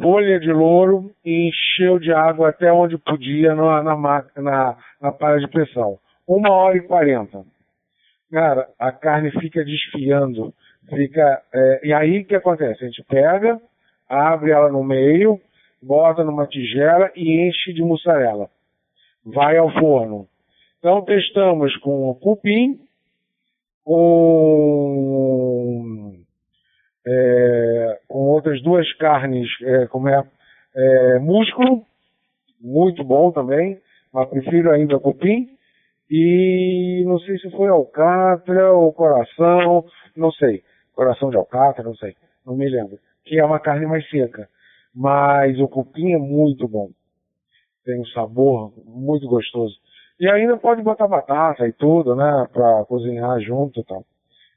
[0.00, 3.96] folha de louro e encheu de água até onde podia na, na,
[4.36, 5.98] na, na panela de pressão.
[6.26, 7.44] Uma hora e quarenta.
[8.30, 10.52] Cara, a carne fica desfiando.
[10.88, 12.82] Fica, é, e aí o que acontece?
[12.84, 13.60] A gente pega,
[14.08, 15.40] abre ela no meio,
[15.82, 18.50] bota numa tigela e enche de mussarela.
[19.24, 20.26] Vai ao forno.
[20.78, 22.78] Então testamos com cupim,
[23.84, 24.74] com
[27.06, 30.24] é, com outras duas carnes, é, como é,
[30.74, 31.82] é, músculo,
[32.60, 33.78] muito bom também,
[34.12, 35.48] mas prefiro ainda cupim.
[36.10, 39.84] E não sei se foi alcatra ou coração,
[40.16, 40.62] não sei.
[40.94, 42.14] Coração de alcatra, não sei,
[42.46, 42.98] não me lembro.
[43.24, 44.48] Que é uma carne mais seca.
[44.94, 46.90] Mas o cupim é muito bom.
[47.84, 49.74] Tem um sabor muito gostoso.
[50.20, 52.48] E ainda pode botar batata e tudo, né?
[52.52, 54.04] Pra cozinhar junto e tal.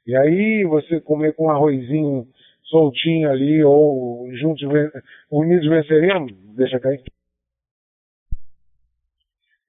[0.06, 2.26] E aí você comer com arrozinho
[2.68, 4.62] soltinho ali, ou juntos,
[5.30, 7.02] unidos venceremos, deixa cair.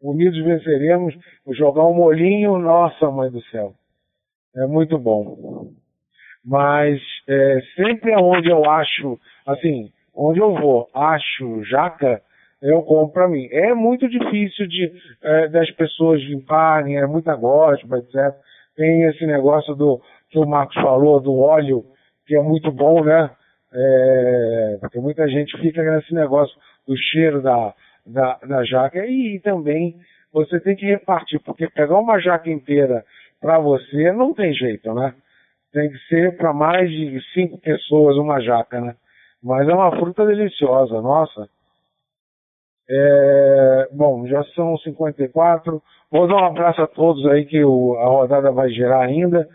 [0.01, 1.13] Unidos venceremos,
[1.51, 3.73] jogar um molinho, nossa mãe do céu.
[4.55, 5.71] É muito bom.
[6.43, 12.21] Mas é, sempre onde eu acho, assim, onde eu vou, acho jaca,
[12.61, 13.47] eu compro para mim.
[13.51, 18.35] É muito difícil de é, das pessoas limparem, é muita gosma, etc.
[18.75, 21.85] Tem esse negócio do que o Marcos falou, do óleo
[22.29, 23.31] que é muito bom, né?
[23.73, 26.55] É, porque muita gente fica nesse negócio
[26.87, 27.73] do cheiro da,
[28.05, 29.95] da, da jaca e, e também
[30.31, 33.03] você tem que repartir, porque pegar uma jaca inteira
[33.41, 35.15] para você não tem jeito, né?
[35.73, 38.95] Tem que ser para mais de cinco pessoas uma jaca, né?
[39.41, 41.49] Mas é uma fruta deliciosa, nossa.
[42.87, 45.81] É, bom, já são 54.
[46.11, 49.47] Vou dar um abraço a todos aí que o, a rodada vai gerar ainda.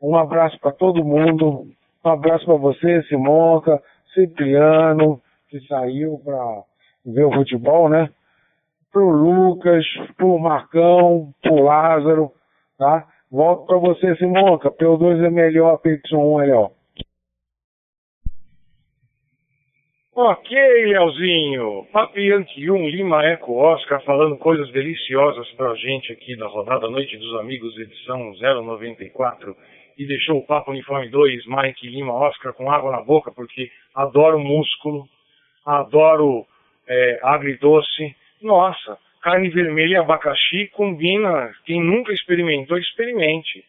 [0.00, 1.66] Um abraço para todo mundo.
[2.04, 3.82] Um abraço para você, Simonca,
[4.14, 6.64] Cipriano, que saiu para
[7.04, 8.10] ver o futebol, né?
[8.92, 9.86] pro Lucas,
[10.16, 12.32] pro Marcão, pro Lázaro,
[12.78, 13.06] tá?
[13.30, 14.70] Volto para você, Simonca.
[14.70, 16.70] P2 é melhor, PY1 é melhor.
[20.12, 21.86] Ok, Leozinho.
[21.92, 27.38] Papiante 1, Lima Eco Oscar, falando coisas deliciosas pra gente aqui da rodada Noite dos
[27.38, 29.56] Amigos, edição 094.
[30.00, 34.38] E deixou o Papo Uniforme 2, Mike Lima Oscar, com água na boca, porque adoro
[34.38, 35.06] músculo,
[35.62, 36.46] adoro
[36.88, 38.16] é, agridoce.
[38.40, 41.54] Nossa, carne vermelha e abacaxi combina.
[41.66, 43.62] Quem nunca experimentou, experimente.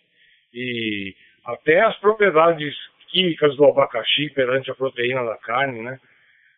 [0.54, 1.14] E
[1.46, 2.78] até as propriedades
[3.10, 6.00] químicas do abacaxi perante a proteína da carne, né?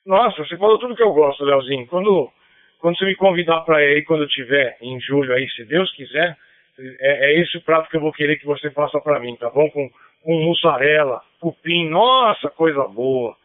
[0.06, 1.88] Nossa, você falou tudo que eu gosto, Leozinho.
[1.88, 2.32] Quando,
[2.80, 6.38] quando você me convidar para ir, quando eu tiver em julho aí, se Deus quiser,
[6.80, 9.50] é, é esse o prato que eu vou querer que você faça para mim, tá
[9.50, 9.70] bom?
[9.70, 9.90] Com,
[10.24, 13.36] com mussarela, cupim, nossa, coisa boa.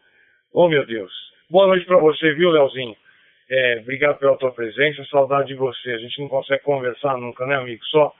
[0.53, 1.11] Oh, meu Deus.
[1.49, 2.95] Boa noite para você, viu, Leozinho?
[3.49, 5.91] É, obrigado pela tua presença, saudade de você.
[5.91, 7.83] A gente não consegue conversar nunca, né, amigo?
[7.85, 8.13] Só,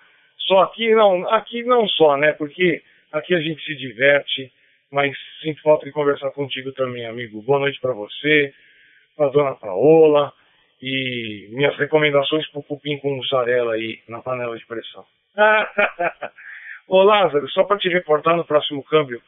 [0.48, 2.34] só aqui não, aqui não só, né?
[2.34, 2.82] Porque
[3.12, 4.52] aqui a gente se diverte,
[4.92, 7.42] mas sinto falta de conversar contigo também, amigo.
[7.44, 8.54] Boa noite para você,
[9.16, 10.34] para dona Paola
[10.82, 15.06] e minhas recomendações para o cupim com mussarela aí na panela de pressão.
[16.88, 19.22] Ô Lázaro, só para te reportar no próximo câmbio,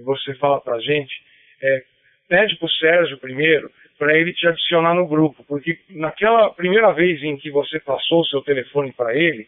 [0.00, 1.14] você fala para gente,
[1.62, 1.82] é,
[2.28, 7.22] pede para o Sérgio primeiro para ele te adicionar no grupo, porque naquela primeira vez
[7.22, 9.46] em que você passou o seu telefone para ele,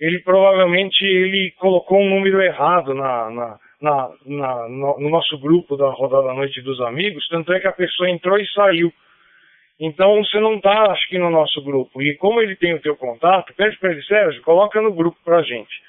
[0.00, 5.88] ele provavelmente ele colocou um número errado na, na na, no, no nosso grupo da
[5.88, 8.92] Rodada Noite dos Amigos, tanto é que a pessoa entrou e saiu.
[9.80, 12.02] Então você não está, acho que, no nosso grupo.
[12.02, 15.38] E como ele tem o teu contato, pede para ele, Sérgio, coloca no grupo para
[15.38, 15.82] a gente.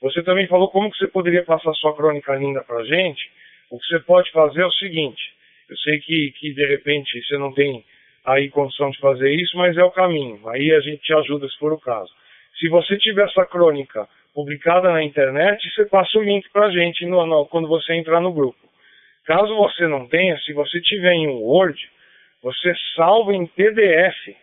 [0.00, 3.30] Você também falou como que você poderia passar sua crônica linda para a gente.
[3.70, 5.22] O que você pode fazer é o seguinte.
[5.68, 7.84] Eu sei que, que de repente você não tem
[8.24, 10.40] aí condição de fazer isso, mas é o caminho.
[10.48, 12.10] Aí a gente te ajuda se for o caso.
[12.58, 17.04] Se você tiver essa crônica publicada na internet, você passa o link para a gente
[17.04, 18.58] no, no, quando você entrar no grupo.
[19.26, 21.78] Caso você não tenha, se você tiver em um Word,
[22.44, 24.36] você salva em PDF.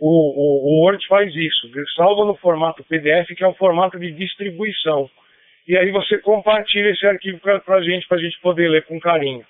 [0.00, 4.10] O, o, o Word faz isso, salva no formato PDF, que é um formato de
[4.10, 5.08] distribuição.
[5.68, 8.98] E aí você compartilha esse arquivo para a gente, para a gente poder ler com
[8.98, 9.44] carinho.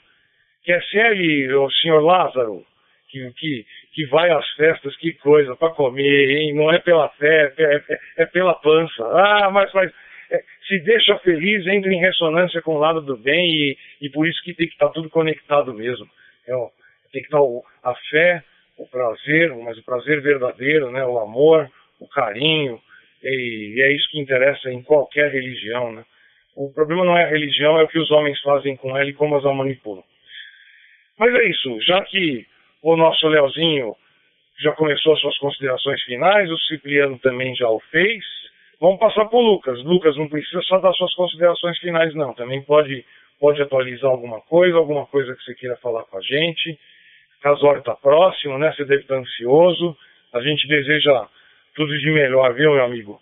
[0.65, 2.65] Quer ser o senhor Lázaro?
[3.09, 6.55] que, que, que vai às festas, que coisa, para comer, hein?
[6.55, 9.05] Não é pela fé, é, é, é pela pança.
[9.05, 9.93] Ah, mas, mas
[10.31, 14.27] é, se deixa feliz, entra em ressonância com o lado do bem e, e por
[14.27, 16.09] isso que tem que estar tá tudo conectado mesmo.
[16.47, 16.69] É, ó,
[17.17, 17.41] tem que estar
[17.83, 18.45] a fé,
[18.77, 21.05] o prazer, mas o prazer verdadeiro, né?
[21.07, 22.79] O amor, o carinho,
[23.23, 26.05] e, é isso que interessa em qualquer religião, né?
[26.55, 29.15] O problema não é a religião, é o que os homens fazem com ela e
[29.15, 30.05] como as manipulam.
[31.19, 32.47] Mas é isso, já que
[32.83, 33.97] o nosso Leozinho
[34.61, 38.25] já começou as suas considerações finais, o Cipriano também já o fez.
[38.79, 39.83] Vamos passar o Lucas.
[39.85, 42.35] Lucas, não precisa só dar suas considerações finais, não.
[42.35, 43.05] Também pode,
[43.39, 46.79] pode atualizar alguma coisa, alguma coisa que você queira falar com a gente.
[47.43, 48.73] Casório está próximo, né?
[48.73, 49.97] Você deve estar ansioso.
[50.33, 51.27] A gente deseja
[51.75, 53.21] tudo de melhor, viu, meu amigo?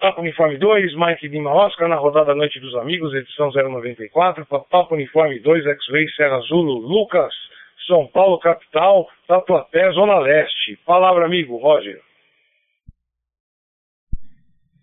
[0.00, 4.44] Papo Uniforme 2, Mike Lima Oscar, na rodada Noite dos Amigos, edição 094.
[4.46, 7.32] Papo Uniforme 2, X-Ray Serra Azul, Lucas.
[7.86, 10.78] São Paulo, capital, Tatuapé, Zona Leste.
[10.84, 12.00] Palavra, amigo, Roger.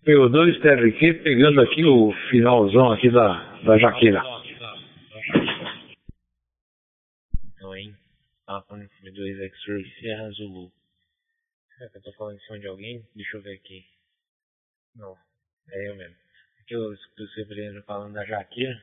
[0.06, 4.20] PO2 TRQ pegando aqui o finalzão aqui da, da Jaqueira.
[7.54, 7.94] Então, hein?
[8.52, 10.70] Papo 2 X-Ray Serra Zulu.
[11.78, 13.08] Será que eu tô falando em cima de alguém?
[13.16, 13.82] Deixa eu ver aqui.
[14.94, 15.16] Não,
[15.70, 16.14] é eu mesmo.
[16.60, 18.78] Aqui eu escutei o Severino falando da Jaqueira.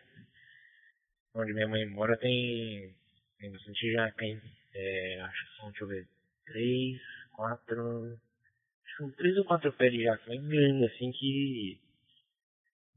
[1.35, 2.95] Onde minha mãe mora tem
[3.37, 4.41] tem bastante jaca, hein?
[4.73, 6.07] É, acho que são, deixa eu ver,
[6.47, 6.99] três,
[7.35, 8.19] quatro.
[8.97, 11.79] São três ou quatro pés de jaca bem grande, assim, que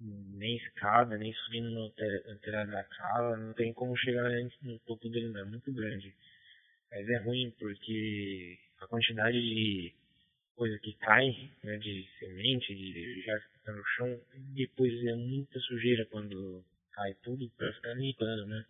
[0.00, 1.90] nem escada, nem subindo no
[2.38, 4.30] telhado da casa, não tem como chegar
[4.62, 5.40] no topo dele, não.
[5.40, 6.16] É muito grande.
[6.92, 9.92] Mas é ruim porque a quantidade de
[10.54, 14.20] coisa que cai, né, de semente, de jaca que tá no chão,
[14.54, 18.64] depois é muita sujeira quando cai tudo pra ficar limpando, né?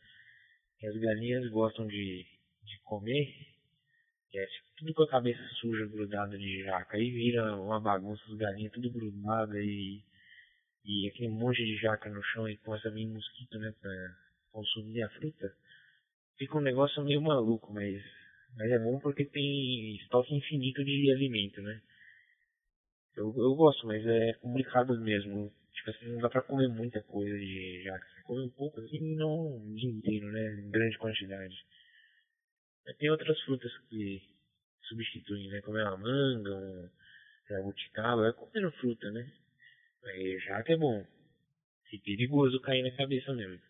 [0.83, 2.27] que as galinhas gostam de,
[2.65, 3.33] de comer,
[4.31, 4.47] que é
[4.77, 6.97] tudo com a cabeça suja, grudada de jaca.
[6.97, 10.03] Aí vira uma bagunça, as galinhas tudo grudada e,
[10.85, 13.93] e aquele monte de jaca no chão e começa a vir mosquito, né, pra
[14.51, 15.55] consumir a fruta.
[16.43, 18.03] Fica um negócio meio maluco, mas,
[18.57, 21.81] mas é bom porque tem estoque infinito de alimento, né.
[23.15, 25.55] Eu, eu gosto, mas é complicado mesmo.
[25.73, 28.05] Tipo assim, não dá pra comer muita coisa de jaca.
[28.05, 30.63] Você come um pouco assim, não o dia inteiro, né?
[30.67, 31.55] Em grande quantidade.
[32.85, 34.21] Mas tem outras frutas que
[34.89, 35.61] substituir, né?
[35.61, 36.91] Comer uma manga, um
[37.49, 39.33] jabuticaba, é comendo fruta, né?
[40.07, 41.07] Aí jaca é bom.
[41.93, 43.61] É perigoso cair na cabeça mesmo.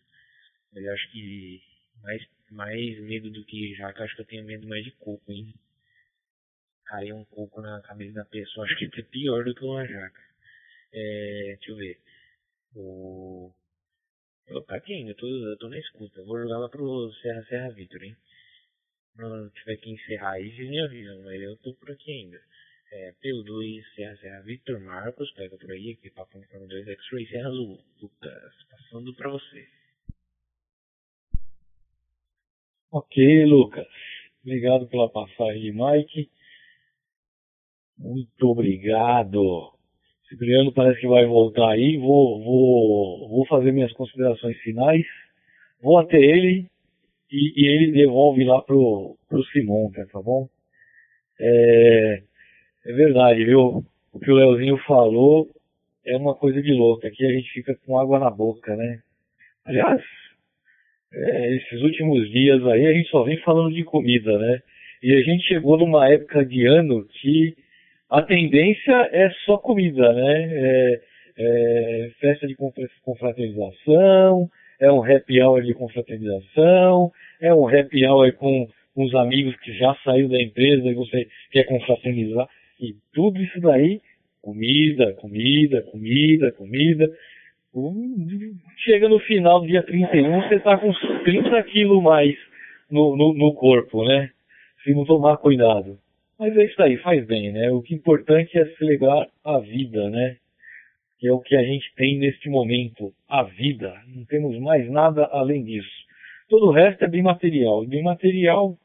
[0.73, 1.61] Mas eu acho que
[2.03, 2.21] mais,
[2.53, 5.53] mais medo do que jaca, acho que eu tenho medo mais de coco, hein?
[6.85, 10.21] Cair um coco na cabeça da pessoa, acho que é pior do que uma jaca.
[10.93, 11.99] É, deixa eu ver.
[12.75, 13.51] O.
[14.49, 16.21] Opa, aqui ainda, eu tô, eu tô na escuta.
[16.23, 18.15] Vou jogar lá pro Serra Serra Vitor, hein?
[19.15, 22.41] Quando tiver que encerrar aí, vocês me avisam, mas eu tô por aqui ainda.
[22.91, 27.49] É, PU2, Serra Serra Victor Marcos, pega por aí, aqui Papo Uniforme 2, X-Ray Serra
[27.49, 27.83] Azul.
[28.01, 29.67] Lucas, passando pra você.
[32.93, 33.87] Ok, Lucas.
[34.45, 36.29] Obrigado pela passagem, Mike.
[37.97, 39.73] Muito obrigado.
[40.29, 41.97] Cipriano parece que vai voltar aí.
[41.97, 45.03] Vou, vou, vou fazer minhas considerações finais.
[45.81, 46.69] Vou até ele
[47.31, 50.47] e, e ele devolve lá pro, pro Simonca, tá bom?
[51.39, 52.21] É,
[52.85, 53.83] é verdade, viu?
[54.13, 55.49] O que o Leozinho falou
[56.05, 57.07] é uma coisa de louco.
[57.07, 59.01] Aqui a gente fica com água na boca, né?
[59.65, 60.03] Aliás,
[61.13, 64.59] é, esses últimos dias aí a gente só vem falando de comida, né?
[65.01, 67.55] E a gente chegou numa época de ano que
[68.09, 70.49] a tendência é só comida, né?
[70.51, 71.01] É,
[71.37, 72.55] é festa de
[73.03, 74.49] confraternização,
[74.79, 77.11] é um happy hour de confraternização,
[77.41, 81.65] é um happy hour com uns amigos que já saíram da empresa e você quer
[81.65, 82.47] confraternizar.
[82.79, 84.01] E tudo isso daí,
[84.41, 87.09] comida, comida, comida, comida.
[88.77, 90.93] Chega no final do dia 31, você está com
[91.23, 92.37] 30 quilos mais
[92.89, 94.29] no, no, no corpo, né?
[94.83, 95.97] Se não tomar cuidado.
[96.37, 97.71] Mas é isso aí, faz bem, né?
[97.71, 100.37] O que é importante é celebrar a vida, né?
[101.17, 103.99] Que é o que a gente tem neste momento, a vida.
[104.07, 106.03] Não temos mais nada além disso.
[106.49, 107.83] Todo o resto é bem material.
[107.83, 108.77] E bem material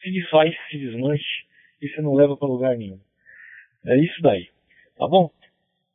[0.00, 1.44] se desfaz, se desmanche
[1.82, 2.98] e você não leva para lugar nenhum.
[3.84, 4.48] É isso daí.
[4.96, 5.30] Tá bom?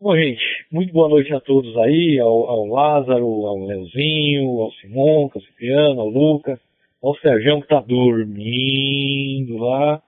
[0.02, 0.42] Bom, gente,
[0.72, 6.02] muito boa noite a todos aí, ao, ao Lázaro, ao Leozinho, ao Simão, ao Cipriano,
[6.02, 6.60] ao Lucas,
[7.04, 10.02] ao Sérgio que tá dormindo lá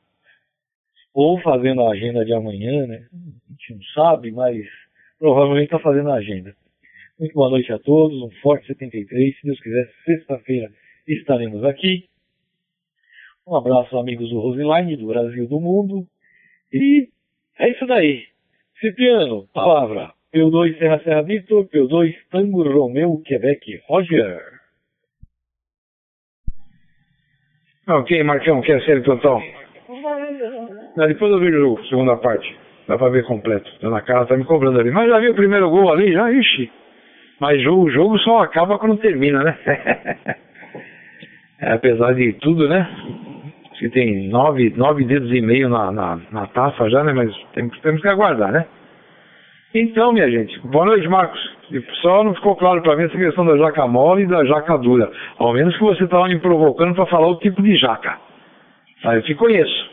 [1.14, 3.06] ou fazendo a agenda de amanhã, né?
[3.14, 4.66] A gente não sabe, mas
[5.20, 6.56] provavelmente está fazendo a agenda.
[7.20, 9.40] Muito boa noite a todos, um forte 73.
[9.40, 10.72] Se Deus quiser, sexta-feira
[11.08, 12.10] estaremos aqui.
[13.46, 16.08] Um abraço, amigos do Roseline, do Brasil do Mundo.
[16.74, 17.10] E
[17.60, 18.33] é isso daí.
[18.84, 20.12] Cipriano, palavra.
[20.36, 24.42] P2 Serra Serra Victor, P2 Tango Romeu Quebec Roger.
[27.88, 29.42] Ok, Marcão, que é série total.
[30.98, 32.60] Não, depois eu vejo a segunda parte.
[32.86, 33.72] Dá pra ver completo.
[33.80, 34.92] Dona Carla tá me cobrando ali.
[34.92, 36.12] Mas já viu o primeiro gol ali?
[36.12, 36.70] Já, ixi.
[37.40, 39.58] Mas o jogo só acaba quando termina, né?
[41.62, 43.33] é, apesar de tudo, né?
[43.84, 47.12] Que tem nove, nove dedos e meio na, na, na taça já, né?
[47.12, 48.66] Mas temos, temos que aguardar, né?
[49.76, 51.38] Então, minha gente, boa noite, Marcos.
[52.02, 55.12] Só não ficou claro para mim essa questão da jaca mole e da jaca dura.
[55.38, 58.18] Ao menos que você estava me provocando para falar o tipo de jaca.
[59.04, 59.92] Ah, eu te conheço.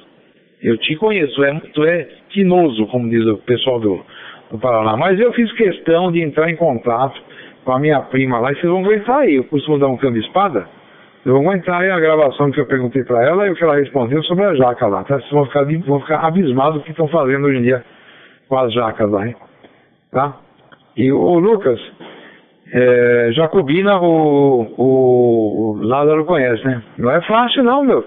[0.63, 4.01] Eu te conheço, é, tu é tinoso, como diz o pessoal do,
[4.53, 4.97] do Paraná.
[4.97, 7.21] Mas eu fiz questão de entrar em contato
[7.65, 9.35] com a minha prima lá e vocês vão aguentar aí.
[9.35, 10.79] Eu costumo dar um câmbio espada.
[11.25, 13.77] Eu vou aguentar aí a gravação que eu perguntei para ela e o que ela
[13.77, 15.05] respondeu sobre a jaca lá.
[15.05, 15.19] Tá?
[15.19, 17.85] Vocês vão ficar, vão ficar abismados do que estão fazendo hoje em dia
[18.49, 19.37] com as jacas lá, hein?
[20.11, 20.37] Tá?
[20.97, 21.79] E o Lucas,
[22.73, 26.83] é, Jacobina, o, o, o Lázaro conhece, né?
[26.97, 28.05] Não é fácil não, meu.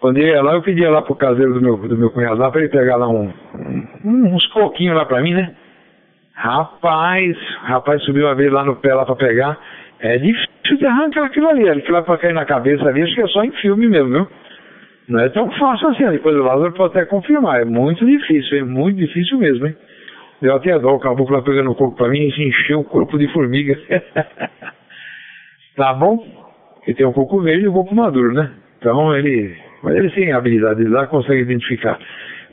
[0.00, 2.50] Quando ele ia lá, eu pedia lá pro caseiro do meu, do meu cunhado lá
[2.50, 3.32] pra ele pegar lá um,
[4.04, 5.54] um uns coquinhos lá pra mim, né?
[6.34, 9.58] Rapaz, rapaz subiu uma vez lá no pé lá pra pegar.
[10.00, 11.68] É difícil de arrancar aquilo ali.
[11.68, 14.28] Aquilo lá pra cair na cabeça acho que é só em filme mesmo, viu?
[15.08, 16.08] Não é tão fácil assim.
[16.10, 17.60] Depois o Lázaro pode até confirmar.
[17.60, 19.76] É muito difícil, é muito difícil mesmo, hein?
[20.40, 23.18] Deu até dó o caboclo lá pegando o coco pra mim e encheu o corpo
[23.18, 23.78] de formiga.
[25.76, 26.16] tá bom?
[26.76, 28.50] Porque tem um coco verde e um coco maduro, né?
[28.78, 31.98] Então ele mas eles têm habilidade lá, conseguem identificar.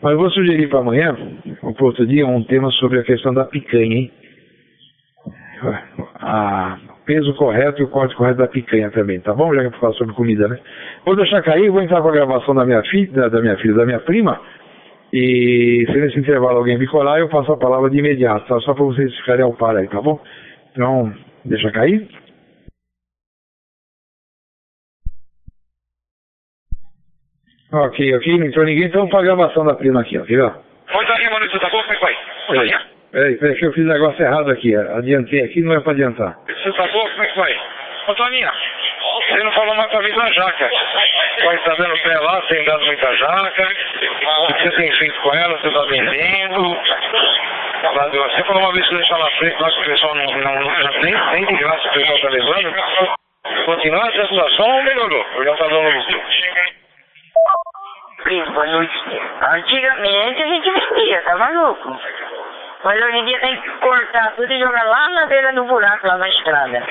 [0.02, 1.16] Mas eu vou sugerir para amanhã,
[1.62, 4.12] ou para outro dia, um tema sobre a questão da picanha, hein?
[6.20, 6.78] A
[7.08, 9.56] peso correto e o corte correto da picanha também, tá bom?
[9.56, 10.60] Já que eu falar sobre comida, né?
[11.06, 13.86] Vou deixar cair, vou entrar com a gravação da minha filha, da, minha filha, da
[13.86, 14.40] minha prima.
[15.14, 18.60] E se nesse intervalo alguém me colar, eu passo a palavra de imediato, tá?
[18.60, 20.20] Só para vocês ficarem ao par aí, tá bom?
[20.74, 21.14] Então,
[21.46, 22.08] deixa cair.
[27.72, 30.46] Ok, ok, não entrou ninguém, então pra gravação da prima aqui, ó, viu?
[30.46, 31.82] Oi, Toninho, mano, tá bom?
[31.82, 32.16] Como é que vai?
[32.50, 35.94] Oi, Peraí, peraí, que eu fiz o negócio errado aqui, adiantei aqui, não é pra
[35.94, 36.38] adiantar.
[36.48, 37.10] Você tá bom?
[37.10, 37.58] Como é que vai?
[38.08, 38.50] Ô, Toninho,
[39.30, 40.70] Você não falou mais pra vir da jaca.
[41.44, 43.68] Vai estar dando pé lá, tem dado muita jaca.
[44.50, 45.58] O que você tem feito com ela?
[45.58, 46.78] Você tá vendendo?
[47.84, 51.02] Você falou uma vez que deixar na frente lá que o pessoal não, não, não
[51.02, 52.74] nem, nem de graça o pessoal tá levando.
[53.66, 55.26] Continua essa situação ou melhorou?
[55.36, 56.22] Ou já tá dando lucro?
[59.54, 62.00] Antigamente a gente vestia, tá maluco?
[62.84, 66.08] Mas hoje em dia tem que cortar tudo e jogar lá na beira do buraco,
[66.08, 66.84] lá na estrada.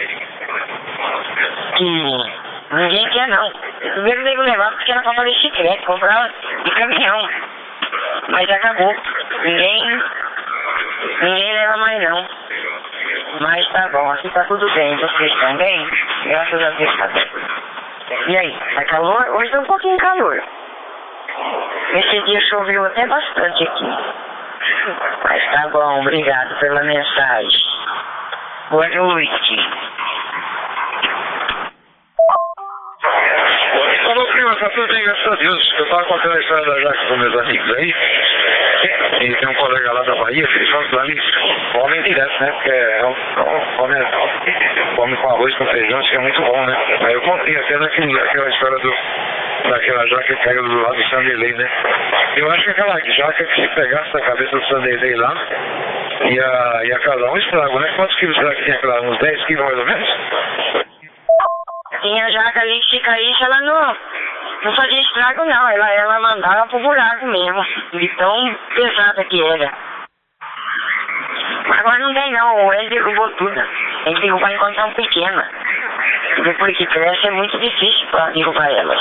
[1.76, 1.84] Que
[2.72, 3.50] ninguém quer não.
[3.92, 6.30] Primeiro nego levar porque era pra fazer chiclete, comprar
[6.64, 7.28] de caminhão.
[8.28, 8.94] Mas acabou.
[9.42, 10.02] Ninguém.
[11.22, 12.28] Ninguém leva mais não.
[13.40, 14.96] Mas tá bom, aqui tá tudo bem.
[14.96, 15.88] Vocês estão bem?
[16.24, 17.30] Graças a Deus tá bem.
[18.28, 19.28] E aí, tá calor?
[19.36, 20.42] Hoje tá um pouquinho calor.
[21.94, 24.26] Esse dia choveu até bastante aqui.
[25.24, 27.60] Mas tá bom, obrigado pela mensagem.
[28.70, 29.68] Boa noite.
[34.04, 35.74] Falou, prima, tá tudo bem, graças a Deus.
[35.78, 37.94] Eu tava contando a história da Jaque com meus amigos aí.
[39.22, 41.20] E tem um colega lá da Bahia, que eles falam ali,
[41.72, 42.52] comem direto, né?
[42.52, 43.96] Porque é um, come,
[44.94, 46.76] come com arroz, com feijão, isso é muito bom, né?
[47.00, 48.94] Aí eu contei até naquele, aquela história do,
[49.64, 51.70] daquela jaca que caiu do lado do Sanderlei, né?
[52.36, 55.34] Eu acho que aquela jaca que se pegasse na cabeça do Sanderlei lá,
[56.24, 57.92] ia, ia causar um estrago, né?
[57.96, 59.00] Quantos quilos será que tinha aquela?
[59.02, 60.08] Uns 10 quilos mais ou menos?
[62.02, 63.96] Tinha jaca ali que se caísse, ela não,
[64.62, 69.72] não fazia estrago não, ela, ela mandava pro buraco mesmo, de tão pesada que era.
[71.78, 73.62] Agora não tem não, ele derrubou tudo.
[74.06, 75.50] Ele derrubou enquanto tão pequena.
[76.44, 79.00] Depois que cresce é muito difícil pra derrubar elas.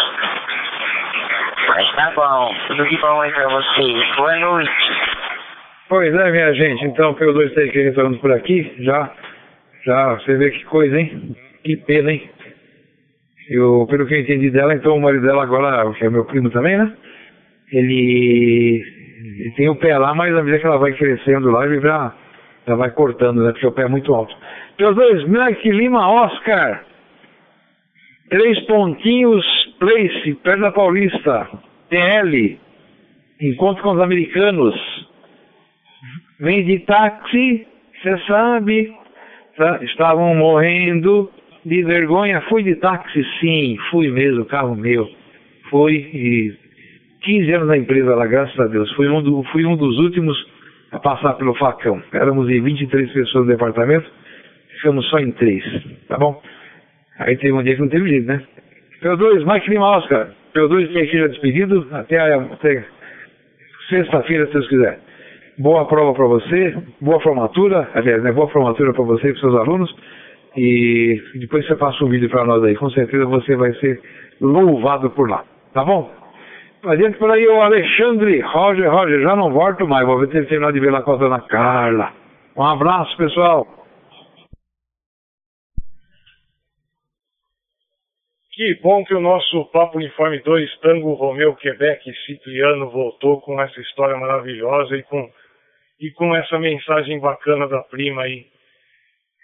[1.76, 4.16] Tá bom, tudo de bom aí pra vocês.
[4.16, 4.72] Boa noite.
[5.90, 9.12] Pois é, minha gente, então pelo 2 3 que retornando por aqui, já,
[9.86, 11.36] já, você vê que coisa, hein?
[11.66, 12.30] Que pena, hein?
[13.50, 16.50] Eu, pelo que eu entendi dela, então o marido dela agora, que é meu primo
[16.50, 16.94] também, né?
[17.74, 18.82] Ele,
[19.40, 22.14] ele tem o pé lá, mas à medida que ela vai crescendo lá, ele já,
[22.66, 23.52] já vai cortando, né?
[23.52, 24.34] Porque o pé é muito alto.
[24.80, 26.86] Meus dois, Mike Lima Oscar.
[28.30, 29.46] Três pontinhos,
[29.80, 31.50] Place, perto da Paulista.
[31.90, 32.58] TL.
[33.42, 34.76] Encontro com os americanos.
[36.40, 37.68] Vem de táxi,
[38.02, 38.94] você sabe.
[39.58, 39.80] Tá?
[39.84, 41.32] Estavam morrendo
[41.66, 42.42] de vergonha.
[42.42, 43.78] Fui de táxi, sim.
[43.92, 45.10] Fui mesmo, carro meu.
[45.70, 46.54] Fui e
[47.22, 48.92] 15 anos na empresa lá, graças a Deus.
[48.94, 50.38] Fui um, do, fui um dos últimos
[50.92, 52.02] a passar pelo facão.
[52.14, 54.10] Éramos em 23 pessoas no departamento.
[54.76, 55.64] Ficamos só em três,
[56.08, 56.42] tá bom?
[57.18, 58.42] Aí teve um dia que não teve jeito, né?
[59.06, 60.30] P2, Mike Lima Oscar.
[60.56, 61.88] P2 tem aqui já despedido.
[61.92, 62.84] Até, até
[63.88, 65.00] sexta-feira, se Deus quiser.
[65.60, 69.56] Boa prova para você, boa formatura, aliás, né, boa formatura para você e para seus
[69.56, 69.96] alunos.
[70.58, 72.76] E depois você passa um vídeo para nós aí.
[72.76, 74.02] Com certeza você vai ser
[74.42, 75.44] louvado por lá.
[75.72, 76.10] Tá bom?
[76.86, 80.06] Adiante por aí o Alexandre, Roger, Roger, já não volto mais.
[80.08, 82.12] Vou ter terminar de ver lá com a dona Carla.
[82.58, 83.68] Um abraço, pessoal.
[88.56, 93.82] Que bom que o nosso Papo Uniforme 2, Tango Romeu Quebec Cipriano voltou com essa
[93.82, 95.30] história maravilhosa e com,
[96.00, 98.46] e com essa mensagem bacana da prima aí.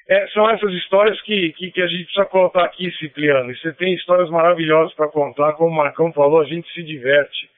[0.07, 3.51] É, são essas histórias que, que, que, a gente precisa contar aqui, Cipriano.
[3.51, 7.49] E você tem histórias maravilhosas para contar, como o Marcão falou, a gente se diverte.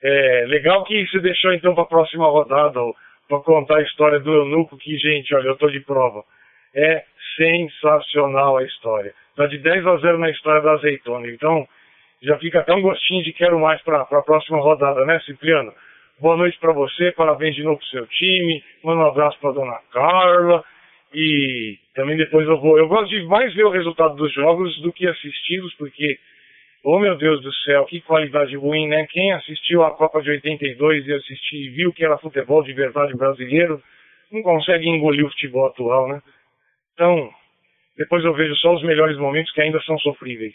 [0.00, 2.78] É legal que você deixou então para a próxima rodada
[3.28, 6.22] para contar a história do eunuco, que, gente, olha, eu estou de prova.
[6.72, 7.02] É
[7.36, 9.12] sensacional a história.
[9.34, 11.26] Está de 10 a 0 na história da azeitona.
[11.26, 11.66] Então,
[12.22, 15.74] já fica até um gostinho de quero mais para a próxima rodada, né, Cipriano?
[16.20, 18.62] Boa noite para você, parabéns de novo pro seu time.
[18.84, 20.64] Manda um abraço para dona Carla.
[21.12, 22.78] E também depois eu vou.
[22.78, 26.16] Eu gosto de mais ver o resultado dos jogos do que assisti-los, porque,
[26.84, 29.04] oh meu Deus do céu, que qualidade ruim, né?
[29.10, 33.16] Quem assistiu a Copa de 82 e assistiu e viu que era futebol de verdade
[33.16, 33.82] brasileiro,
[34.30, 36.22] não consegue engolir o futebol atual, né?
[36.94, 37.32] Então,
[37.96, 40.54] depois eu vejo só os melhores momentos que ainda são sofríveis.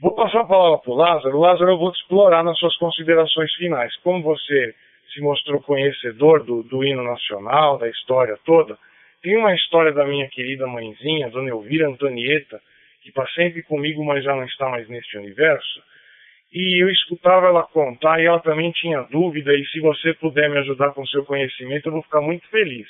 [0.00, 1.38] Vou passar a palavra para o Lázaro.
[1.38, 3.94] Lázaro, eu vou te explorar nas suas considerações finais.
[3.98, 4.74] Como você
[5.12, 8.76] se mostrou conhecedor do, do hino nacional, da história toda,
[9.22, 12.60] tem uma história da minha querida mãezinha, Dona Elvira Antonieta,
[13.02, 15.82] que está sempre comigo, mas já não está mais neste universo.
[16.52, 20.58] E eu escutava ela contar e ela também tinha dúvida, e se você puder me
[20.58, 22.88] ajudar com seu conhecimento, eu vou ficar muito feliz.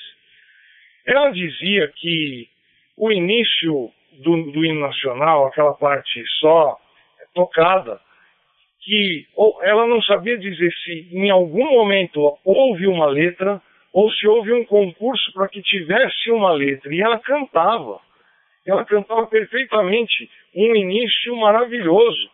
[1.06, 2.48] Ela dizia que
[2.97, 3.91] o início
[4.23, 6.77] do, do hino nacional, aquela parte só
[7.35, 8.01] tocada,
[8.81, 9.27] que
[9.62, 13.61] ela não sabia dizer se em algum momento houve uma letra
[13.93, 16.93] ou se houve um concurso para que tivesse uma letra.
[16.93, 18.01] E ela cantava.
[18.66, 22.31] ela cantava perfeitamente, um início maravilhoso.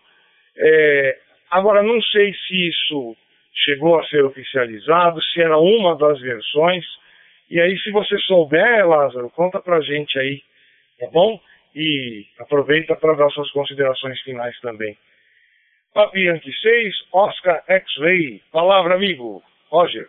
[0.57, 1.19] É,
[1.51, 3.17] agora, não sei se isso
[3.65, 6.85] chegou a ser oficializado, se era uma das versões.
[7.51, 10.43] E aí, se você souber, Lázaro, conta pra gente aí,
[11.01, 11.41] tá bom?
[11.75, 14.97] E aproveita para dar suas considerações finais também.
[15.95, 18.43] Papi Yankee 6, Oscar X-Ray.
[18.53, 19.43] Palavra, amigo.
[19.71, 20.09] Roger.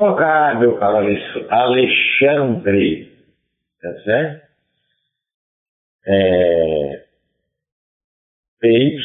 [0.00, 1.06] Ah, meu caro
[1.50, 3.12] Alexandre,
[3.82, 4.50] tá certo?
[6.06, 7.04] É,
[8.60, 8.96] PY,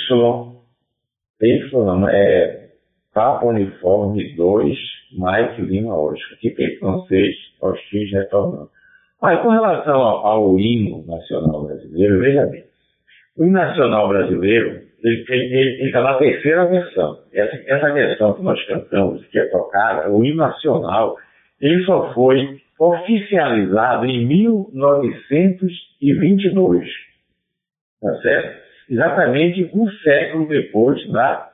[1.40, 2.70] PY não, é
[3.14, 4.78] Papa Uniforme 2,
[5.12, 6.38] Mike Lima Oscar.
[6.40, 7.36] Que PY 6,
[7.90, 8.70] X retornando.
[9.22, 12.64] Mas com relação ao, ao hino nacional brasileiro, veja bem,
[13.38, 17.20] o hino nacional brasileiro, ele está na terceira versão.
[17.34, 21.18] Essa, essa versão que nós cantamos, que é tocada, o hino nacional,
[21.60, 26.88] ele só foi oficializado em 1922.
[28.02, 28.64] Tá certo?
[28.90, 31.52] Exatamente um século depois da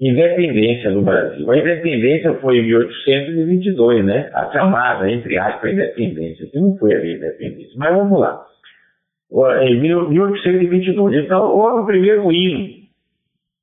[0.00, 1.50] independência do Brasil.
[1.50, 4.30] A independência foi em 1822, né?
[4.34, 7.72] A chamada, entre aspas, independência, que não foi a independência.
[7.76, 8.44] Mas vamos lá
[9.62, 11.24] em 1822.
[11.24, 12.68] Então, houve o primeiro hino,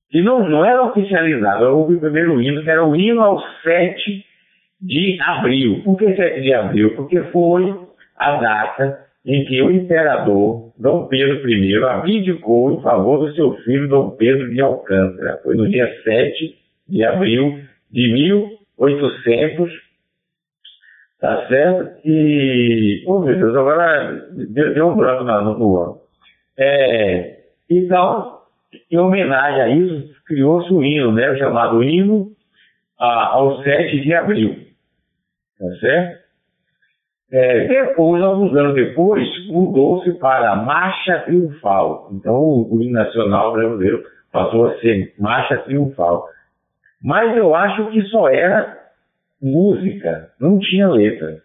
[0.09, 4.25] que não, não era oficializado, houve o primeiro hino, que era o hino ao 7
[4.81, 5.81] de abril.
[5.83, 6.95] Por que 7 de abril?
[6.95, 7.73] Porque foi
[8.17, 13.88] a data em que o imperador Dom Pedro I abdicou em favor do seu filho
[13.88, 15.39] Dom Pedro de Alcântara.
[15.43, 16.57] Foi no dia 7
[16.89, 17.60] de abril
[17.91, 18.14] de
[18.77, 19.91] 1800
[21.22, 22.02] Tá certo?
[22.03, 26.02] E, oh meu Deus, agora deu, deu um branco no, no ano.
[26.57, 28.39] É, então,
[28.89, 31.38] em homenagem a isso, criou-se o hino, né?
[31.38, 32.31] Chamado hino
[32.98, 34.65] a, ao 7 de abril.
[35.60, 36.20] Tá certo?
[37.31, 42.09] É, depois, alguns anos depois, mudou-se para Marcha Triunfal.
[42.11, 46.27] Então, o, hino nacional brasileiro passou a ser Marcha Triunfal.
[47.01, 48.77] Mas eu acho que só era
[49.41, 51.41] música, não tinha letra.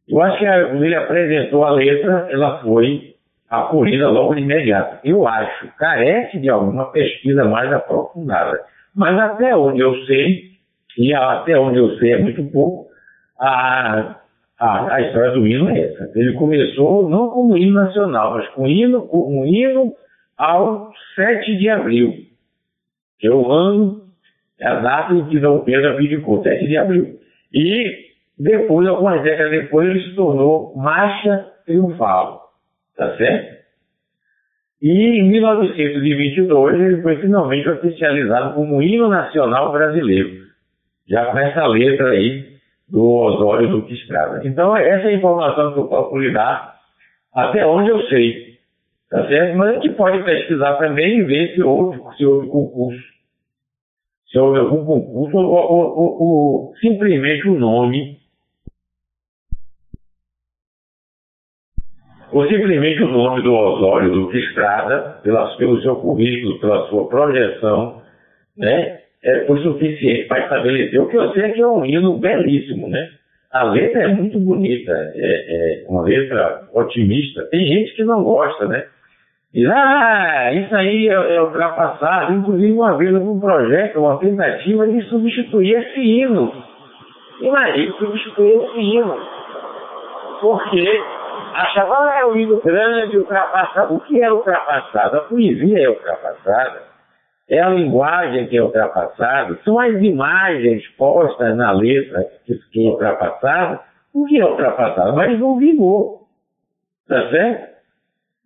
[0.09, 3.14] Eu acho que quando ele apresentou a letra, ela foi
[3.51, 4.98] acolhida logo de imediato.
[5.05, 8.60] Eu acho, carece de alguma pesquisa mais aprofundada.
[8.94, 10.52] Mas até onde eu sei,
[10.97, 12.86] e até onde eu sei é muito pouco,
[13.39, 14.16] a,
[14.59, 16.10] a, a história do hino é essa.
[16.14, 19.93] Ele começou não como hino nacional, mas com hino, um hino
[20.39, 22.14] ao 7 de abril,
[23.23, 23.31] é
[24.61, 27.19] o ano, é a data em que Pedro abdicou, 7 de abril.
[27.53, 28.07] E
[28.39, 32.43] depois, algumas décadas depois, ele se tornou Marcha Triunfal.
[32.97, 33.57] Tá certo?
[34.81, 40.31] E em 1922 ele foi finalmente oficializado como hino nacional brasileiro,
[41.09, 42.45] já com essa letra aí
[42.89, 44.43] do Osório Duque Estrada.
[44.45, 46.77] Então essa é a informação que eu posso lhe dar
[47.35, 48.57] até onde eu sei.
[49.11, 49.57] Tá certo?
[49.57, 53.15] Mas a gente pode pesquisar também e ver se houve, se houve concurso.
[54.39, 58.19] Houve algum concurso ou simplesmente o nome
[62.33, 68.03] ou simplesmente o nome do Osório do Estrada, pela, pelo seu currículo, pela sua projeção,
[68.57, 72.19] né, é, foi suficiente para estabelecer o que eu sei é que é um hino
[72.19, 73.11] belíssimo, né?
[73.51, 77.45] A letra é muito bonita, é, é uma letra otimista.
[77.47, 78.87] Tem gente que não gosta, né?
[79.57, 82.35] Diz, ah, isso aí é, é ultrapassado.
[82.35, 86.53] Inclusive, uma vez um projeto, uma tentativa de substituir esse hino.
[87.41, 89.16] Imagina substituir esse hino.
[90.43, 91.03] Porque
[91.55, 93.95] achava que era um hino grande, ultrapassado.
[93.95, 95.16] O que é ultrapassado?
[95.16, 96.83] A poesia é ultrapassada.
[97.49, 99.59] É a linguagem que é ultrapassada.
[99.65, 103.81] São as imagens postas na letra que é ultrapassada.
[104.12, 105.16] O que é ultrapassado?
[105.16, 106.27] Mas não vingou.
[107.09, 107.74] Tá certo?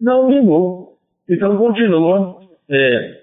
[0.01, 0.90] Não vingou.
[1.31, 3.21] Então continua é,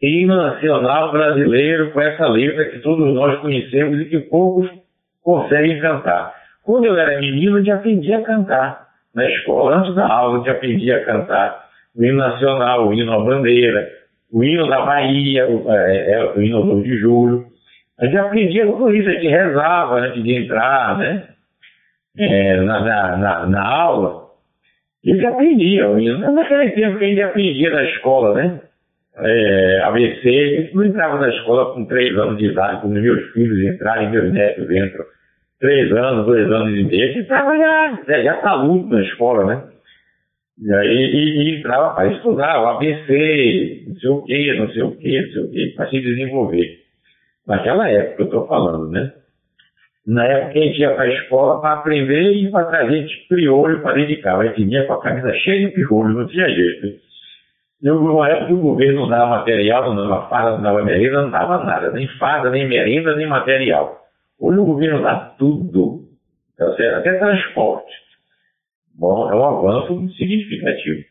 [0.00, 4.70] hino nacional brasileiro com essa letra que todos nós conhecemos e que poucos
[5.22, 6.32] conseguem cantar.
[6.64, 8.82] Quando eu era menino, eu já aprendi a cantar.
[9.14, 11.62] Na escola, antes da aula, eu já aprendi a cantar
[11.94, 13.90] o hino nacional, o hino à bandeira,
[14.32, 17.46] o hino da Bahia, o, é, é, o hino do de julho.
[18.00, 21.28] A gente aprendia tudo isso, a gente rezava antes de entrar, né?
[22.18, 24.31] É, na, na, na, na, aula.
[25.04, 25.88] E já aprendia.
[26.30, 28.60] Naquele tempo que a gente aprendia na escola, né?
[29.16, 33.58] É, ABC, eu não entrava na escola com três anos de idade, quando meus filhos
[33.74, 35.04] entraram e meus netos entram.
[35.60, 39.44] Três anos, dois anos e meio, a gente estava já, já tá muito na escola,
[39.44, 39.62] né?
[40.60, 44.82] E aí e, e entrava para estudar o ABC, não sei o quê, não sei
[44.82, 46.78] o quê, não sei o quê, para se desenvolver.
[47.46, 49.12] Naquela época eu estou falando, né?
[50.06, 53.82] Na época a gente ia para a escola para aprender e para trazer de piolho
[53.82, 54.38] para dedicar.
[54.38, 57.00] A gente vinha com a camisa cheia de piolho, não tinha jeito.
[57.82, 61.30] E uma época o governo não dava material, não dava farda, não dava merenda, não
[61.30, 64.00] dava nada, nem farda, nem merenda, nem material.
[64.40, 66.00] Hoje o governo dá tudo,
[66.56, 67.92] tá até transporte.
[68.94, 71.02] Bom, é um avanço significativo.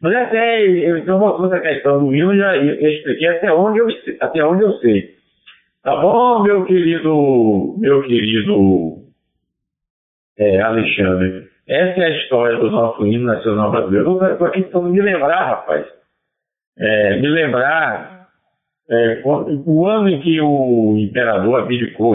[0.00, 3.88] Mas até, então, voltando à questão do hino, já, eu, eu expliquei até onde eu,
[4.20, 5.19] até onde eu sei.
[5.82, 8.98] Tá bom, meu querido, meu querido
[10.38, 11.48] é, Alexandre?
[11.66, 14.18] Essa é a história do nosso hino nacional brasileiro.
[14.22, 15.86] Eu estou aqui tentando me lembrar, rapaz.
[16.78, 18.28] É, me lembrar
[18.90, 22.14] é, o ano em que o imperador abdicou.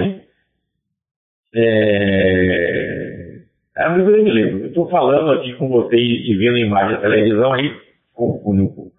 [1.55, 3.41] É,
[3.77, 4.67] eu me lembro.
[4.67, 7.75] Estou falando aqui com vocês e vendo a imagem da televisão aí.
[8.13, 8.91] Com,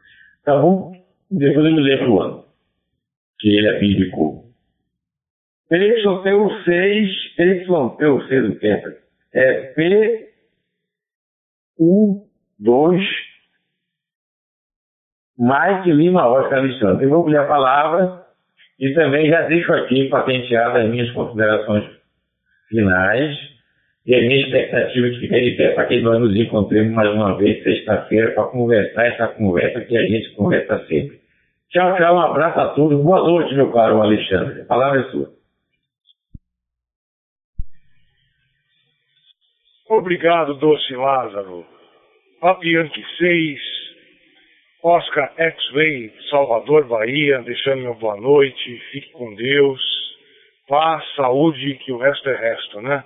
[0.45, 0.93] tá bom?
[1.31, 2.45] Depois eu me lembro o ano
[3.39, 4.46] que ele abdicou.
[5.69, 8.99] Perixopeu 6, Perixopeu 6 do Kepler,
[9.35, 10.29] é P,
[11.79, 12.25] U,
[12.59, 13.03] 2,
[15.39, 17.05] Mike Lima Oscar Alexandre.
[17.05, 18.27] Eu vou ler a palavra
[18.79, 21.85] e também já deixo aqui patenteadas as minhas considerações
[22.69, 23.37] finais
[24.07, 27.37] e a minha expectativa que fica de pé para que nós nos encontremos mais uma
[27.37, 31.21] vez sexta-feira para conversar essa conversa que a gente conversa sempre.
[31.71, 33.03] Tchau, tchau, um abraço a todos.
[33.03, 34.63] Boa noite, meu caro Alexandre.
[34.63, 35.36] A palavra é sua.
[39.89, 41.65] Obrigado, doce Lázaro.
[42.41, 43.61] Papiante 6,
[44.83, 49.81] Oscar X-Ray, Salvador, Bahia, deixando meu boa noite, fique com Deus,
[50.69, 53.05] paz, saúde, que o resto é resto, né?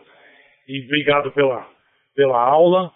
[0.67, 1.69] E obrigado pela,
[2.17, 2.91] pela aula.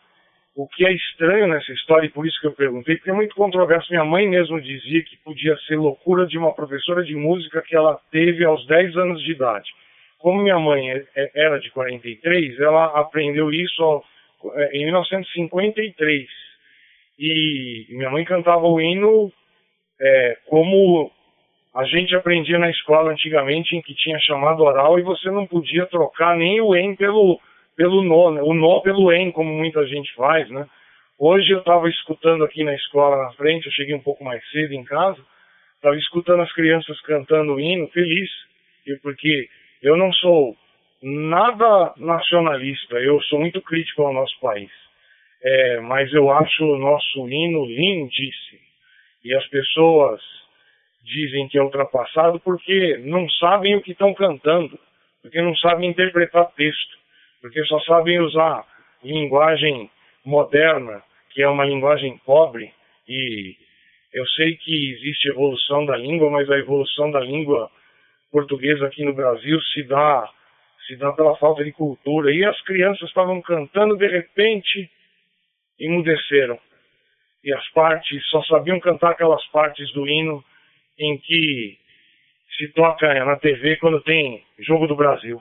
[0.56, 3.34] O que é estranho nessa história, e por isso que eu perguntei, porque é muito
[3.34, 3.92] controverso.
[3.92, 8.00] Minha mãe mesmo dizia que podia ser loucura de uma professora de música que ela
[8.10, 9.70] teve aos 10 anos de idade
[10.24, 14.02] como minha mãe é, é, era de 43, ela aprendeu isso
[14.54, 16.26] é, em 1953.
[17.18, 19.30] E minha mãe cantava o hino
[20.00, 21.12] é, como
[21.74, 25.84] a gente aprendia na escola antigamente, em que tinha chamado oral e você não podia
[25.84, 27.38] trocar nem o em pelo,
[27.76, 28.40] pelo nó, né?
[28.40, 30.66] o nó pelo em, como muita gente faz, né?
[31.18, 34.72] Hoje eu estava escutando aqui na escola na frente, eu cheguei um pouco mais cedo
[34.72, 35.20] em casa,
[35.74, 38.30] estava escutando as crianças cantando o hino, feliz,
[39.02, 39.48] porque
[39.84, 40.56] eu não sou
[41.02, 44.70] nada nacionalista, eu sou muito crítico ao nosso país.
[45.42, 48.60] É, mas eu acho o nosso hino lindíssimo.
[49.22, 50.22] E as pessoas
[51.04, 54.78] dizem que é ultrapassado porque não sabem o que estão cantando,
[55.20, 56.96] porque não sabem interpretar texto,
[57.42, 58.64] porque só sabem usar
[59.02, 59.90] linguagem
[60.24, 62.72] moderna, que é uma linguagem pobre,
[63.06, 63.54] e
[64.14, 67.70] eu sei que existe evolução da língua, mas a evolução da língua
[68.34, 70.28] portuguesa aqui no Brasil se dá,
[70.88, 72.32] se dá pela falta de cultura.
[72.32, 74.90] E as crianças estavam cantando, de repente,
[75.78, 76.58] emudeceram.
[77.44, 80.44] E as partes, só sabiam cantar aquelas partes do hino
[80.98, 81.78] em que
[82.56, 85.40] se toca na TV quando tem jogo do Brasil.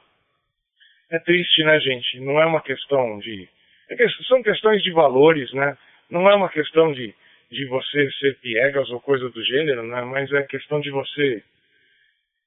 [1.09, 2.19] É triste, né, gente?
[2.19, 3.49] Não é uma questão de.
[3.89, 3.95] É
[4.27, 5.75] são questões de valores, né?
[6.11, 7.13] Não é uma questão de,
[7.49, 10.01] de você ser piegas ou coisa do gênero, né?
[10.01, 11.43] Mas é questão de você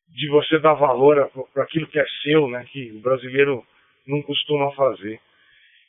[0.09, 2.65] de você dar valor para aquilo que é seu, né?
[2.71, 3.65] Que o brasileiro
[4.07, 5.21] não costuma fazer.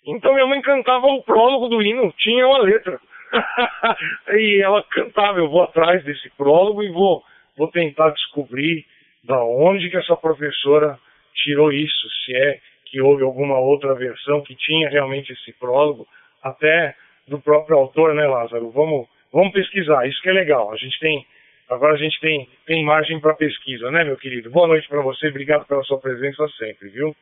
[0.06, 3.00] Então minha mãe cantava o prólogo do hino, tinha uma letra.
[4.34, 7.24] e ela cantava, eu vou atrás desse prólogo e vou,
[7.58, 8.86] vou tentar descobrir
[9.24, 10.98] da onde que essa professora
[11.34, 16.08] tirou isso, se é que houve alguma outra versão que tinha realmente esse prólogo,
[16.42, 16.96] até
[17.28, 18.72] do próprio autor, né, Lázaro?
[18.72, 20.72] Vamos, vamos pesquisar, isso que é legal.
[20.72, 21.26] A gente tem
[21.70, 24.50] Agora a gente tem, tem margem para pesquisa, né, meu querido?
[24.50, 27.16] Boa noite para você, obrigado pela sua presença sempre, viu?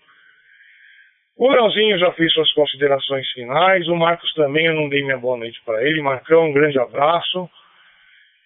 [1.38, 5.36] O Leozinho já fez suas considerações finais, o Marcos também, eu não dei minha boa
[5.36, 6.02] noite para ele.
[6.02, 7.50] Marcão, um grande abraço.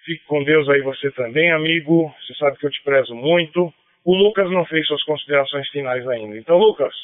[0.05, 2.11] Fique com Deus aí você também, amigo.
[2.21, 3.71] Você sabe que eu te prezo muito.
[4.03, 6.35] O Lucas não fez suas considerações finais ainda.
[6.35, 6.95] Então, Lucas,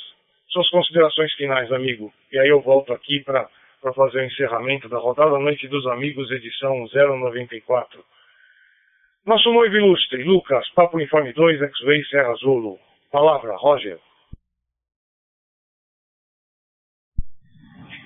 [0.56, 2.14] Suas considerações finais, amigo.
[2.32, 3.50] E aí eu volto aqui para
[3.94, 8.02] fazer o encerramento da rodada Noite dos Amigos, edição 094.
[9.26, 12.78] Nosso noivo ilustre, Lucas, Papo Informe 2, X-Ray Serra Zulu.
[13.12, 13.98] Palavra, Roger.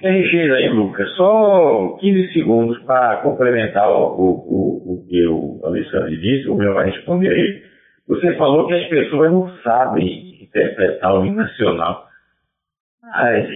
[0.02, 1.14] RG aí, Lucas.
[1.18, 6.90] Só 15 segundos para complementar o, o, o, que o Alexandre disse, o meu vai
[6.90, 7.64] responder aí.
[8.08, 12.08] Você falou que as pessoas não sabem interpretar o hino nacional.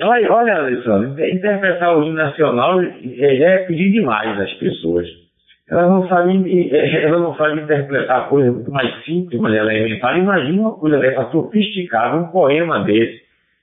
[0.01, 5.22] olha, olha, Alexandre, interpretar o hino nacional é pedir demais às pessoas.
[5.69, 10.17] Elas não sabem, elas não interpretar coisa muito mais simples, mas elementar.
[10.17, 13.21] Imagina uma coisa dessa sofisticada, um poema desse,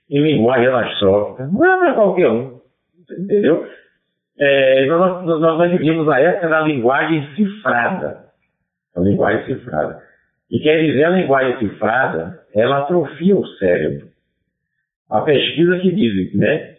[0.09, 1.47] em linguagem elastrófica.
[1.47, 2.59] Não é qualquer um.
[3.09, 3.67] Entendeu?
[4.39, 8.25] É, nós, nós, nós vivemos a época da linguagem cifrada.
[8.95, 10.01] A linguagem cifrada.
[10.49, 14.07] E quer dizer, a linguagem cifrada, ela atrofia o cérebro.
[15.09, 16.75] A pesquisa que diz, né?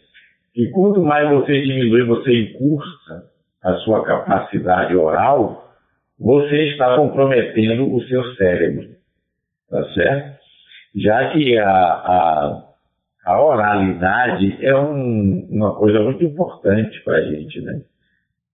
[0.53, 3.32] Que quanto mais você diminui, você encurta
[3.63, 5.73] a sua capacidade oral,
[6.19, 8.89] você está comprometendo o seu cérebro.
[9.71, 10.43] Tá certo?
[10.95, 12.73] Já que a, a
[13.25, 17.83] a oralidade é um, uma coisa muito importante para a gente, né?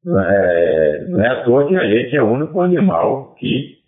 [0.06, 3.78] É, não é à toa que a gente é o único animal que,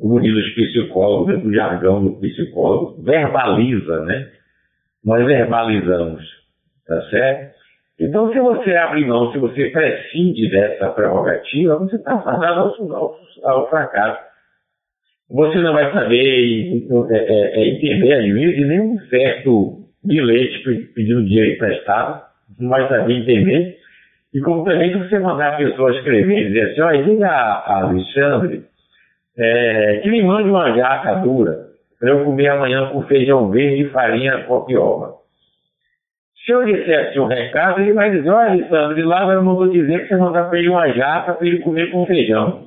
[0.00, 4.30] como diz os psicólogos, o jargão do psicólogo, verbaliza, né?
[5.04, 6.22] Nós verbalizamos,
[6.86, 7.59] tá certo?
[8.00, 13.68] Então, se você abre mão, se você prescinde dessa prerrogativa, você está fadado ao, ao,
[13.68, 14.22] fracasso.
[15.30, 21.52] Você não vai saber é, é, é entender, às vezes, nenhum certo bilhete pedindo dinheiro
[21.52, 22.22] emprestado,
[22.58, 23.76] não vai saber entender.
[24.32, 28.64] E como também você mandar a pessoa escrever e dizer assim, olha, diga a Alexandre
[29.36, 31.66] é, que me mande uma jaca dura
[31.98, 35.19] para eu comer amanhã com feijão verde e farinha copioba.
[36.50, 40.00] Se eu disser assim um recado, ele vai dizer, olha Alexandre, lá não vou dizer
[40.00, 42.64] que você mandar para uma jaca para ele comer com feijão.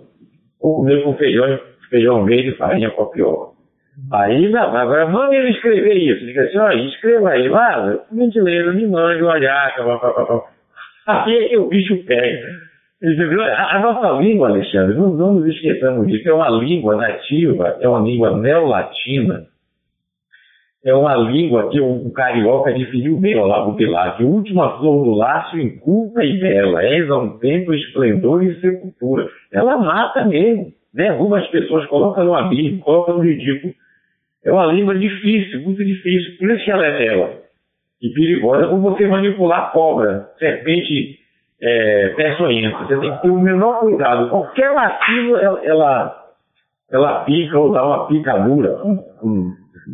[0.61, 3.51] Ou comer com feijão, feijão verde farinha copioba.
[4.09, 6.25] Aí, agora manda ele escrever isso.
[6.25, 9.83] Diga assim, olha, escreva aí, lá, mentileiro, me mande uma jaca,
[11.05, 12.47] Aí é o bicho pega.
[13.57, 17.99] A nossa língua, Alexandre, não, não nos esqueçamos disso, é uma língua nativa, é uma
[17.99, 19.45] língua neolatina,
[20.85, 25.57] é uma língua que o carioca definiu bem no Pilar, que última flor do laço
[25.57, 29.29] inculta e bela, és um tempo esplendor e sepultura.
[29.51, 33.73] Ela mata mesmo, derruba as pessoas, coloca no abismo, coloca no ridículo.
[34.43, 36.37] É uma língua difícil, muito difícil.
[36.37, 37.43] Por isso que ela é bela
[38.01, 41.17] e perigosa como você manipular cobra, serpente
[41.61, 42.79] é, peçonhenta.
[42.79, 44.29] Você tem que ter o menor cuidado.
[44.29, 46.25] Qualquer latido ela, ela,
[46.91, 48.97] ela pica ou dá uma picadura com,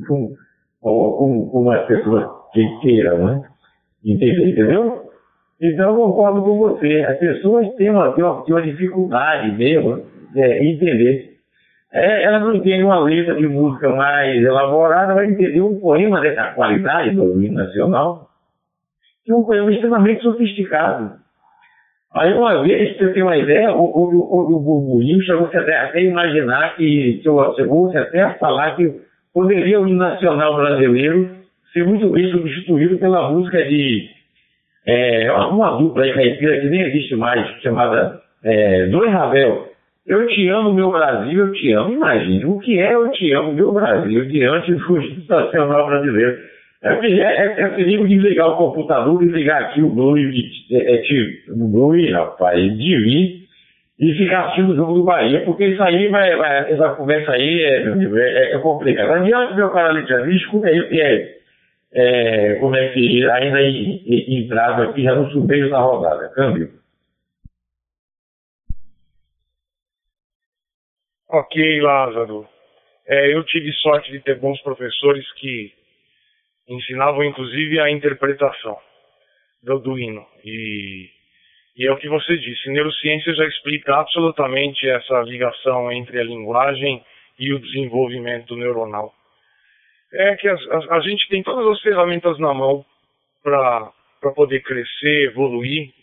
[0.07, 0.33] com
[0.81, 3.43] uma pessoa que queira, né?
[4.03, 5.09] Entendeu?
[5.61, 7.05] Então eu concordo com você.
[7.07, 10.03] As pessoas têm uma, têm uma, têm uma dificuldade mesmo
[10.35, 11.29] é, entender
[11.91, 16.53] é, ela não tem uma letra de música mais elaborada, vai entender um poema dessa
[16.53, 18.29] qualidade do hino nacional,
[19.25, 21.17] que é um poema extremamente sofisticado.
[22.13, 26.03] Aí uma vez, você tem uma ideia, o, o, o, o burburinho chegou-se até, até
[26.03, 29.01] imaginar que, chegou-se até a falar que
[29.39, 31.29] poderia o nacional brasileiro
[31.71, 34.09] ser muito bem substituído pela música de
[34.85, 39.69] é, uma dupla caipira que nem existe mais, chamada é, Ravel.
[40.05, 41.93] Eu te amo, meu Brasil, eu te amo.
[41.93, 46.37] Imagine, o que é eu te amo, meu Brasil, diante do Nacional Brasileiro?
[46.83, 51.01] É, é, é de ligar o computador, desligar aqui o Blue e é, é,
[51.49, 53.38] o Blue, rapaz, de vir
[53.99, 57.61] e ficar assistindo o jogo do Bahia, porque isso aí vai, vai essa conversa aí
[57.63, 59.15] é, é, é complicada.
[59.15, 59.91] Adiante, meu cara
[60.69, 61.39] aí, é,
[61.91, 66.71] é, como é que ainda entrado aqui já no subeio da rodada, câmbio.
[71.27, 72.47] Ok, Lázaro.
[73.05, 75.73] É, eu tive sorte de ter bons professores que
[76.69, 78.77] ensinavam inclusive a interpretação
[79.61, 80.25] do, do hino.
[80.45, 81.09] E,
[81.79, 87.01] e é o que você disse, neurociência já explica absolutamente essa ligação entre a linguagem
[87.39, 89.13] e o desenvolvimento neuronal.
[90.11, 92.85] É que a, a, a gente tem todas as ferramentas na mão
[93.41, 93.93] para
[94.35, 95.93] poder crescer, evoluir,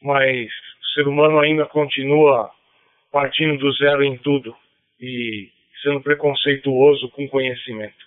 [0.00, 2.50] mas o ser humano ainda continua
[3.12, 4.56] partindo do zero em tudo
[4.98, 5.50] e
[5.82, 8.06] sendo preconceituoso com conhecimento.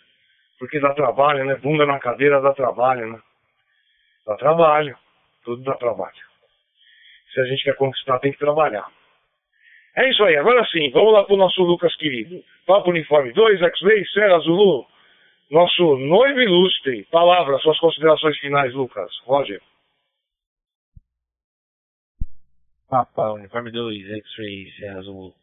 [0.57, 1.53] Porque dá trabalho, né?
[1.53, 3.19] Bunda na cadeira dá trabalho, né?
[4.25, 4.97] Dá trabalho.
[5.43, 6.30] Tudo dá trabalho.
[7.33, 8.89] Se a gente quer conquistar, tem que trabalhar.
[9.95, 10.35] É isso aí.
[10.37, 12.43] Agora sim, vamos lá pro nosso Lucas querido.
[12.65, 14.85] Papo Uniforme 2, X-Ray, Serra Zulu.
[15.49, 17.03] nosso noivo ilustre.
[17.11, 19.11] Palavra, suas considerações finais, Lucas.
[19.25, 19.61] Roger.
[22.91, 25.33] Papa, uniforme 2, X-Ray, Serra Azul.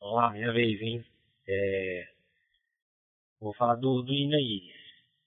[0.00, 1.04] Vamos lá, minha vez, hein?
[1.46, 2.08] É...
[3.38, 4.72] Vou falar do, do hino aí.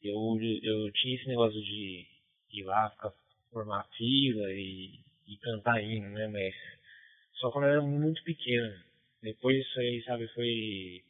[0.04, 0.16] Eu,
[0.64, 2.08] eu tinha esse negócio de
[2.54, 3.12] ir lá, ficar,
[3.52, 6.28] formar fila e, e hino, né?
[6.28, 6.56] Mas
[7.40, 8.74] só quando eu era muito pequeno.
[9.22, 11.04] Depois isso aí, sabe, foi.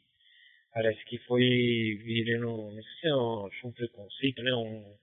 [0.74, 2.72] Parece que foi virando.
[2.72, 4.54] Não sei se é um, um preconceito, né?
[4.54, 4.96] Um,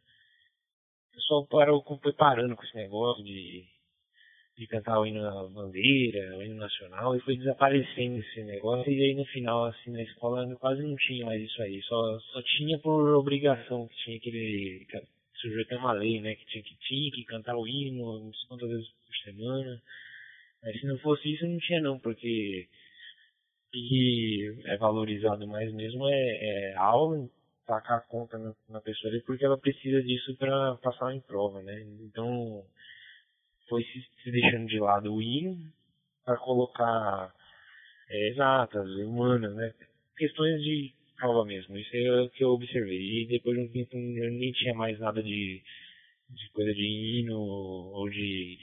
[1.14, 3.64] o pessoal parou, foi parando com esse negócio de,
[4.58, 8.92] de cantar o hino da bandeira, o hino nacional, e foi desaparecendo esse negócio.
[8.92, 11.80] E aí no final, assim, na escola quase não tinha mais isso aí.
[11.82, 14.86] Só, só tinha por obrigação que tinha aquele.
[15.36, 16.34] Surgiu até uma lei, né?
[16.34, 19.82] Que tinha que, tinha que cantar o hino não sei quantas vezes por semana.
[20.62, 22.68] Mas se não fosse isso, não tinha não, porque
[23.72, 27.28] que é valorizado mais mesmo é, é aula,
[27.66, 31.60] tacar a conta na, na pessoa ali, porque ela precisa disso para passar em prova,
[31.62, 31.80] né?
[32.02, 32.64] Então,
[33.68, 35.56] foi se, se deixando de lado o hino
[36.24, 37.34] para colocar
[38.08, 39.74] é, exatas, humanas, né?
[40.16, 43.22] Questões de prova mesmo, isso é o que eu observei.
[43.22, 45.62] E depois de um tempo eu nem tinha mais nada de,
[46.30, 48.58] de coisa de hino ou de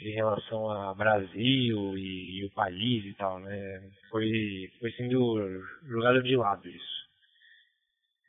[0.00, 3.90] em relação a Brasil e, e, o país e tal, né?
[4.10, 7.00] Foi, foi sendo jogado de lado isso.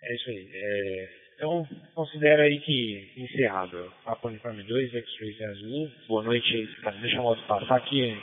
[0.03, 0.49] É isso aí.
[0.53, 3.91] É, então, considera aí que encerrado.
[4.03, 5.91] Papo Uniforme 2, X-Ray Azul.
[6.07, 6.67] Boa noite.
[6.81, 8.17] Cara, deixa a moto passar aqui.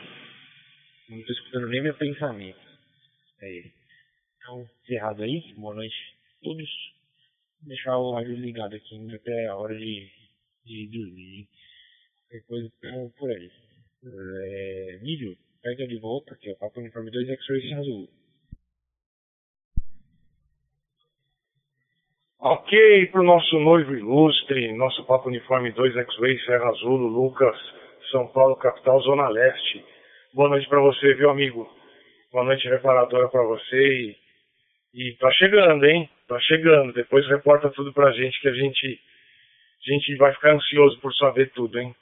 [1.08, 2.60] Não estou escutando nem meu pensamento.
[3.40, 3.72] Aí.
[4.36, 5.54] Então, encerrado aí.
[5.56, 6.68] Boa noite a todos.
[7.60, 10.10] Vou deixar o rádio ligado aqui ainda até a hora de,
[10.64, 11.48] de dormir
[12.28, 12.70] qualquer coisa
[13.18, 13.50] por aí.
[14.04, 18.08] É, vídeo, pega de volta aqui, ó, Papo Uniforme 2 X-Ray Azul.
[22.40, 27.56] Ok, para o nosso noivo ilustre, nosso Papo Uniforme 2 X-Ray Serra Azul, Lucas,
[28.12, 29.84] São Paulo, capital, Zona Leste.
[30.34, 31.68] Boa noite para você, viu, amigo?
[32.30, 34.16] Boa noite reparadora para você e,
[34.94, 36.08] e tá chegando, hein?
[36.28, 36.92] Tá chegando.
[36.92, 39.00] Depois reporta tudo pra gente que a gente,
[39.80, 41.94] a gente vai ficar ansioso por saber tudo, hein?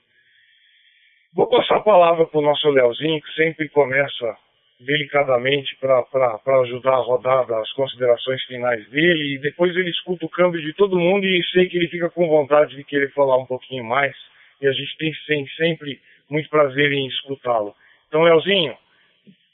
[1.37, 4.39] Vou passar a palavra para o nosso Leozinho, que sempre começa
[4.81, 10.63] delicadamente para ajudar a rodar as considerações finais dele, e depois ele escuta o câmbio
[10.63, 13.85] de todo mundo e sei que ele fica com vontade de querer falar um pouquinho
[13.85, 14.17] mais,
[14.63, 15.15] e a gente tem
[15.59, 16.01] sempre
[16.31, 17.75] muito prazer em escutá-lo.
[18.09, 18.75] Então, Leozinho,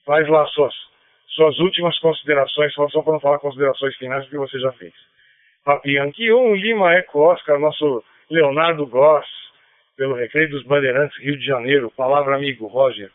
[0.06, 0.74] faz lá suas,
[1.34, 4.94] suas últimas considerações, só, para não falar considerações finais, porque você já fez.
[5.64, 9.26] Papianqui 1, Lima Eco Oscar, nosso Leonardo Goss,
[9.96, 11.90] pelo Recreio dos Bandeirantes, Rio de Janeiro.
[11.96, 13.10] Palavra, amigo, Roger.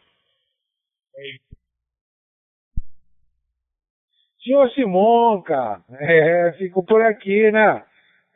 [4.44, 7.84] Senhor Simonca, é, fico por aqui, né?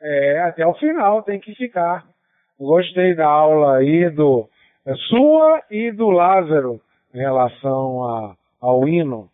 [0.01, 2.05] É, até o final tem que ficar.
[2.59, 4.49] Gostei da aula aí do
[4.85, 6.81] é, sua e do Lázaro
[7.13, 9.29] em relação a, ao hino.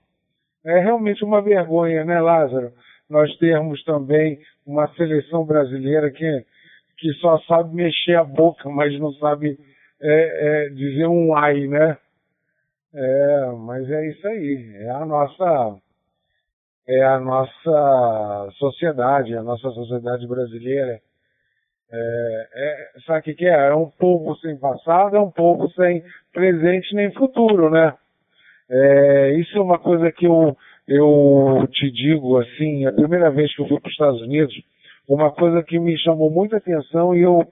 [0.66, 2.72] É realmente uma vergonha, né, Lázaro?
[3.10, 6.46] Nós termos também uma seleção brasileira que
[6.98, 9.58] que só sabe mexer a boca, mas não sabe
[10.02, 11.98] é, é, dizer um ai, né?
[12.94, 14.76] É, mas é isso aí.
[14.80, 15.78] É a nossa
[16.88, 21.02] é a nossa sociedade, a nossa sociedade brasileira.
[21.92, 23.70] É, é, sabe o que, é?
[23.70, 26.04] É um povo sem passado, é um povo sem
[26.34, 27.94] presente nem futuro, né?
[28.70, 30.56] É, isso é uma coisa que eu,
[30.88, 34.54] eu te digo assim, a primeira vez que eu fui para os Estados Unidos,
[35.08, 37.46] uma coisa que me chamou muita atenção e eu,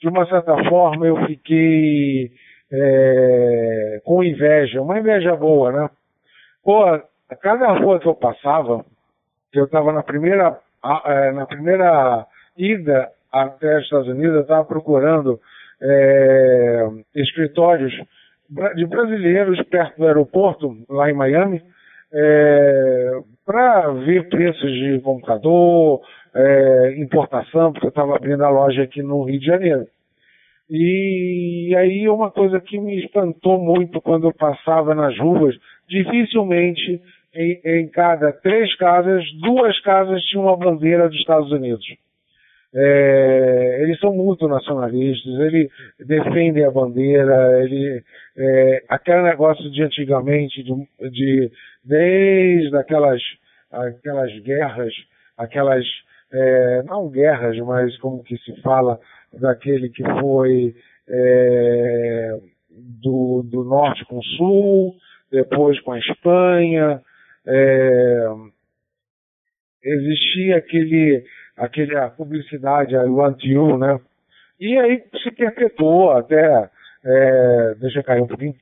[0.00, 2.30] de uma certa forma, eu fiquei
[2.72, 5.90] é, com inveja, uma inveja boa, né?
[6.62, 8.84] Pô, a cada rua que eu passava,
[9.52, 10.58] que eu estava na primeira,
[11.04, 12.26] é, na primeira
[12.56, 15.38] ida até os Estados Unidos, eu estava procurando
[15.82, 17.92] é, escritórios
[18.76, 21.62] de brasileiros perto do aeroporto, lá em Miami,
[22.12, 23.10] é,
[23.44, 26.00] para ver preços de computador,
[26.34, 29.86] é, importação, porque eu estava abrindo a loja aqui no Rio de Janeiro.
[30.68, 35.54] E aí uma coisa que me espantou muito quando eu passava nas ruas,
[35.88, 37.00] dificilmente
[37.34, 41.84] em, em cada três casas, duas casas tinham uma bandeira dos Estados Unidos.
[42.76, 45.70] É, eles são muito nacionalistas, eles
[46.00, 48.02] defendem a bandeira, ele,
[48.36, 51.52] é, aquele negócio de antigamente, de, de
[51.84, 53.22] desde aquelas,
[53.70, 54.92] aquelas guerras,
[55.36, 55.84] aquelas
[56.32, 58.98] é, não guerras, mas como que se fala
[59.32, 60.74] daquele que foi
[61.08, 62.38] é,
[62.70, 64.96] do, do norte com o sul,
[65.30, 67.02] depois com a Espanha,
[67.46, 68.26] é,
[69.82, 71.24] existia aquele,
[71.56, 74.00] aquele, a publicidade, I Want You, né?
[74.58, 76.70] E aí se perpetuou até,
[77.04, 78.54] é, deixa eu cair um pouquinho,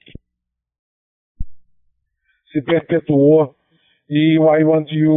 [2.50, 3.54] se perpetuou
[4.08, 5.12] e o I Want You,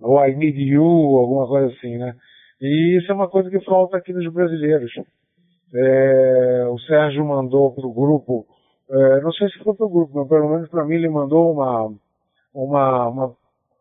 [0.00, 2.14] ou I Need You, alguma coisa assim, né?
[2.60, 4.92] E isso é uma coisa que falta aqui nos brasileiros.
[5.74, 8.46] É, o Sérgio mandou para o grupo,
[8.90, 11.52] é, não sei se foi para o grupo, mas pelo menos para mim ele mandou
[11.52, 11.92] uma,
[12.52, 13.36] uma, uma,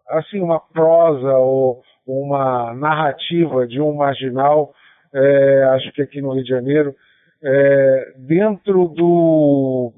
[0.09, 4.73] assim, uma prosa ou uma narrativa de um marginal,
[5.13, 6.95] é, acho que aqui no Rio de Janeiro,
[7.43, 9.91] é, dentro do,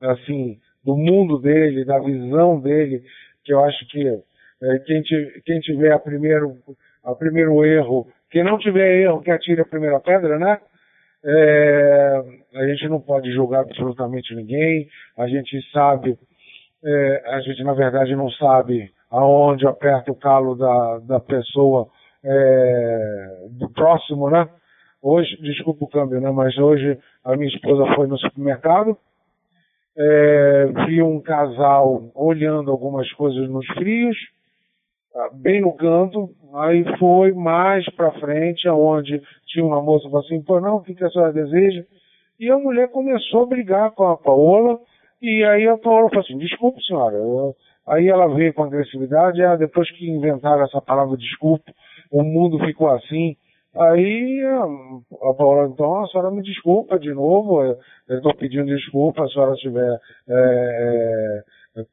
[0.00, 3.02] assim, do mundo dele, da visão dele,
[3.44, 4.08] que eu acho que
[4.62, 5.02] é, quem,
[5.44, 6.56] quem tiver a primeiro,
[7.04, 10.58] a primeiro erro, quem não tiver erro, que atire a primeira pedra, né?
[11.24, 12.22] É,
[12.54, 16.18] a gente não pode julgar absolutamente ninguém, a gente sabe,
[16.84, 21.88] é, a gente na verdade não sabe aonde aperta o calo da, da pessoa
[22.24, 24.48] é, do próximo, né?
[25.00, 26.30] Hoje, desculpa o câmbio, né?
[26.30, 28.96] Mas hoje a minha esposa foi no supermercado,
[29.96, 34.16] é, vi um casal olhando algumas coisas nos frios,
[35.12, 40.24] tá, bem no canto, aí foi mais para frente, aonde tinha uma moça que falou
[40.24, 41.84] assim, pô, não, o que a senhora deseja?
[42.40, 44.80] E a mulher começou a brigar com a Paola,
[45.20, 47.54] e aí a Paola falou assim, desculpe senhora, eu...
[47.86, 51.72] aí ela veio com agressividade, ah, depois que inventaram essa palavra desculpe,
[52.10, 53.36] o mundo ficou assim,
[53.74, 54.42] Aí
[55.22, 57.78] a Paula, então a senhora me desculpa de novo, eu
[58.08, 61.42] estou pedindo desculpa, a senhora estiver é,
[61.76, 61.84] é,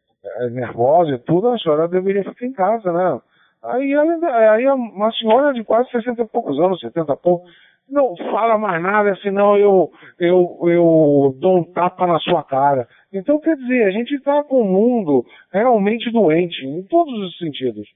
[0.43, 3.21] é, nervosa e tudo, a senhora deveria ficar em casa, né?
[3.63, 7.49] Aí, aí uma senhora de quase 60 e poucos anos, 70 e poucos,
[7.89, 9.89] não fala mais nada, senão eu,
[10.19, 12.87] eu, eu dou um tapa na sua cara.
[13.11, 17.87] Então, quer dizer, a gente está com um mundo realmente doente, em todos os sentidos.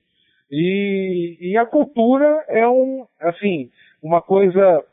[0.55, 3.71] E, e a cultura é um, assim,
[4.03, 4.85] uma coisa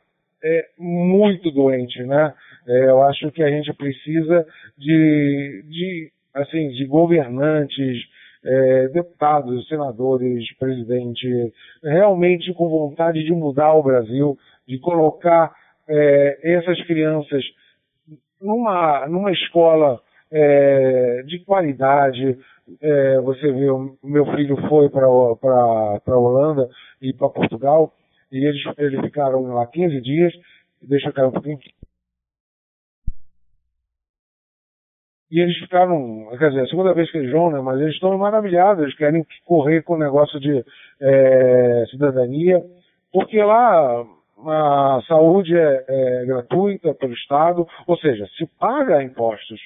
[0.43, 2.33] é, muito doente, né?
[2.67, 4.47] É, eu acho que a gente precisa
[4.79, 7.99] de, de assim, de governantes,
[8.43, 15.53] é, deputados, senadores, presidente, realmente com vontade de mudar o Brasil, de colocar
[15.87, 17.45] é, essas crianças
[18.41, 20.01] numa, numa escola
[20.33, 22.39] é, de qualidade,
[22.81, 26.69] é, você vê, o meu filho foi para a Holanda
[27.01, 27.93] e para Portugal,
[28.31, 30.33] e eles, eles ficaram lá 15 dias,
[30.83, 31.59] deixa eu cair um pouquinho.
[35.31, 38.17] E eles ficaram, quer dizer, a segunda vez que eles vão, né, mas eles estão
[38.19, 40.65] maravilhados, eles querem correr com o negócio de
[41.01, 42.61] é, cidadania,
[43.13, 44.05] porque lá
[44.47, 49.61] a saúde é, é gratuita pelo Estado, ou seja, se paga impostos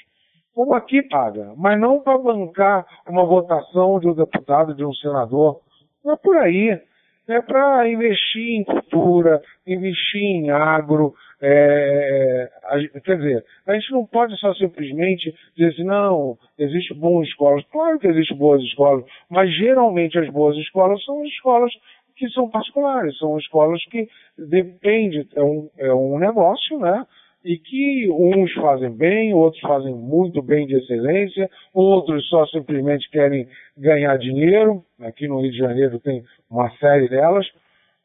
[0.54, 5.60] como aqui paga, mas não para bancar uma votação de um deputado, de um senador.
[6.04, 6.80] Não é por aí.
[7.26, 11.14] É para investir em cultura, investir em agro.
[11.40, 17.26] É, a, quer dizer, a gente não pode só simplesmente dizer assim, não, existem boas
[17.26, 17.64] escolas.
[17.72, 21.72] Claro que existem boas escolas, mas geralmente as boas escolas são as escolas
[22.16, 24.06] que são particulares, são escolas que
[24.38, 27.06] dependem, é um, é um negócio, né?
[27.44, 33.46] E que uns fazem bem, outros fazem muito bem de excelência, outros só simplesmente querem
[33.76, 34.82] ganhar dinheiro.
[35.00, 37.46] Aqui no Rio de Janeiro tem uma série delas,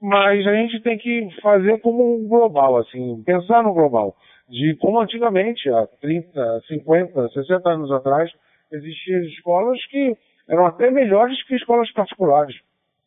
[0.02, 4.14] mas a gente tem que fazer como um global, assim, pensar no global.
[4.50, 8.30] De como antigamente, há 30, 50, 60 anos atrás,
[8.72, 10.18] existiam escolas que
[10.50, 12.56] eram até melhores que escolas particulares.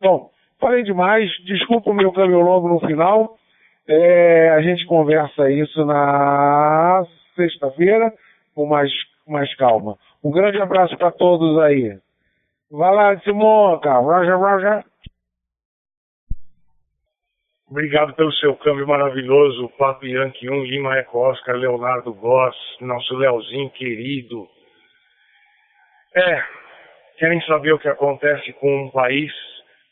[0.01, 3.37] Bom, falei demais, desculpa o meu câmbio longo no final,
[3.95, 7.05] é, a gente conversa isso na
[7.37, 8.13] sexta-feira
[8.55, 8.91] com mais,
[9.27, 9.99] mais calma.
[10.25, 11.99] Um grande abraço para todos aí.
[12.71, 13.93] Vai lá, Simonca.
[13.99, 14.85] Roger, Roger.
[17.71, 23.71] Obrigado pelo seu câmbio maravilhoso, Papo Yankee 1, Lima Eco Oscar, Leonardo Goss, nosso Leozinho
[23.71, 24.47] querido.
[26.15, 26.45] É,
[27.19, 29.33] querem saber o que acontece com um país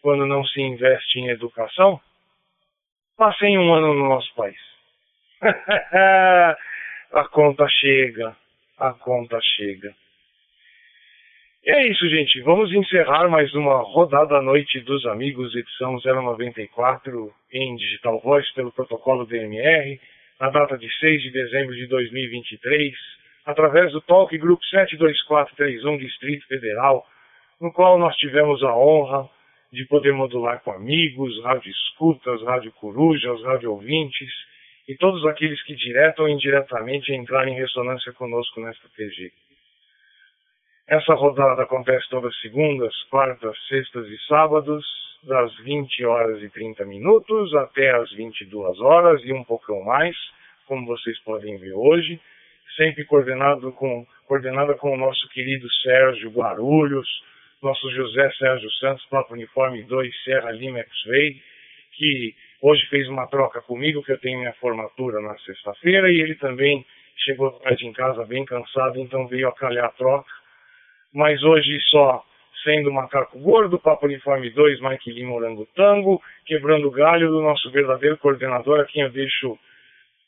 [0.03, 1.99] quando não se investe em educação?
[3.21, 4.57] Passei um ano no nosso país.
[7.13, 8.35] a conta chega,
[8.79, 9.95] a conta chega.
[11.63, 12.41] E é isso, gente.
[12.41, 18.73] Vamos encerrar mais uma rodada à noite dos amigos, edição 094, em Digital Voice, pelo
[18.73, 20.01] protocolo DMR,
[20.41, 22.95] na data de 6 de dezembro de 2023,
[23.45, 27.07] através do Talk Group 72431 Distrito Federal,
[27.61, 29.29] no qual nós tivemos a honra
[29.73, 34.33] de poder modular com amigos, rádio escutas, rádio corujas, rádio ouvintes
[34.89, 39.33] e todos aqueles que direto ou indiretamente entrarem em ressonância conosco nesta TG.
[40.89, 44.85] Essa rodada acontece todas segundas, quartas, sextas e sábados,
[45.23, 50.17] das 20 horas e 30 minutos até as 22 horas e um pouquinho mais,
[50.67, 52.21] como vocês podem ver hoje,
[52.77, 57.09] sempre coordenado com, coordenada com o nosso querido Sérgio Guarulhos,
[57.63, 61.37] nosso José Sérgio Santos, Papo Uniforme 2, Serra Lima X-Ray,
[61.93, 66.35] que hoje fez uma troca comigo, que eu tenho minha formatura na sexta-feira, e ele
[66.37, 66.85] também
[67.25, 70.31] chegou tarde em casa bem cansado, então veio a calhar a troca.
[71.13, 72.25] Mas hoje só
[72.65, 78.17] sendo Macaco Gordo, Papo Uniforme 2, Mike Lima Orangotango, quebrando o galho do nosso verdadeiro
[78.19, 79.59] coordenador, a quem eu deixo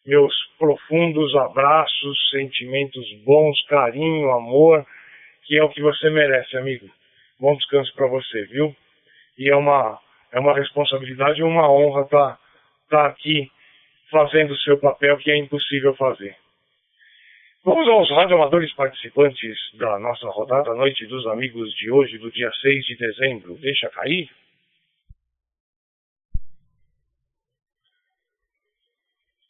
[0.04, 4.84] meus profundos abraços, sentimentos bons, carinho, amor,
[5.44, 6.88] que é o que você merece, amigo.
[7.42, 8.72] Bom descanso para você, viu?
[9.36, 9.98] E é uma,
[10.30, 12.38] é uma responsabilidade e uma honra estar tá,
[12.88, 13.50] tá aqui
[14.12, 16.36] fazendo o seu papel que é impossível fazer.
[17.64, 22.84] Vamos aos radioamadores participantes da nossa rodada Noite dos Amigos de hoje, do dia 6
[22.84, 23.54] de dezembro.
[23.54, 24.30] Deixa cair.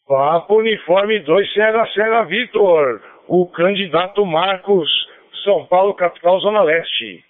[0.09, 4.89] Papo Uniforme 2 Serra Serra Vitor, o candidato Marcos,
[5.45, 7.23] São Paulo, capital, Zona Leste.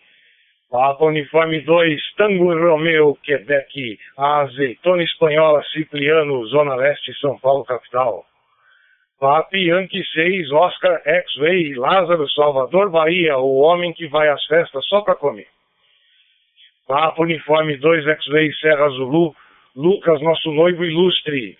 [0.73, 8.25] Papo Uniforme 2, Tango Romeu, Quebec, Azeitona Espanhola, Cipriano, Zona Leste, São Paulo, capital.
[9.21, 15.03] Papi Yankee 6, Oscar X-Ray, Lázaro, Salvador, Bahia, o homem que vai às festas só
[15.03, 15.47] para comer.
[16.89, 19.37] Papo Uniforme 2, X-Ray, Serra Zulu,
[19.77, 21.59] Lucas, nosso noivo ilustre.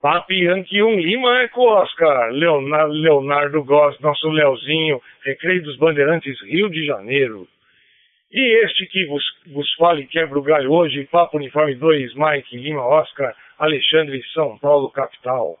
[0.00, 6.70] Papi Yankee 1, Lima Eco Oscar, Leonardo, Leonardo Goss, nosso Leozinho, Recreio dos Bandeirantes, Rio
[6.70, 7.48] de Janeiro.
[8.30, 12.84] E este que vos, vos fale quebra o galho hoje, Papo Uniforme 2, Mike, Lima,
[12.84, 15.58] Oscar, Alexandre, São Paulo, capital.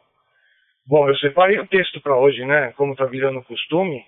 [0.86, 2.72] Bom, eu separei um texto para hoje, né?
[2.72, 4.04] Como está virando costume.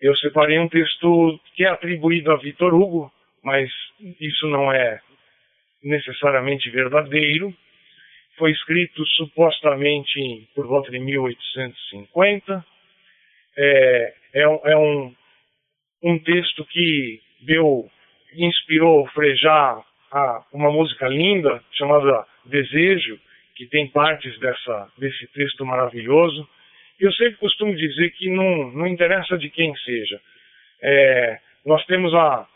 [0.00, 3.12] Eu separei um texto que é atribuído a Vitor Hugo,
[3.44, 3.70] mas
[4.20, 5.00] isso não é
[5.84, 7.54] necessariamente verdadeiro.
[8.36, 12.64] Foi escrito supostamente por volta de 1850.
[13.56, 15.14] É, é, é um,
[16.02, 17.88] um texto que deu,
[18.34, 23.18] inspirou Frejá a uma música linda chamada Desejo,
[23.54, 26.48] que tem partes dessa, desse texto maravilhoso.
[26.98, 30.20] Eu sempre costumo dizer que não, não interessa de quem seja.
[30.82, 32.46] É, nós temos a,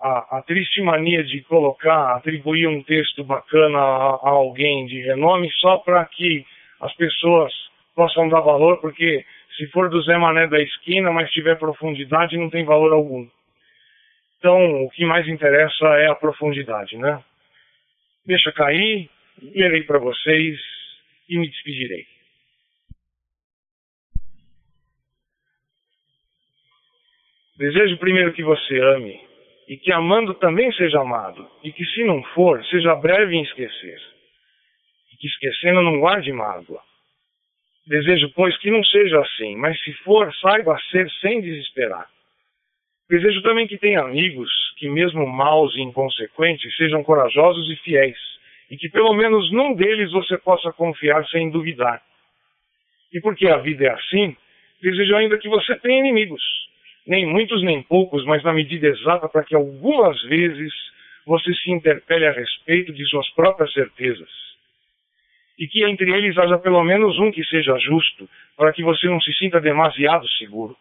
[0.00, 5.50] a, a, triste mania de colocar, atribuir um texto bacana a, a alguém de renome
[5.60, 6.44] só para que
[6.80, 7.52] as pessoas
[7.94, 9.24] possam dar valor, porque
[9.56, 13.26] se for do Zé Mané da esquina, mas tiver profundidade, não tem valor algum.
[14.44, 17.24] Então, o que mais interessa é a profundidade, né?
[18.26, 19.08] Deixa cair,
[19.40, 20.60] lerei para vocês
[21.30, 22.06] e me despedirei.
[27.56, 29.18] Desejo primeiro que você ame
[29.66, 33.98] e que amando também seja amado, e que se não for, seja breve em esquecer,
[35.10, 36.82] e que esquecendo não guarde mágoa.
[37.86, 42.13] Desejo, pois, que não seja assim, mas se for, saiba ser sem desesperar.
[43.08, 48.34] Desejo também que tenha amigos que, mesmo maus e inconsequentes, sejam corajosos e fiéis
[48.70, 52.02] e que pelo menos num deles você possa confiar sem duvidar.
[53.12, 54.36] E porque a vida é assim,
[54.82, 56.42] desejo ainda que você tenha inimigos,
[57.06, 60.72] nem muitos nem poucos, mas na medida exata para que algumas vezes
[61.26, 64.28] você se interpele a respeito de suas próprias certezas.
[65.58, 69.20] E que entre eles haja pelo menos um que seja justo, para que você não
[69.20, 70.76] se sinta demasiado seguro.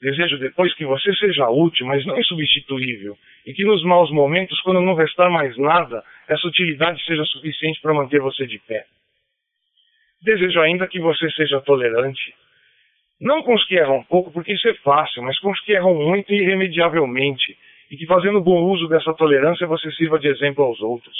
[0.00, 3.16] Desejo depois que você seja útil, mas não insubstituível,
[3.46, 7.94] e que nos maus momentos, quando não restar mais nada, essa utilidade seja suficiente para
[7.94, 8.84] manter você de pé.
[10.22, 12.34] Desejo ainda que você seja tolerante.
[13.18, 15.94] Não com os que erram pouco, porque isso é fácil, mas com os que erram
[15.94, 17.56] muito e irremediavelmente,
[17.90, 21.16] e que fazendo bom uso dessa tolerância você sirva de exemplo aos outros.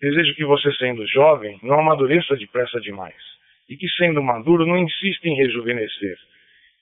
[0.00, 3.20] Desejo que você, sendo jovem, não amadureça depressa demais,
[3.68, 6.18] e que, sendo maduro, não insista em rejuvenescer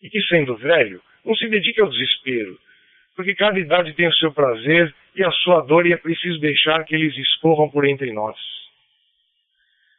[0.03, 2.59] e que, sendo velho, não se dedique ao desespero,
[3.15, 6.85] porque cada idade tem o seu prazer e a sua dor e é preciso deixar
[6.85, 8.37] que eles escorram por entre nós.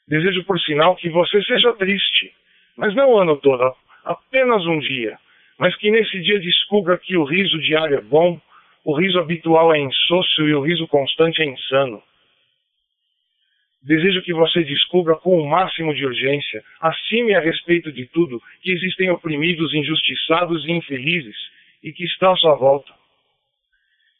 [0.07, 2.33] Desejo, por sinal, que você seja triste,
[2.75, 5.17] mas não o ano todo, apenas um dia,
[5.57, 8.41] mas que nesse dia descubra que o riso diário é bom,
[8.83, 12.01] o riso habitual é insosso e o riso constante é insano.
[13.83, 18.39] Desejo que você descubra com o máximo de urgência, acima e a respeito de tudo,
[18.61, 21.35] que existem oprimidos, injustiçados e infelizes
[21.83, 22.93] e que estão à sua volta.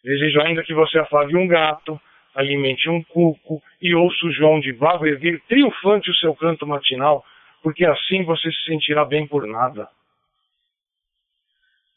[0.04, 2.00] Desejo ainda que você afague um gato,
[2.34, 7.24] alimente um cuco e ouça o João de Barro erguer triunfante o seu canto matinal,
[7.62, 9.88] porque assim você se sentirá bem por nada.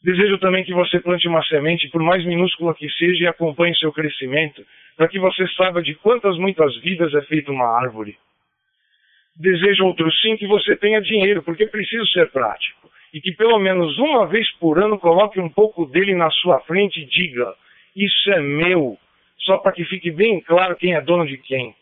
[0.05, 3.91] Desejo também que você plante uma semente, por mais minúscula que seja, e acompanhe seu
[3.91, 4.63] crescimento,
[4.95, 8.15] para que você saiba de quantas muitas vidas é feita uma árvore.
[9.35, 12.87] Desejo outro sim que você tenha dinheiro, porque preciso ser prático.
[13.15, 16.99] E que pelo menos uma vez por ano coloque um pouco dele na sua frente
[16.99, 17.51] e diga:
[17.95, 18.99] Isso é meu,
[19.39, 21.73] só para que fique bem claro quem é dono de quem.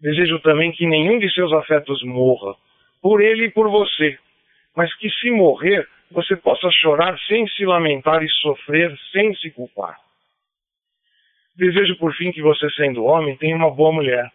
[0.00, 2.56] Desejo também que nenhum de seus afetos morra,
[3.00, 4.18] por ele e por você,
[4.74, 9.96] mas que se morrer, você possa chorar sem se lamentar e sofrer sem se culpar.
[11.56, 14.30] Desejo por fim que você, sendo homem, tenha uma boa mulher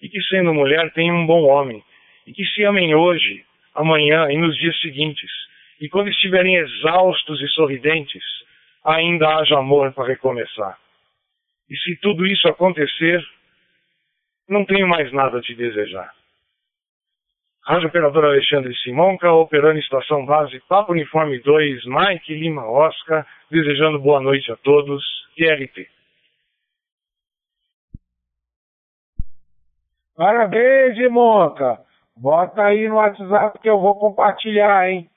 [0.00, 1.82] e que, sendo mulher, tenha um bom homem,
[2.26, 3.44] e que se amem hoje,
[3.74, 5.30] amanhã e nos dias seguintes,
[5.80, 8.24] e quando estiverem exaustos e sorridentes,
[8.84, 10.78] ainda haja amor para recomeçar.
[11.68, 13.22] E se tudo isso acontecer,
[14.48, 16.12] não tenho mais nada a te desejar.
[17.64, 24.20] Rádio Operador Alexandre Simonca, operando estação base Papo Uniforme 2, Mike Lima Oscar, desejando boa
[24.20, 25.04] noite a todos,
[25.36, 25.86] QRT.
[30.16, 31.80] Parabéns, Monca.
[32.16, 35.08] Bota aí no WhatsApp que eu vou compartilhar, hein?